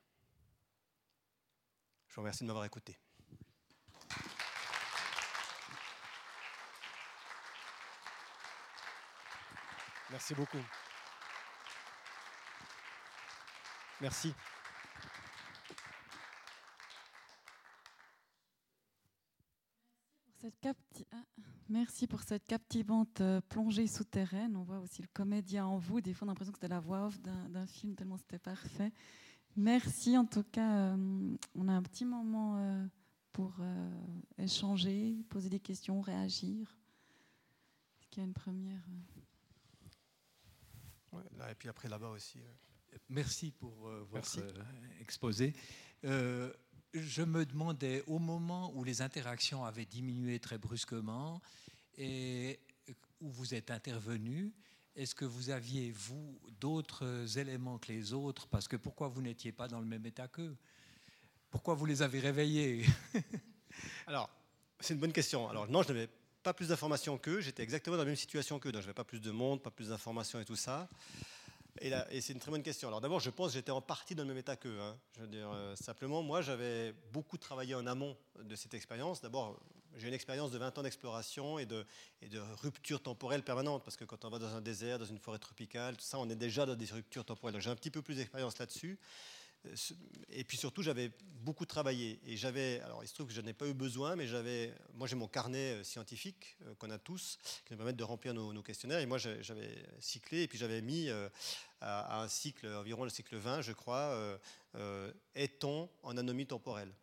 [2.07, 2.99] Je vous remercie de m'avoir écouté.
[10.11, 10.63] Merci beaucoup.
[14.01, 14.33] Merci.
[20.39, 21.05] Cette capti...
[21.11, 21.23] Ah.
[21.69, 24.55] Merci pour cette captivante euh, plongée souterraine.
[24.55, 26.01] On voit aussi le comédien en vous.
[26.01, 28.91] Des fois, on a l'impression que c'était la voix off d'un film, tellement c'était parfait.
[29.55, 30.93] Merci en tout cas.
[30.93, 32.87] Euh, on a un petit moment euh,
[33.33, 33.61] pour
[34.37, 36.75] échanger, poser des questions, réagir.
[37.99, 38.81] Est-ce qu'il y a une première
[41.37, 42.39] là, Et puis après, là-bas aussi.
[43.09, 44.37] Merci pour votre
[45.01, 45.53] exposé.
[46.03, 51.41] Je me demandais, au moment où les interactions avaient diminué très brusquement
[51.97, 52.59] et
[53.21, 54.53] où vous êtes intervenu,
[54.95, 58.47] est-ce que vous aviez, vous, d'autres éléments que les autres?
[58.47, 60.57] Parce que pourquoi vous n'étiez pas dans le même état qu'eux?
[61.49, 62.85] Pourquoi vous les avez réveillés?
[64.07, 64.29] Alors,
[64.79, 65.47] c'est une bonne question.
[65.47, 66.09] Alors, non, je n'avais
[66.43, 69.03] pas plus d'informations qu'eux, j'étais exactement dans la même situation qu'eux, donc je n'avais pas
[69.03, 70.89] plus de monde, pas plus d'informations et tout ça.
[71.81, 72.87] Et, c'est une très bonne question.
[72.87, 74.79] Alors d'abord, je pense que j'étais en partie dans le même état qu'eux.
[74.81, 74.97] Hein.
[75.15, 79.21] Je veux dire, euh, simplement, moi, j'avais beaucoup travaillé en amont de cette expérience.
[79.21, 79.59] D'abord,
[79.95, 81.85] j'ai une expérience de 20 ans d'exploration et de,
[82.21, 85.19] et de rupture temporelle permanente, parce que quand on va dans un désert, dans une
[85.19, 87.59] forêt tropicale, tout ça, on est déjà dans des ruptures temporelles.
[87.59, 88.99] j'ai un petit peu plus d'expérience là-dessus.
[90.29, 91.11] Et puis surtout, j'avais
[91.41, 92.19] beaucoup travaillé.
[92.25, 95.07] Et j'avais, alors il se trouve que je n'ai pas eu besoin, mais j'avais, moi
[95.07, 98.61] j'ai mon carnet euh, scientifique euh, qu'on a tous, qui nous permet de remplir nos,
[98.63, 98.99] questionnaires.
[98.99, 101.29] Et moi j'avais cyclé, et puis j'avais mis euh,
[101.81, 104.39] à, un cycle, environ le cycle 20, je crois,
[105.35, 106.93] est-on en anomie temporelle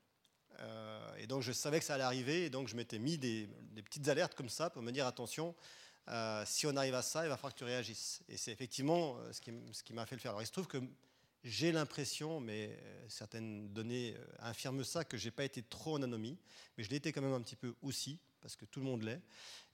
[1.18, 3.48] Et donc je savais que ça allait arriver, et donc je m'étais mis des,
[3.82, 5.54] petites alertes comme ça pour me dire attention.
[6.44, 8.22] si on arrive à ça, il va falloir que tu réagisses.
[8.28, 10.32] Et c'est effectivement ce qui, ce qui m'a fait le faire.
[10.32, 10.78] Alors il se trouve que
[11.46, 15.94] j'ai l'impression, mais euh, certaines données euh, infirment ça, que je n'ai pas été trop
[15.94, 16.36] en anomie,
[16.76, 19.02] mais je l'ai été quand même un petit peu aussi, parce que tout le monde
[19.02, 19.22] l'est.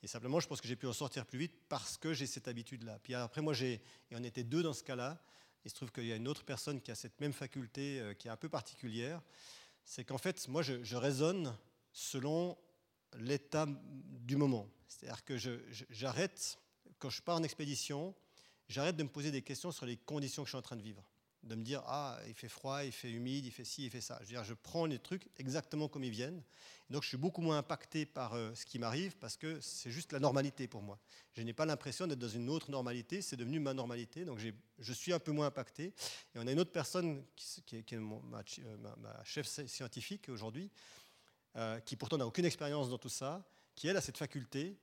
[0.02, 2.46] Et simplement, je pense que j'ai pu en sortir plus vite parce que j'ai cette
[2.46, 2.98] habitude-là.
[3.02, 3.80] Puis après, moi, j'ai,
[4.10, 5.22] et on était deux dans ce cas-là,
[5.64, 8.12] il se trouve qu'il y a une autre personne qui a cette même faculté euh,
[8.12, 9.22] qui est un peu particulière,
[9.84, 11.56] c'est qu'en fait, moi, je raisonne
[11.92, 12.56] selon
[13.18, 14.68] l'état du moment.
[14.86, 15.36] C'est-à-dire que
[15.90, 16.58] j'arrête,
[16.98, 18.14] quand je pars en expédition,
[18.68, 20.82] j'arrête de me poser des questions sur les conditions que je suis en train de
[20.82, 21.02] vivre
[21.42, 24.00] de me dire ah il fait froid, il fait humide, il fait ci, il fait
[24.00, 24.16] ça.
[24.20, 26.42] Je veux dire, je prends les trucs exactement comme ils viennent.
[26.90, 30.12] Donc je suis beaucoup moins impacté par euh, ce qui m'arrive parce que c'est juste
[30.12, 30.98] la normalité pour moi.
[31.32, 34.24] Je n'ai pas l'impression d'être dans une autre normalité, c'est devenu ma normalité.
[34.24, 34.38] Donc
[34.78, 35.94] je suis un peu moins impacté.
[36.34, 38.00] Et on a une autre personne qui, est, euh,
[38.98, 40.70] ma, chef scientifique aujourd'hui,
[41.56, 43.42] euh, qui pourtant n'a aucune expérience dans tout ça,
[43.74, 44.76] qui elle a cette faculté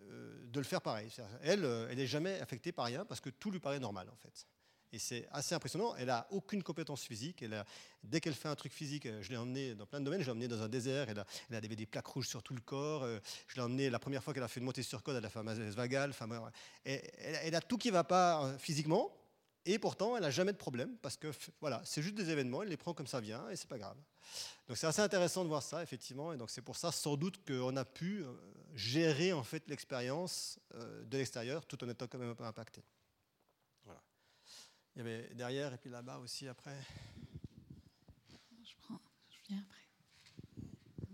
[0.00, 1.10] de le faire pareil.
[1.42, 4.46] Elle, elle n'est jamais affectée par rien parce que tout lui paraît normal en fait.
[4.96, 5.94] Et c'est assez impressionnant.
[5.96, 7.44] Elle n'a aucune compétence physique.
[8.02, 10.22] Dès qu'elle fait un truc physique, je l'ai emmenée dans plein de domaines.
[10.22, 11.10] Je l'ai emmenée dans un désert.
[11.10, 11.18] Elle
[11.54, 13.02] a, des, plaques rouges sur tout le corps.
[13.02, 15.24] Euh, je l'ai emmenée la première fois qu'elle a fait une montée sur côte, elle
[15.26, 16.08] a fait un vagal.
[16.08, 16.26] Enfin,
[16.84, 19.14] elle, elle, a tout qui ne va pas euh, physiquement.
[19.66, 22.62] Et pourtant, elle n'a jamais de problème parce que voilà, c'est juste des événements.
[22.62, 23.98] Elle les prend comme ça vient et c'est pas grave.
[24.66, 26.32] Donc c'est assez intéressant de voir ça effectivement.
[26.32, 28.32] Et donc c'est pour ça sans doute qu'on a pu euh,
[28.74, 30.58] gérer en fait l'expérience
[31.04, 32.82] de l'extérieur tout en étant quand même un peu impacté.
[34.96, 36.76] Il y avait derrière et puis là-bas aussi après.
[38.64, 38.98] Je prends,
[39.28, 39.82] je viens après.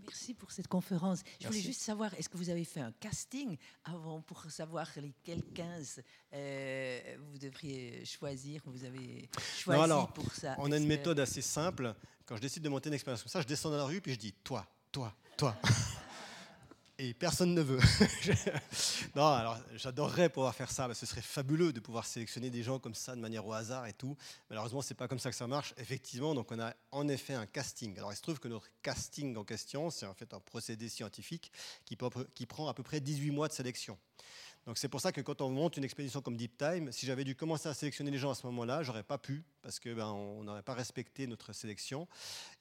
[0.01, 1.21] Merci pour cette conférence.
[1.41, 5.43] Je voulais juste savoir, est-ce que vous avez fait un casting avant pour savoir lesquels
[5.53, 6.01] 15
[6.33, 11.41] euh, vous devriez choisir Vous avez choisi alors, pour ça On a une méthode assez
[11.41, 11.93] simple.
[12.25, 14.13] Quand je décide de monter une expérience comme ça, je descends dans la rue puis
[14.13, 15.57] je dis toi, toi, toi
[16.97, 17.79] et personne ne veut.
[19.15, 22.93] non, alors j'adorerais pouvoir faire ça, ce serait fabuleux de pouvoir sélectionner des gens comme
[22.93, 24.15] ça de manière au hasard et tout.
[24.49, 25.73] Malheureusement, c'est pas comme ça que ça marche.
[25.77, 27.97] Effectivement, donc on a en effet un casting.
[27.97, 31.51] Alors il se trouve que notre casting en question, c'est en fait un procédé scientifique
[31.85, 31.95] qui
[32.45, 33.97] prend à peu près 18 mois de sélection.
[34.65, 37.25] Donc c'est pour ça que quand on monte une expédition comme Deep Time, si j'avais
[37.25, 40.07] dû commencer à sélectionner les gens à ce moment-là, j'aurais pas pu parce que ben,
[40.07, 42.07] on n'aurait pas respecté notre sélection.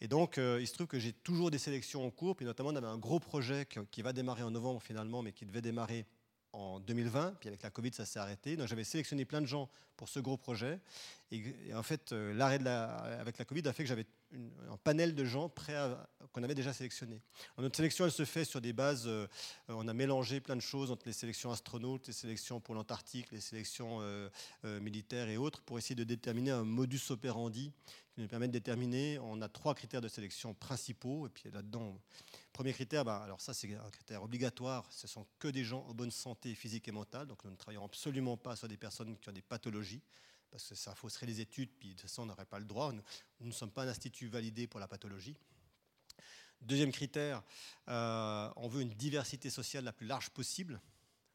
[0.00, 2.70] Et donc euh, il se trouve que j'ai toujours des sélections en cours, puis notamment
[2.70, 6.06] on avait un gros projet qui va démarrer en novembre finalement, mais qui devait démarrer
[6.52, 8.56] en 2020, puis avec la Covid, ça s'est arrêté.
[8.56, 10.80] Donc j'avais sélectionné plein de gens pour ce gros projet.
[11.30, 11.42] Et,
[11.74, 14.06] en fait, euh, l'arrêt avec la Covid a fait que j'avais
[14.70, 15.76] un panel de gens prêts
[16.32, 17.20] qu'on avait déjà sélectionnés.
[17.58, 19.04] notre sélection, elle se fait sur des bases.
[19.06, 19.26] Euh,
[19.68, 23.40] on a mélangé plein de choses entre les sélections astronautes, les sélections pour l'Antarctique, les
[23.40, 24.28] sélections euh,
[24.80, 27.72] militaires et autres, pour essayer de déterminer un modus operandi
[28.14, 29.18] qui nous permet de déterminer.
[29.20, 31.98] On a trois critères de sélection principaux, et puis là-dedans
[32.52, 35.94] Premier critère, bah, alors ça c'est un critère obligatoire, ce sont que des gens en
[35.94, 39.28] bonne santé physique et mentale, donc nous ne travaillons absolument pas sur des personnes qui
[39.30, 40.02] ont des pathologies,
[40.50, 43.02] parce que ça fausserait les études, puis de façon on n'aurait pas le droit, nous,
[43.40, 45.34] ne sommes pas un institut validé pour la pathologie.
[46.60, 47.42] Deuxième critère,
[47.88, 50.78] euh, on veut une diversité sociale la plus large possible,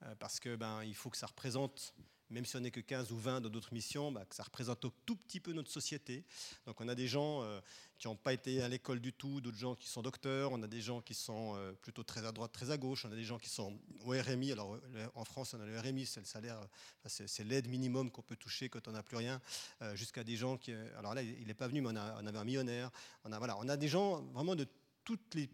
[0.03, 1.95] euh, parce que ben, il faut que ça représente
[2.29, 4.91] même si on n'est que 15 ou 20 dans d'autres missions, bah, ça représente un
[5.05, 6.25] tout petit peu notre société.
[6.65, 7.59] Donc on a des gens euh,
[7.97, 10.67] qui n'ont pas été à l'école du tout, d'autres gens qui sont docteurs, on a
[10.67, 13.23] des gens qui sont euh, plutôt très à droite, très à gauche, on a des
[13.23, 14.51] gens qui sont au RMI.
[14.51, 14.77] Alors
[15.15, 16.59] en France, on a le RMI, c'est le salaire,
[17.05, 19.41] c'est l'aide minimum qu'on peut toucher quand on n'a plus rien,
[19.81, 20.73] euh, jusqu'à des gens qui...
[20.97, 22.91] Alors là, il n'est pas venu, mais on, avait un millionnaire.
[23.23, 24.67] Voilà, on a des gens vraiment de
[25.07, 25.49] toutes les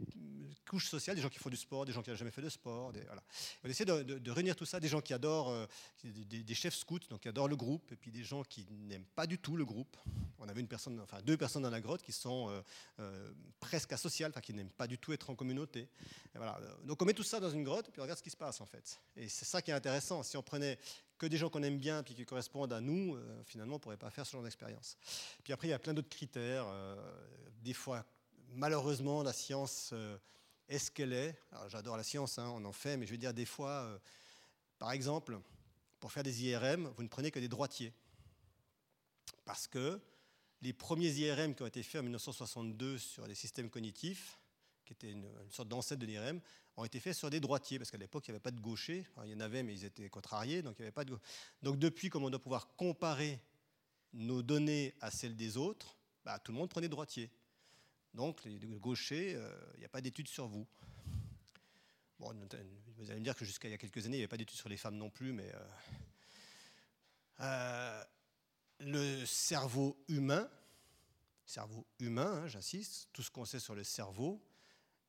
[0.68, 2.50] couches sociales, des gens qui font du sport, des gens qui n'ont jamais fait de
[2.50, 2.92] sport.
[2.92, 3.22] voilà.
[3.64, 5.68] On essaie de, de, réunir tout ça, des gens qui adorent, euh,
[6.04, 9.28] des, chefs scouts, donc qui adorent le groupe, et puis des gens qui n'aiment pas
[9.28, 9.96] du tout le groupe.
[10.40, 12.62] On avait une personne, enfin deux personnes dans la grotte qui sont euh,
[13.00, 15.88] euh, presque asociales, enfin qui n'aiment pas du tout être en communauté.
[16.34, 16.60] voilà.
[16.84, 18.60] Donc on met tout ça dans une grotte, puis on regarde ce qui se passe
[18.60, 19.00] en fait.
[19.16, 20.24] Et c'est ça qui est intéressant.
[20.24, 20.80] Si on prenait
[21.20, 23.16] que des gens qu'on aime bien, puis qui correspondent à nous,
[23.46, 24.98] finalement on ne pourrait pas faire ce genre d'expérience.
[25.44, 26.66] Puis après, il y a plein d'autres critères,
[27.62, 28.04] des fois
[28.56, 30.18] malheureusement, la science euh,
[30.68, 31.36] est ce qu'elle est.
[31.68, 34.00] J'adore la science, hein, on en fait, mais je veux dire, des fois, euh,
[34.80, 35.40] par exemple,
[36.00, 37.94] pour faire des IRM, vous ne prenez que des droitiers.
[39.46, 40.00] Parce que
[40.62, 44.40] les premiers IRM qui ont été faits en 1962 sur les systèmes cognitifs,
[44.86, 46.42] qui étaient une, sorte d'ancêtre de l'IRM,
[46.76, 49.06] ont été faits sur des droitiers, parce qu'à l'époque, il n'y avait pas de gauchers.
[49.24, 51.18] il y en avait, mais ils étaient contrariés, donc il avait pas de
[51.62, 53.40] Donc depuis, comme on doit pouvoir comparer
[54.14, 57.30] nos données à celles des autres, bah, tout le monde prenait droitier.
[58.14, 60.68] Donc, les gauchers, il euh, n'y a pas d'études sur vous.
[62.20, 62.32] Bon,
[62.98, 64.38] vous allez me dire que jusqu'à il y a quelques années, il n'y avait pas
[64.38, 65.66] d'études sur les femmes non plus, mais euh,
[67.40, 68.04] euh,
[68.80, 70.48] le cerveau humain,
[71.46, 74.46] cerveau humain, hein, j'insiste, tout ce qu'on sait sur le cerveau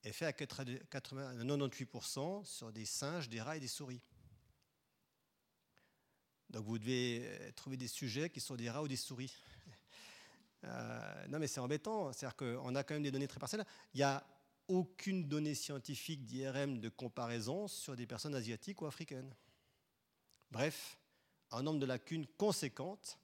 [0.02, 4.00] est fait à 98% sur des singes, des rats et des souris.
[6.50, 9.34] Donc vous devez trouver des sujets qui sont des rats ou des souris.
[10.64, 12.12] Euh, non, mais c'est embêtant.
[12.12, 13.64] C'est-à-dire qu'on a quand même des données très partielles.
[13.94, 14.24] Il n'y a
[14.68, 19.34] aucune donnée scientifique d'IRM de comparaison sur des personnes asiatiques ou africaines.
[20.50, 20.98] Bref,
[21.50, 23.18] un nombre de lacunes conséquentes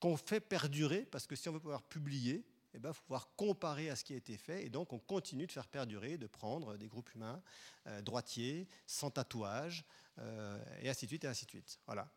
[0.00, 3.28] qu'on fait perdurer, parce que si on veut pouvoir publier, il eh ben, faut pouvoir
[3.36, 6.26] comparer à ce qui a été fait, et donc on continue de faire perdurer, de
[6.26, 7.40] prendre des groupes humains
[7.86, 9.84] euh, droitiers, sans tatouage,
[10.18, 11.78] euh, et ainsi de suite, et ainsi de suite.
[11.86, 12.10] Voilà.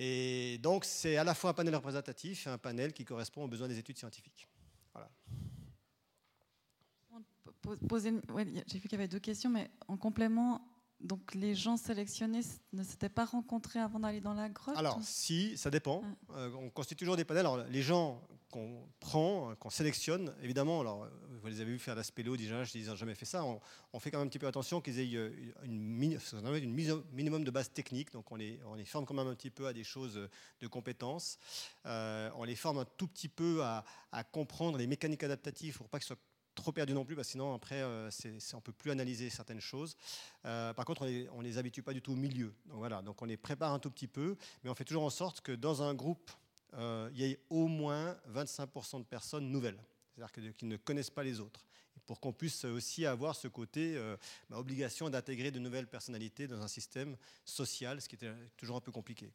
[0.00, 3.48] Et donc, c'est à la fois un panel représentatif et un panel qui correspond aux
[3.48, 4.46] besoins des études scientifiques.
[4.94, 5.10] Voilà.
[8.68, 10.64] J'ai vu qu'il y avait deux questions, mais en complément,
[11.00, 12.40] donc les gens sélectionnés
[12.72, 16.02] ne s'étaient pas rencontrés avant d'aller dans la grotte Alors, si, ça dépend.
[16.34, 17.46] Euh, on constitue toujours des panels.
[17.46, 18.20] Alors, les gens
[18.50, 21.06] qu'on prend, qu'on sélectionne, évidemment, alors,
[21.40, 23.44] vous les avez vu faire la spéléo, déjà, je n'ai jamais fait ça.
[23.92, 25.30] On, fait quand même un petit peu attention qu'ils aient euh,
[25.62, 28.12] une, une mise minimum de base technique.
[28.12, 30.28] Donc, on les, on les, forme quand même un petit peu à des choses
[30.60, 31.38] de compétences.
[31.86, 35.88] Euh, on les forme un tout petit peu à, à comprendre les mécaniques adaptatives pour
[35.88, 36.22] pas que ce soit
[36.58, 38.10] trop perdu non plus, parce que sinon, après, euh,
[38.52, 39.96] on ne peut plus analyser certaines choses.
[40.44, 41.02] Euh, par contre,
[41.32, 42.54] on ne les, habitue pas du tout au milieu.
[42.66, 45.10] Donc voilà, donc on les prépare un tout petit peu, mais on fait toujours en
[45.10, 46.30] sorte que dans un groupe,
[46.74, 49.82] euh, il y ait au moins 25% de personnes nouvelles,
[50.14, 51.64] c'est-à-dire qui ne connaissent pas les autres,
[52.06, 53.98] pour qu'on puisse aussi avoir ce côté
[54.50, 58.80] bah, obligation d'intégrer de nouvelles personnalités dans un système social, ce qui était toujours un
[58.80, 59.30] peu compliqué.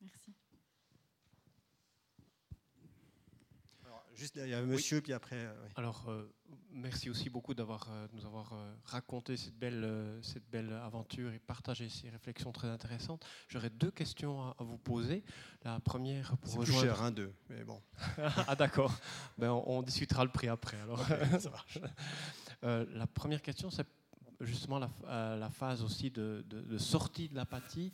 [0.00, 0.34] Merci.
[4.20, 5.36] Juste derrière monsieur, puis après.
[5.36, 6.30] Euh, Alors, euh,
[6.70, 8.52] merci aussi beaucoup d'avoir euh, nous avoir
[8.84, 13.24] raconté cette belle, cette belle aventure et partagé ces réflexions très intéressantes.
[13.48, 15.24] J'aurais deux questions à, vous poser.
[15.64, 16.80] La première pour rejoindre.
[16.80, 17.80] Plus cher, un, deux, mais bon.
[18.46, 18.94] ah d'accord.
[19.38, 20.78] Ben, on, discutera le prix après.
[20.82, 21.02] Alors.
[21.38, 21.78] ça marche.
[22.62, 23.86] la première question, c'est
[24.42, 27.90] justement la, la, phase aussi de, de, sortie de l'apathie.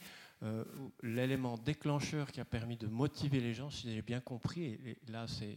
[1.05, 5.29] l'élément déclencheur qui a permis de motiver les gens, si j'ai bien compris, et là
[5.29, 5.57] c'est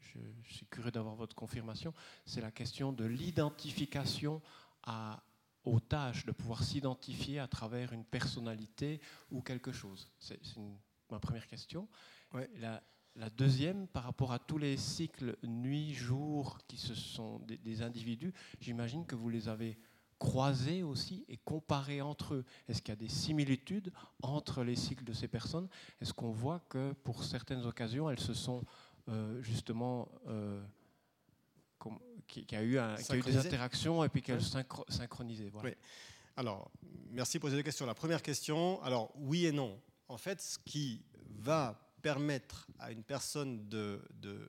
[0.00, 1.92] je, suis curieux d'avoir votre confirmation,
[2.24, 4.42] c'est la question de l'identification
[5.64, 9.00] aux tâches, de pouvoir s'identifier à travers une personnalité
[9.30, 10.10] ou quelque chose.
[10.18, 10.38] C'est
[11.10, 11.88] ma première question.
[12.58, 12.82] La,
[13.16, 18.34] la, deuxième, par rapport à tous les cycles nuit-jour qui se sont des, des individus,
[18.60, 19.78] j'imagine que vous les avez
[20.18, 22.44] croisés aussi et comparés entre eux.
[22.68, 23.92] Est-ce qu'il y a des similitudes
[24.22, 25.68] entre les cycles de ces personnes?
[26.00, 28.64] Est-ce qu'on voit que pour certaines occasions, elles se sont
[29.40, 30.62] justement, euh,
[32.26, 35.50] qui, a eu eu des interactions et puis qu'elle synchro synchronisait.
[35.50, 35.70] Voilà.
[35.70, 35.74] Oui.
[36.36, 36.70] Alors,
[37.10, 37.86] merci pour poser deux questions.
[37.86, 39.80] La première question, alors oui et non.
[40.08, 44.48] En fait, ce qui va permettre à une personne de, de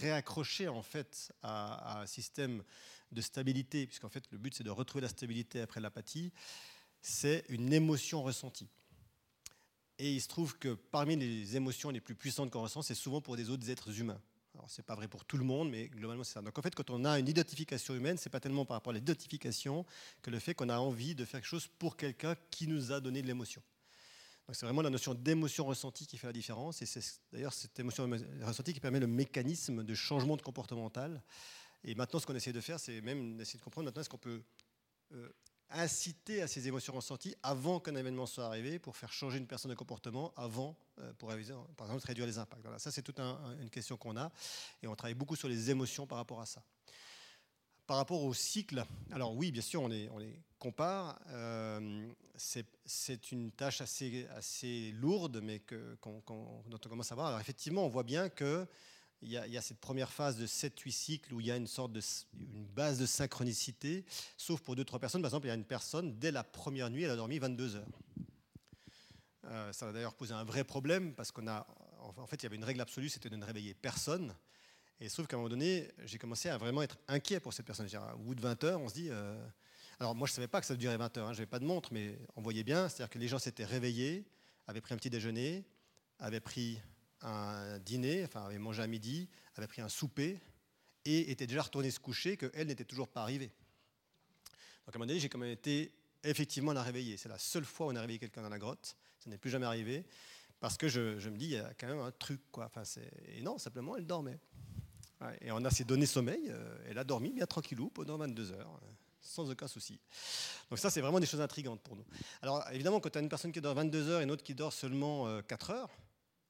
[0.00, 2.62] réaccrocher en fait à, à, un système
[3.10, 6.32] de stabilité, puisqu'en fait le but c'est de retrouver la stabilité après l'apathie,
[7.00, 8.68] c'est une émotion ressentie.
[9.98, 13.20] Et il se trouve que parmi les émotions les plus puissantes qu'on ressent, c'est souvent
[13.20, 14.20] pour des autres êtres humains.
[14.54, 16.42] Alors, c'est pas vrai pour tout le monde, mais globalement, c'est ça.
[16.42, 18.94] Donc, en fait, quand on a une identification humaine, c'est pas tellement par rapport à
[18.94, 19.84] l'identification
[20.22, 23.00] que le fait qu'on a envie de faire quelque chose pour quelqu'un qui nous a
[23.00, 23.62] donné de l'émotion.
[24.46, 26.80] Donc, c'est vraiment la notion d'émotion ressentie qui fait la différence.
[26.80, 27.02] Et c'est
[27.32, 28.08] d'ailleurs cette émotion
[28.42, 31.22] ressentie qui permet le mécanisme de changement de comportemental.
[31.84, 34.18] Et maintenant, ce qu'on essaie de faire, c'est même d'essayer de comprendre maintenant est-ce qu'on
[34.18, 34.42] peut
[35.12, 35.28] euh,
[35.70, 39.70] inciter à ces émotions ressenties avant qu'un événement soit arrivé pour faire changer une personne
[39.70, 42.66] de comportement avant, euh, pour par exemple, réduire les impacts.
[42.78, 44.30] Ça, c'est toute une question qu'on a
[44.82, 46.62] et on travaille beaucoup sur les émotions par rapport à ça.
[47.86, 51.18] Par rapport au cycle, alors oui, bien sûr, on les, on les compare.
[51.28, 57.28] Euh, c'est une tâche assez, assez lourde, mais que, dont on commence à voir.
[57.28, 58.66] Alors effectivement, on voit bien que
[59.22, 61.92] il y, a, cette première phase de 7-8 cycles où il y a une sorte
[61.92, 62.00] de
[62.74, 64.04] base de synchronicité,
[64.36, 65.22] sauf pour 2-3 personnes.
[65.22, 67.76] Par exemple, il y a une personne, dès la première nuit, elle a dormi 22
[67.76, 67.88] heures.
[69.46, 71.66] Euh, ça a d'ailleurs posé un vrai problème parce qu'on a,
[72.00, 74.34] en fait, il y avait une règle absolue, c'était de ne réveiller personne.
[75.00, 77.88] Et sauf qu'à un moment donné, j'ai commencé à vraiment être inquiet pour cette personne.
[78.14, 79.08] Au bout de 20 heures, on se dit.
[79.10, 79.36] Euh,
[80.00, 81.28] alors moi, je ne savais pas que ça durait 20 heures.
[81.28, 81.32] Hein.
[81.32, 82.88] Je n'avais pas de montre, mais on voyait bien.
[82.88, 84.24] C'est-à-dire que les gens s'étaient réveillés,
[84.66, 85.64] avaient pris un petit déjeuner,
[86.18, 86.80] avaient pris
[87.22, 90.40] un dîner, enfin avait mangé à midi, avait pris un souper
[91.04, 93.50] et était déjà retourné se coucher, qu'elle n'était toujours pas arrivée.
[94.86, 95.92] Donc à un moment donné, j'ai quand même été
[96.22, 97.16] effectivement la réveiller.
[97.16, 98.96] C'est la seule fois où on a réveillé quelqu'un dans la grotte.
[99.18, 100.04] Ça n'est plus jamais arrivé.
[100.60, 102.40] Parce que je, me dis, il y a quand même un truc.
[102.50, 102.66] Quoi.
[102.66, 102.82] Enfin,
[103.28, 104.38] et non, simplement, elle dormait.
[105.40, 106.52] et on a ses données sommeil.
[106.88, 108.80] elle a dormi bien tranquillou pendant 22 heures
[109.20, 110.00] sans aucun souci.
[110.70, 112.04] Donc ça, c'est vraiment des choses intrigantes pour nous.
[112.42, 114.54] Alors évidemment, quand tu as une personne qui dort 22 heures et une autre qui
[114.54, 115.90] dort seulement 4 heures,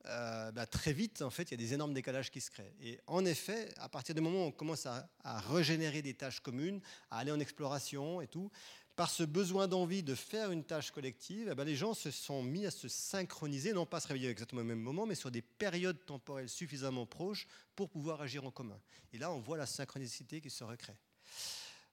[0.08, 2.74] euh, bah, très vite, en fait, il y a des énormes décalages qui se créent.
[2.80, 6.80] Et en effet, à partir du moment où on commence à, régénérer des tâches communes,
[7.10, 8.50] à aller en exploration et tout,
[8.96, 12.42] par ce besoin d'envie de faire une tâche collective, eh ben, les gens se sont
[12.42, 15.42] mis à se synchroniser, non pas se réveiller exactement au même moment, mais sur des
[15.42, 18.80] périodes temporelles suffisamment proches pour pouvoir agir en commun.
[19.12, 20.96] Et là, on voit la synchronicité qui se recrée.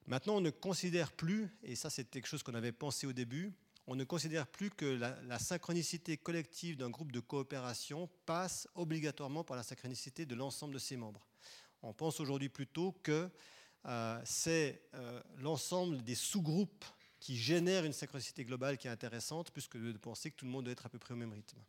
[0.07, 3.53] Maintenant, on ne considère plus, et ça c'est quelque chose qu'on avait pensé au début,
[3.87, 9.57] on ne considère plus que la, synchronicité collective d'un groupe de coopération passe obligatoirement par
[9.57, 11.25] la synchronicité de l'ensemble de ses membres.
[11.83, 13.29] On pense aujourd'hui plutôt que
[13.85, 16.85] euh, c'est euh, l'ensemble des sous-groupes
[17.19, 20.65] qui génèrent une synchronicité globale qui est intéressante, puisque de penser que tout le monde
[20.65, 21.59] doit être à peu près au même rythme.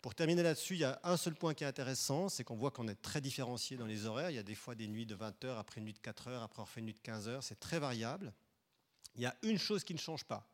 [0.00, 2.70] Pour terminer là-dessus, il y a un seul point qui est intéressant, c'est qu'on voit
[2.70, 4.28] qu'on est très différencié dans les horaires.
[4.28, 6.28] Il y a des fois des nuits de 20 heures, après une nuit de 4
[6.28, 8.34] heures, après on fait une nuit de 15 heures, c'est très variable.
[9.14, 10.46] Il y a une chose qui ne change pas,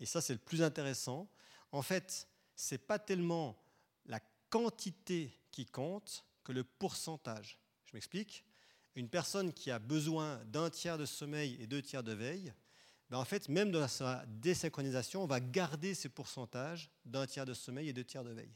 [0.00, 1.28] et ça c'est le plus intéressant,
[1.70, 3.56] en fait, ce n'est pas tellement
[4.06, 4.20] la
[4.50, 7.58] quantité qui compte que le pourcentage.
[7.86, 8.44] Je m'explique.
[8.94, 12.52] Une personne qui a besoin d'un tiers de sommeil et deux tiers de veille,
[13.08, 17.54] ben en fait, même dans sa désynchronisation, on va garder ce pourcentage d'un tiers de
[17.54, 18.54] sommeil et deux tiers de veille.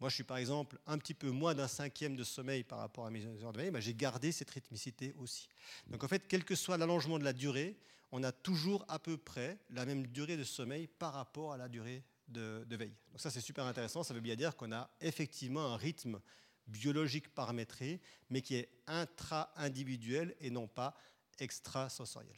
[0.00, 3.06] Moi, je suis par exemple un petit peu moins d'un cinquième de sommeil par rapport
[3.06, 5.48] à mes heures de veille, ben j'ai gardé cette rythmicité aussi.
[5.88, 7.76] Donc en fait, quel que soit l'allongement de la durée,
[8.12, 11.68] on a toujours à peu près la même durée de sommeil par rapport à la
[11.68, 12.94] durée de, veille.
[13.10, 14.02] Donc ça, c'est super intéressant.
[14.02, 16.20] Ça veut bien dire qu'on a effectivement un rythme
[16.66, 18.00] biologique paramétré,
[18.30, 20.94] mais qui est intra-individuel et non pas
[21.38, 22.36] extra-sensoriel.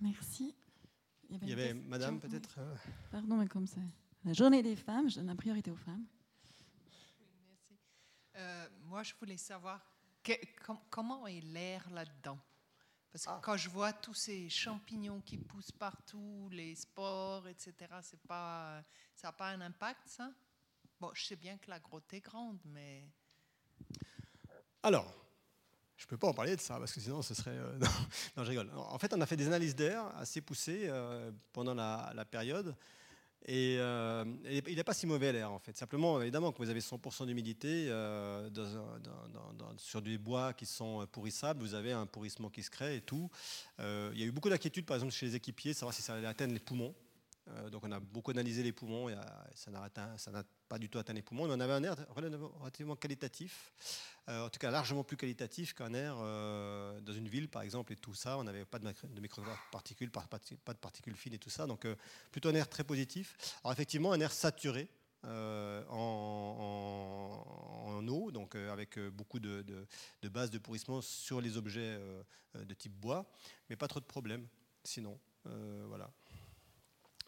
[0.00, 0.54] Merci.
[1.30, 2.74] Il y avait, madame peut-être euh,
[3.10, 3.80] Pardon, mais comme ça.
[4.26, 6.04] La journée des femmes, je donne la priorité aux femmes.
[7.46, 7.78] merci.
[8.34, 9.80] Euh, moi, je voulais savoir
[10.90, 12.36] comment est l'air là-dedans?
[13.12, 13.40] Parce que ah.
[13.40, 18.82] quand je vois tous ces champignons qui poussent partout, les spores, etc., c'est pas,
[19.14, 20.32] ça n'a pas un impact, ça?
[20.98, 23.08] Bon, je sais bien que la grotte est grande, mais...
[24.82, 25.06] Alors,
[25.96, 27.56] je ne peux pas en parler de ça, parce que sinon ce serait...
[27.56, 27.78] Euh,
[28.36, 28.72] non, je rigole.
[28.74, 32.76] En fait, on a fait des analyses d'air assez poussées euh, pendant la, la, période.
[33.48, 35.76] Et euh, il n'est pas si mauvais l'air en fait.
[35.76, 38.50] Simplement, évidemment, quand vous avez 100% d'humidité euh,
[39.76, 43.30] sur des bois qui sont pourrissables, vous avez un pourrissement qui se crée et tout.
[43.78, 46.14] Euh, il y a eu beaucoup d'inquiétudes, par exemple, chez les équipiers, savoir si ça
[46.14, 46.92] allait atteindre les poumons.
[47.70, 49.08] Donc on a beaucoup analysé les poumons,
[49.54, 53.72] ça n'a pas du tout atteint les poumons, on avait un air relativement qualitatif.
[54.28, 57.92] Euh, en tout cas largement plus qualitatif qu'un air euh, dans une ville, par exemple,
[57.92, 58.36] et tout ça.
[58.38, 59.28] On n'avait pas de, de
[59.70, 60.26] particules, pas,
[60.72, 61.66] de particules fines et tout ça.
[61.66, 61.94] Donc, euh,
[62.32, 63.36] plutôt un air très positif.
[63.62, 64.88] Alors, effectivement, un air saturé.
[65.22, 65.32] en,
[68.08, 69.62] eau, donc avec beaucoup de,
[70.22, 71.98] de, bases de pourrissement sur les objets
[72.54, 73.26] de type bois,
[73.68, 74.46] mais pas trop de problèmes
[74.84, 75.18] sinon.
[75.44, 76.12] voilà.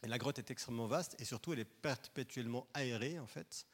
[0.03, 3.67] Et la grotte est extrêmement vaste et surtout elle est perpétuellement aérée en fait.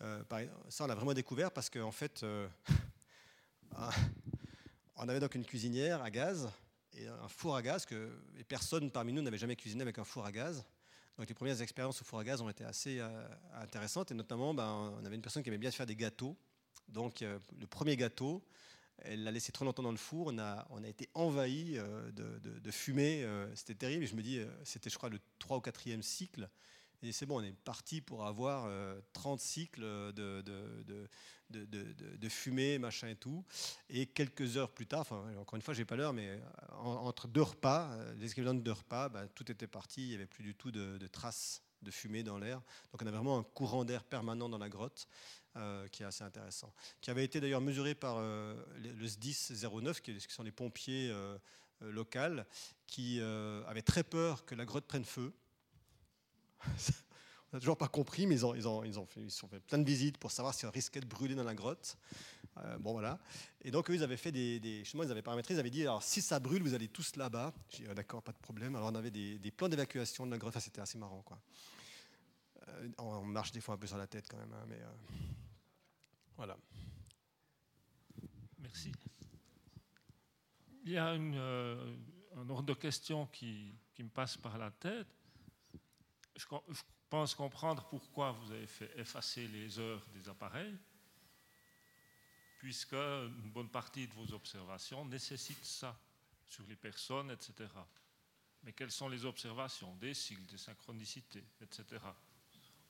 [0.00, 0.22] Euh,
[0.68, 2.48] ça, on l'a vraiment découvert parce qu'en fait, euh,
[4.96, 6.50] on avait donc une cuisinière à gaz
[6.94, 10.04] et un four à gaz que et personne parmi nous n'avait jamais cuisiné avec un
[10.04, 10.64] four à gaz.
[11.18, 14.54] Donc les premières expériences au four à gaz ont été assez euh, intéressantes et notamment,
[14.54, 16.36] ben, on avait une personne qui aimait bien faire des gâteaux.
[16.88, 18.42] Donc le premier gâteau,
[19.04, 20.28] elle l'a laissé trop longtemps dans le four.
[20.28, 21.74] On a, on a été envahi
[22.12, 23.26] de, de, fumée.
[23.54, 24.06] C'était terrible.
[24.06, 26.48] je me dis, c'était, je crois, le 3 ou 4e cycle.
[27.04, 28.68] Et c'est bon, on est parti pour avoir
[29.12, 31.08] 30 euh, cycles de, de,
[31.50, 33.44] de, fumée, machin et tout.
[33.88, 36.40] Et quelques heures plus tard, encore une fois, j'ai pas l'heure, mais euh,
[36.76, 40.14] entre deux repas, euh, les équivalents de deux repas, bah, tout était parti, il n'y
[40.14, 42.62] avait plus du tout de, traces de fumée dans l'air.
[42.92, 45.08] Donc on a vraiment un courant d'air permanent dans la grotte.
[45.90, 50.42] Qui est assez intéressant, qui avait été d'ailleurs mesuré par le SDIS 09, qui, sont
[50.42, 51.14] les pompiers
[51.80, 52.42] locaux,
[52.86, 55.32] qui avaient très peur que la grotte prenne feu.
[57.52, 60.64] on n'a toujours pas compris, mais ils ont, fait, plein de visites pour savoir si
[60.64, 61.98] on risquait de brûler dans la grotte.
[62.56, 63.18] Euh, bon, voilà.
[63.60, 64.58] Et donc, eux, ils avaient fait des.
[64.58, 67.52] des ils avaient paramétré, ils avaient dit alors, si ça brûle, vous allez tous là-bas.
[67.68, 68.74] J'ai dit ah, d'accord, pas de problème.
[68.74, 70.58] Alors, on avait des, des plans d'évacuation de la grotte.
[70.60, 71.38] c'était assez marrant, quoi.
[72.74, 74.80] Euh, on marche des fois un peu sur la tête, quand même, hein, mais.
[74.80, 74.92] Euh,
[76.36, 76.56] voilà.
[78.58, 78.92] Merci.
[80.84, 85.06] Il y a une, un ordre de questions qui, me passe par la tête
[86.36, 86.46] je,
[87.08, 90.76] pense comprendre pourquoi vous avez fait effacer les heures des appareils,
[92.58, 95.98] puisque une bonne partie de vos observations nécessite ça
[96.46, 97.68] sur les personnes, etc.
[98.62, 102.00] Mais quelles sont les observations des cycles, des synchronicités, etc.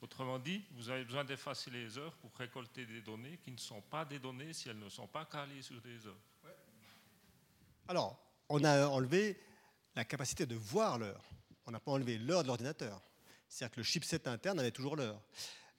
[0.02, 3.80] Autrement dit, vous avez besoin d'effacer les heures pour récolter des données qui ne sont
[3.82, 6.18] pas des données si elles ne sont pas calées sur des heures.
[7.86, 8.18] Alors,
[8.48, 9.40] on a enlevé
[9.94, 11.22] la capacité de voir l'heure.
[11.66, 13.00] On n'a pas enlevé l'heure de l'ordinateur.
[13.48, 15.22] C'est-à-dire que le chipset interne avait toujours l'heure.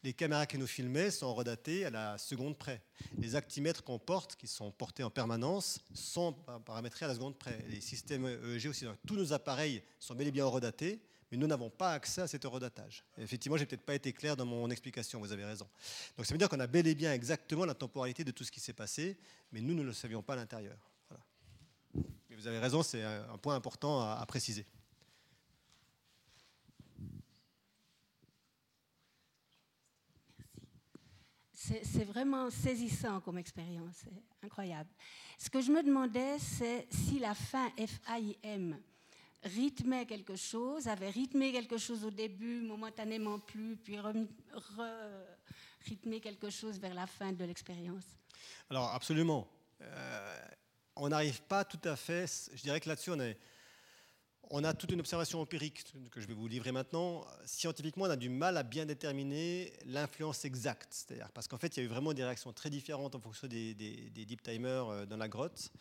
[0.04, 2.82] Les caméras qui nous filmaient sont redatées à la seconde près.
[3.18, 6.32] Les actimètres qu'on porte, qui sont portés en permanence, sont
[6.66, 7.62] paramétrés à la seconde près.
[7.68, 8.86] Les systèmes EEG aussi.
[9.06, 11.02] tous nos appareils sont bel et bien redatés,
[11.34, 13.03] mais nous n'avons pas accès à cet redatage.
[13.18, 15.68] effectivement, j'ai peut-être pas été clair dans mon explication, vous avez raison.
[16.15, 18.51] Donc ça veut dire qu'on a bel et bien exactement la temporalité de tout ce
[18.51, 19.18] qui s'est passé,
[19.51, 20.77] mais nous, ne le savions pas à l'intérieur.
[22.30, 24.68] Mais vous avez raison, c'est un point important à préciser.
[31.55, 34.89] c'est vraiment saisissant comme expérience, c'est incroyable.
[35.39, 38.77] Ce que je me demandais, c'est si la fin FAIM
[39.44, 43.98] rythmait quelque chose, avait rythmé quelque chose au début, momentanément plus, puis
[45.86, 48.06] rythmé quelque chose vers la fin de l'expérience.
[48.70, 49.48] Alors absolument.
[49.82, 50.40] Euh,
[50.95, 53.20] on n'arrive pas tout à fait, je dirais que là-dessus on
[54.49, 57.26] on a toute une observation empirique que je vais vous livrer maintenant.
[57.45, 60.90] Scientifiquement, on a du mal à bien déterminer l'influence exacte.
[60.91, 63.48] C'est-à-dire parce qu'en fait, il y a eu vraiment des réactions très différentes en fonction
[63.48, 65.72] des, deep timers euh, dans la grotte.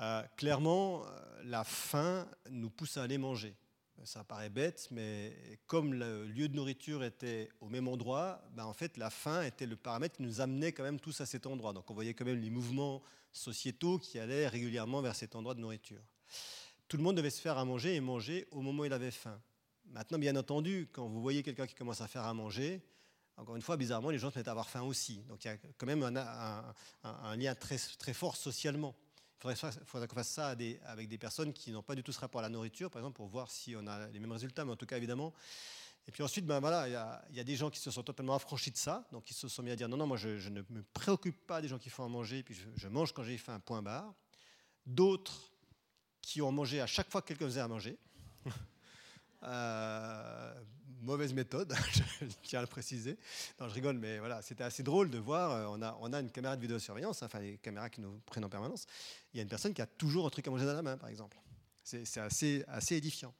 [0.00, 3.54] Euh, clairement, euh, la faim nous pousse à aller manger.
[4.04, 8.72] Ça paraît bête, mais comme le lieu de nourriture était au même endroit, ben en
[8.72, 11.72] fait, la faim était le paramètre qui nous amenait quand même tous à cet endroit.
[11.72, 13.02] Donc on voyait quand même les mouvements
[13.32, 16.00] sociétaux qui allaient régulièrement vers cet endroit de nourriture
[16.88, 19.10] tout le monde devait se faire à manger et manger au moment où il avait
[19.10, 19.40] faim.
[19.86, 22.82] Maintenant, bien entendu, quand vous voyez quelqu'un qui commence à faire à manger,
[23.36, 25.22] encore une fois, bizarrement, les gens se mettent à avoir faim aussi.
[25.28, 28.96] Donc il y a quand même un, lien très, très fort socialement.
[29.44, 29.54] Il
[29.84, 32.42] faudrait, qu'on fasse ça avec des personnes qui n'ont pas du tout ce rapport à
[32.42, 34.86] la nourriture, par exemple, pour voir si on a les mêmes résultats, mais en tout
[34.86, 35.32] cas, évidemment.
[36.08, 38.70] Et puis ensuite, ben voilà, il y, a, des gens qui se sont totalement affranchis
[38.70, 40.82] de ça, donc ils se sont mis à dire non, non, moi je, ne me
[40.94, 43.82] préoccupe pas des gens qui font à manger, puis je, mange quand j'ai faim, point
[43.82, 44.14] barre.
[44.86, 45.52] D'autres
[46.22, 47.98] qui ont mangé à chaque fois que quelqu'un faisait à manger.
[49.44, 50.64] Euh,
[51.02, 51.74] mauvaise méthode,
[52.20, 53.16] je tiens à le préciser.
[53.60, 55.52] Non, je rigole, mais voilà, c'était assez drôle de voir.
[55.52, 58.44] Euh, on a, on a une caméra de vidéosurveillance, enfin les caméras qui nous prennent
[58.44, 58.86] en permanence.
[59.32, 60.96] Il y a une personne qui a toujours un truc à manger dans la main,
[60.96, 61.38] par exemple.
[61.84, 63.34] C'est assez, assez édifiant.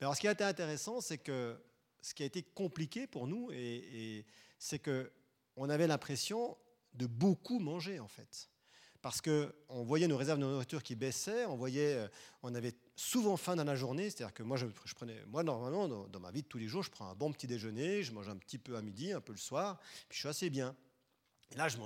[0.00, 1.60] Mais alors, ce qui a été intéressant, c'est que
[2.00, 4.24] ce qui a été compliqué pour nous, et,
[4.58, 5.10] c'est que
[5.56, 6.56] on avait l'impression
[6.94, 8.48] de beaucoup manger, en fait
[9.08, 12.08] parce qu'on voyait nos réserves de nourriture qui baissaient, on voyait, euh,
[12.42, 16.20] on avait souvent faim dans la journée, c'est-à-dire que moi, je, prenais, moi normalement, dans,
[16.20, 18.36] ma vie de tous les jours, je prends un bon petit déjeuner, je mange un
[18.36, 19.80] petit peu à midi, un peu le soir,
[20.10, 20.76] puis je suis assez bien.
[21.52, 21.78] Et là, je,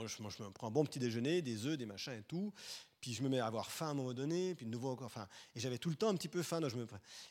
[0.52, 2.52] prends un bon petit déjeuner, des œufs, des machins et tout,
[3.00, 5.12] puis je me mets à avoir faim à un moment donné, puis de nouveau encore
[5.12, 5.28] faim.
[5.54, 6.88] Et j'avais tout le temps un petit peu faim, donc je me,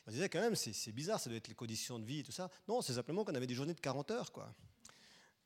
[0.07, 2.31] je disais quand même, c'est bizarre, ça doit être les conditions de vie et tout
[2.31, 2.49] ça.
[2.65, 4.55] Non, c'est simplement qu'on avait des journées de 40 heures, quoi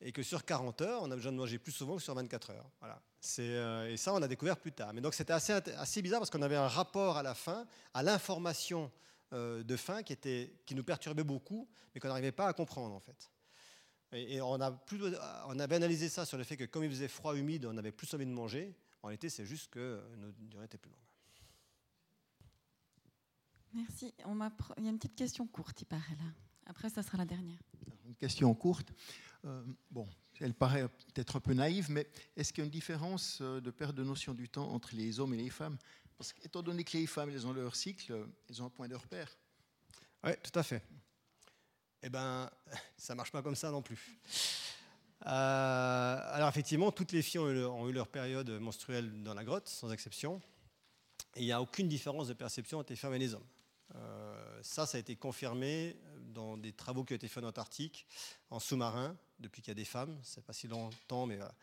[0.02, 2.52] et que sur 40 heures, on a besoin de manger plus souvent que sur 24
[2.52, 2.70] heures.
[2.80, 3.02] Voilà.
[3.40, 4.94] Euh, et ça, on a découvert plus tard.
[4.94, 8.04] Mais donc c'était assez, assez bizarre parce qu'on avait un rapport à la faim, à
[8.04, 8.92] l'information
[9.34, 12.94] euh, de faim qui, était, qui nous perturbait beaucoup, mais qu'on n'arrivait pas à comprendre
[12.94, 13.32] en fait.
[14.12, 15.02] Et, on, a plus,
[15.48, 17.92] on avait analysé ça sur le fait que comme il faisait froid, humide, on avait
[17.92, 18.74] plus envie de manger.
[19.02, 21.00] En réalité, c'est juste que notre durée était plus longue.
[23.74, 24.14] Merci.
[24.78, 26.32] Il y a une petite question courte, il paraît là.
[26.66, 27.60] Après, ça sera la dernière.
[28.20, 28.92] Question courte.
[29.46, 30.08] Euh, bon,
[30.40, 33.70] elle paraît peut-être un peu naïve, mais est-ce qu'il y a une différence euh, de
[33.72, 35.78] perte de notion du temps entre les hommes et les femmes?
[36.18, 38.96] Parce qu'étant donné que les femmes, elles ont leur cycle, elles ont un point de
[38.96, 39.38] repère.
[40.24, 40.82] Oui, tout à fait.
[42.02, 42.50] Eh bien,
[42.98, 44.20] ça ne marche pas comme ça non plus.
[45.26, 49.92] Euh, alors effectivement, toutes les filles ont eu, leur période menstruelle dans la grotte, sans
[49.92, 50.42] exception.
[51.36, 53.48] Et il n'y a aucune différence de perception entre les femmes et les hommes.
[54.62, 55.96] ça, ça a été confirmé
[56.36, 58.06] dans des travaux qui ont été faits en Antarctique,
[58.52, 60.20] en sous-marin, depuis qu'il y a des femmes.
[60.22, 61.56] C'est pas si longtemps, mais voilà.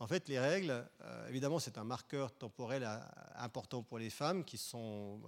[0.00, 2.98] En fait, les règles, euh, évidemment, c'est un marqueur temporel euh,
[3.36, 5.22] important pour les femmes qui sont.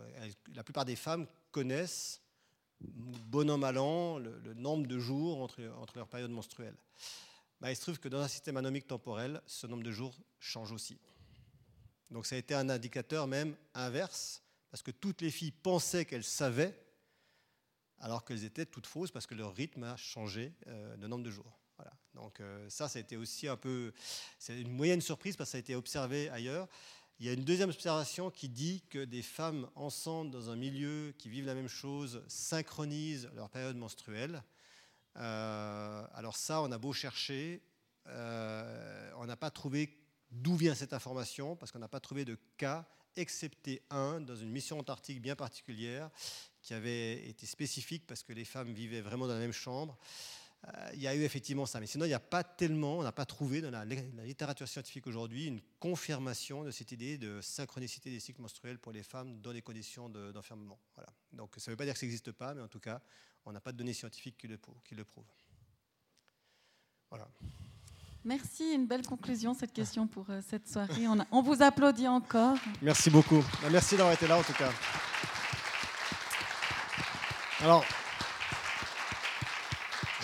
[0.55, 2.21] La plupart des femmes connaissent,
[2.81, 6.77] bon an, mal an, le, nombre de jours entre, entre leurs périodes menstruelles.
[7.61, 10.73] Bah, il se trouve que dans un système anomique temporel, ce nombre de jours change
[10.73, 10.99] aussi.
[12.11, 16.25] Donc ça a été un indicateur même inverse, parce que toutes les filles pensaient qu'elles
[16.25, 16.86] savaient,
[18.01, 21.31] alors qu'elles étaient toutes fausses, parce que leur rythme a changé euh, de nombre de
[21.31, 21.59] jours.
[22.15, 23.93] Donc euh, ça, ça a été aussi un peu,
[24.39, 26.67] c'est une moyenne surprise parce que ça a été observé ailleurs.
[27.21, 31.15] Il y a une deuxième observation qui dit que des femmes ensemble dans un milieu
[31.19, 34.43] qui vivent la même chose synchronisent leur période menstruelle.
[35.17, 37.63] Euh, alors ça, on a beau chercher,
[38.07, 39.99] on n'a pas trouvé
[40.31, 42.87] d'où vient cette information parce qu'on n'a pas trouvé de cas,
[43.17, 46.11] excepté un dans une mission antarctique bien particulière
[46.67, 49.97] qui avait été spécifique parce que les femmes vivaient vraiment dans la même chambre.
[50.67, 51.79] euh, il y a eu effectivement ça.
[51.79, 55.07] Mais sinon, il n'y a pas tellement, on n'a pas trouvé dans la, littérature scientifique
[55.07, 59.53] aujourd'hui une confirmation de cette idée de synchronicité des cycles menstruels pour les femmes dans
[59.53, 60.81] les conditions d'enfermement.
[60.97, 61.09] voilà.
[61.33, 63.01] Donc ça ne veut pas dire que ça n'existe pas, mais en tout cas,
[63.45, 65.25] on n'a pas de données scientifiques qui le, qui le prouvent.
[67.11, 67.29] Voilà.
[68.25, 71.07] Merci, une belle conclusion cette question pour euh, cette soirée.
[71.07, 72.57] On, on vous applaudit encore.
[72.83, 73.45] Merci beaucoup.
[73.71, 74.73] Merci d'avoir été là en tout cas.
[77.61, 77.87] Alors,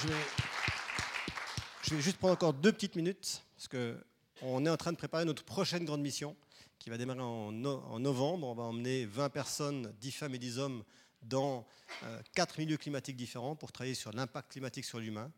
[0.02, 5.24] je vais, juste prendre encore deux petites minutes, parce qu'on est en train de préparer
[5.24, 6.36] notre prochaine grande mission,
[6.78, 8.46] qui va démarrer en, novembre.
[8.48, 10.84] On va emmener 20 personnes, 10 femmes et 10 hommes,
[11.22, 11.66] dans
[12.02, 15.32] euh, quatre milieux climatiques différents pour travailler sur l'impact climatique sur l'humain.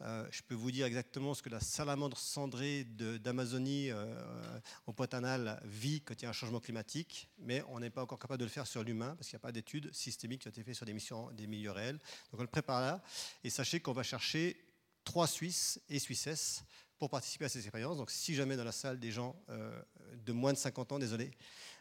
[0.00, 4.06] Euh, je peux vous dire exactement ce que la salamandre cendrée d'Amazonie euh,
[4.86, 8.18] au Poitanal vit quand il y a un changement climatique, mais on n'est pas encore
[8.18, 10.52] capable de le faire sur l'humain parce qu'il n'y a pas d'études systémiques qui ont
[10.52, 11.98] été faites sur des, missions, des milieux réels.
[12.30, 13.02] Donc on le prépare là.
[13.42, 14.56] Et sachez qu'on va chercher
[15.02, 16.62] trois Suisses et Suissesses
[16.98, 17.96] pour participer à ces expériences.
[17.96, 19.80] Donc si jamais dans la salle des gens euh,
[20.24, 21.30] de moins de 50 ans, désolé,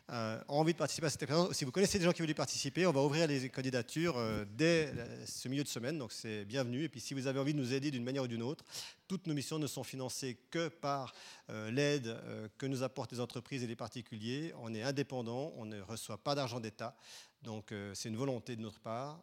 [0.10, 2.30] euh, ont envie de participer à cette expérience, si vous connaissez des gens qui veulent
[2.30, 4.94] y participer, on va ouvrir les candidatures euh, dès
[5.26, 6.84] ce milieu de semaine, donc c'est bienvenu.
[6.84, 8.64] Et puis si vous avez envie de nous aider d'une manière ou d'une autre,
[9.08, 11.14] toutes nos missions ne sont financées que par
[11.50, 12.18] euh, l'aide
[12.58, 14.54] que nous apportent les entreprises et les particuliers.
[14.62, 16.96] On est indépendant, on ne reçoit pas d'argent d'État.
[17.44, 19.22] Donc c'est une volonté de notre part.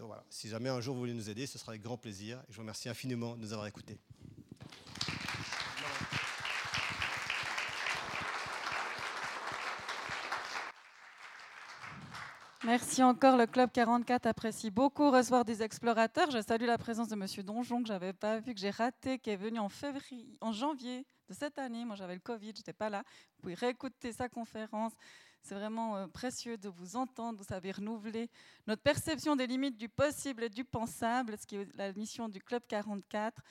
[0.00, 0.24] voilà.
[0.28, 2.38] Si jamais un jour vous voulez nous aider, ce sera avec grand plaisir.
[2.38, 3.98] Et je vous remercie infiniment de nous avoir écoutés.
[12.64, 13.36] Merci encore.
[13.36, 16.30] Le Club 44 apprécie beaucoup recevoir des explorateurs.
[16.30, 19.30] Je salue la présence de Monsieur Donjon que j'avais pas vu, que j'ai raté, qui
[19.30, 21.84] est venu en janvier de cette année.
[21.84, 23.02] Moi, j'avais le Covid, j'étais pas là.
[23.34, 24.92] Vous pouvez réécouter sa conférence.
[25.42, 27.36] C'est vraiment euh, précieux de vous entendre.
[27.36, 28.30] Vous savez renouveler
[28.68, 32.40] notre perception des limites du possible et du pensable, ce qui est la mission du
[32.40, 33.42] Club 44.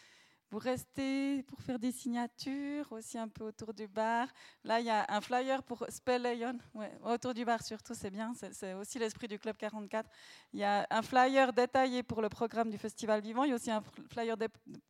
[0.51, 4.27] Vous restez pour faire des signatures aussi un peu autour du bar.
[4.65, 6.27] Là, il y a un flyer pour Spell
[6.73, 8.33] ouais, autour du bar surtout, c'est bien.
[8.51, 10.09] C'est aussi l'esprit du Club 44.
[10.51, 13.45] Il y a un flyer détaillé pour le programme du Festival Vivant.
[13.45, 14.35] Il y a aussi un flyer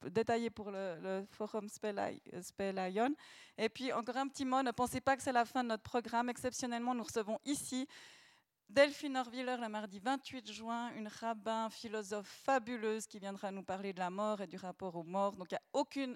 [0.10, 2.82] détaillé pour le, forum Spell, Spell
[3.60, 5.84] Et puis, encore un petit mot, ne pensez pas que c'est la fin de notre
[5.84, 6.28] programme.
[6.30, 7.88] Exceptionnellement, nous recevons ici
[8.72, 14.00] Delphine Orviller, le mardi 28 juin, une rabbin philosophe fabuleuse qui viendra nous parler de
[14.00, 15.36] la mort et du rapport aux morts.
[15.36, 16.16] Donc il n'y a aucune,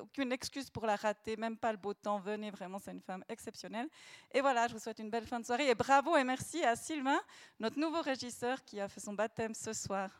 [0.00, 2.18] aucune excuse pour la rater, même pas le beau temps.
[2.18, 3.88] Venez, vraiment, c'est une femme exceptionnelle.
[4.32, 5.68] Et voilà, je vous souhaite une belle fin de soirée.
[5.68, 7.20] Et bravo et merci à Sylvain,
[7.60, 10.10] notre nouveau régisseur qui a fait son baptême ce soir.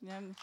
[0.00, 0.34] Bienvenue.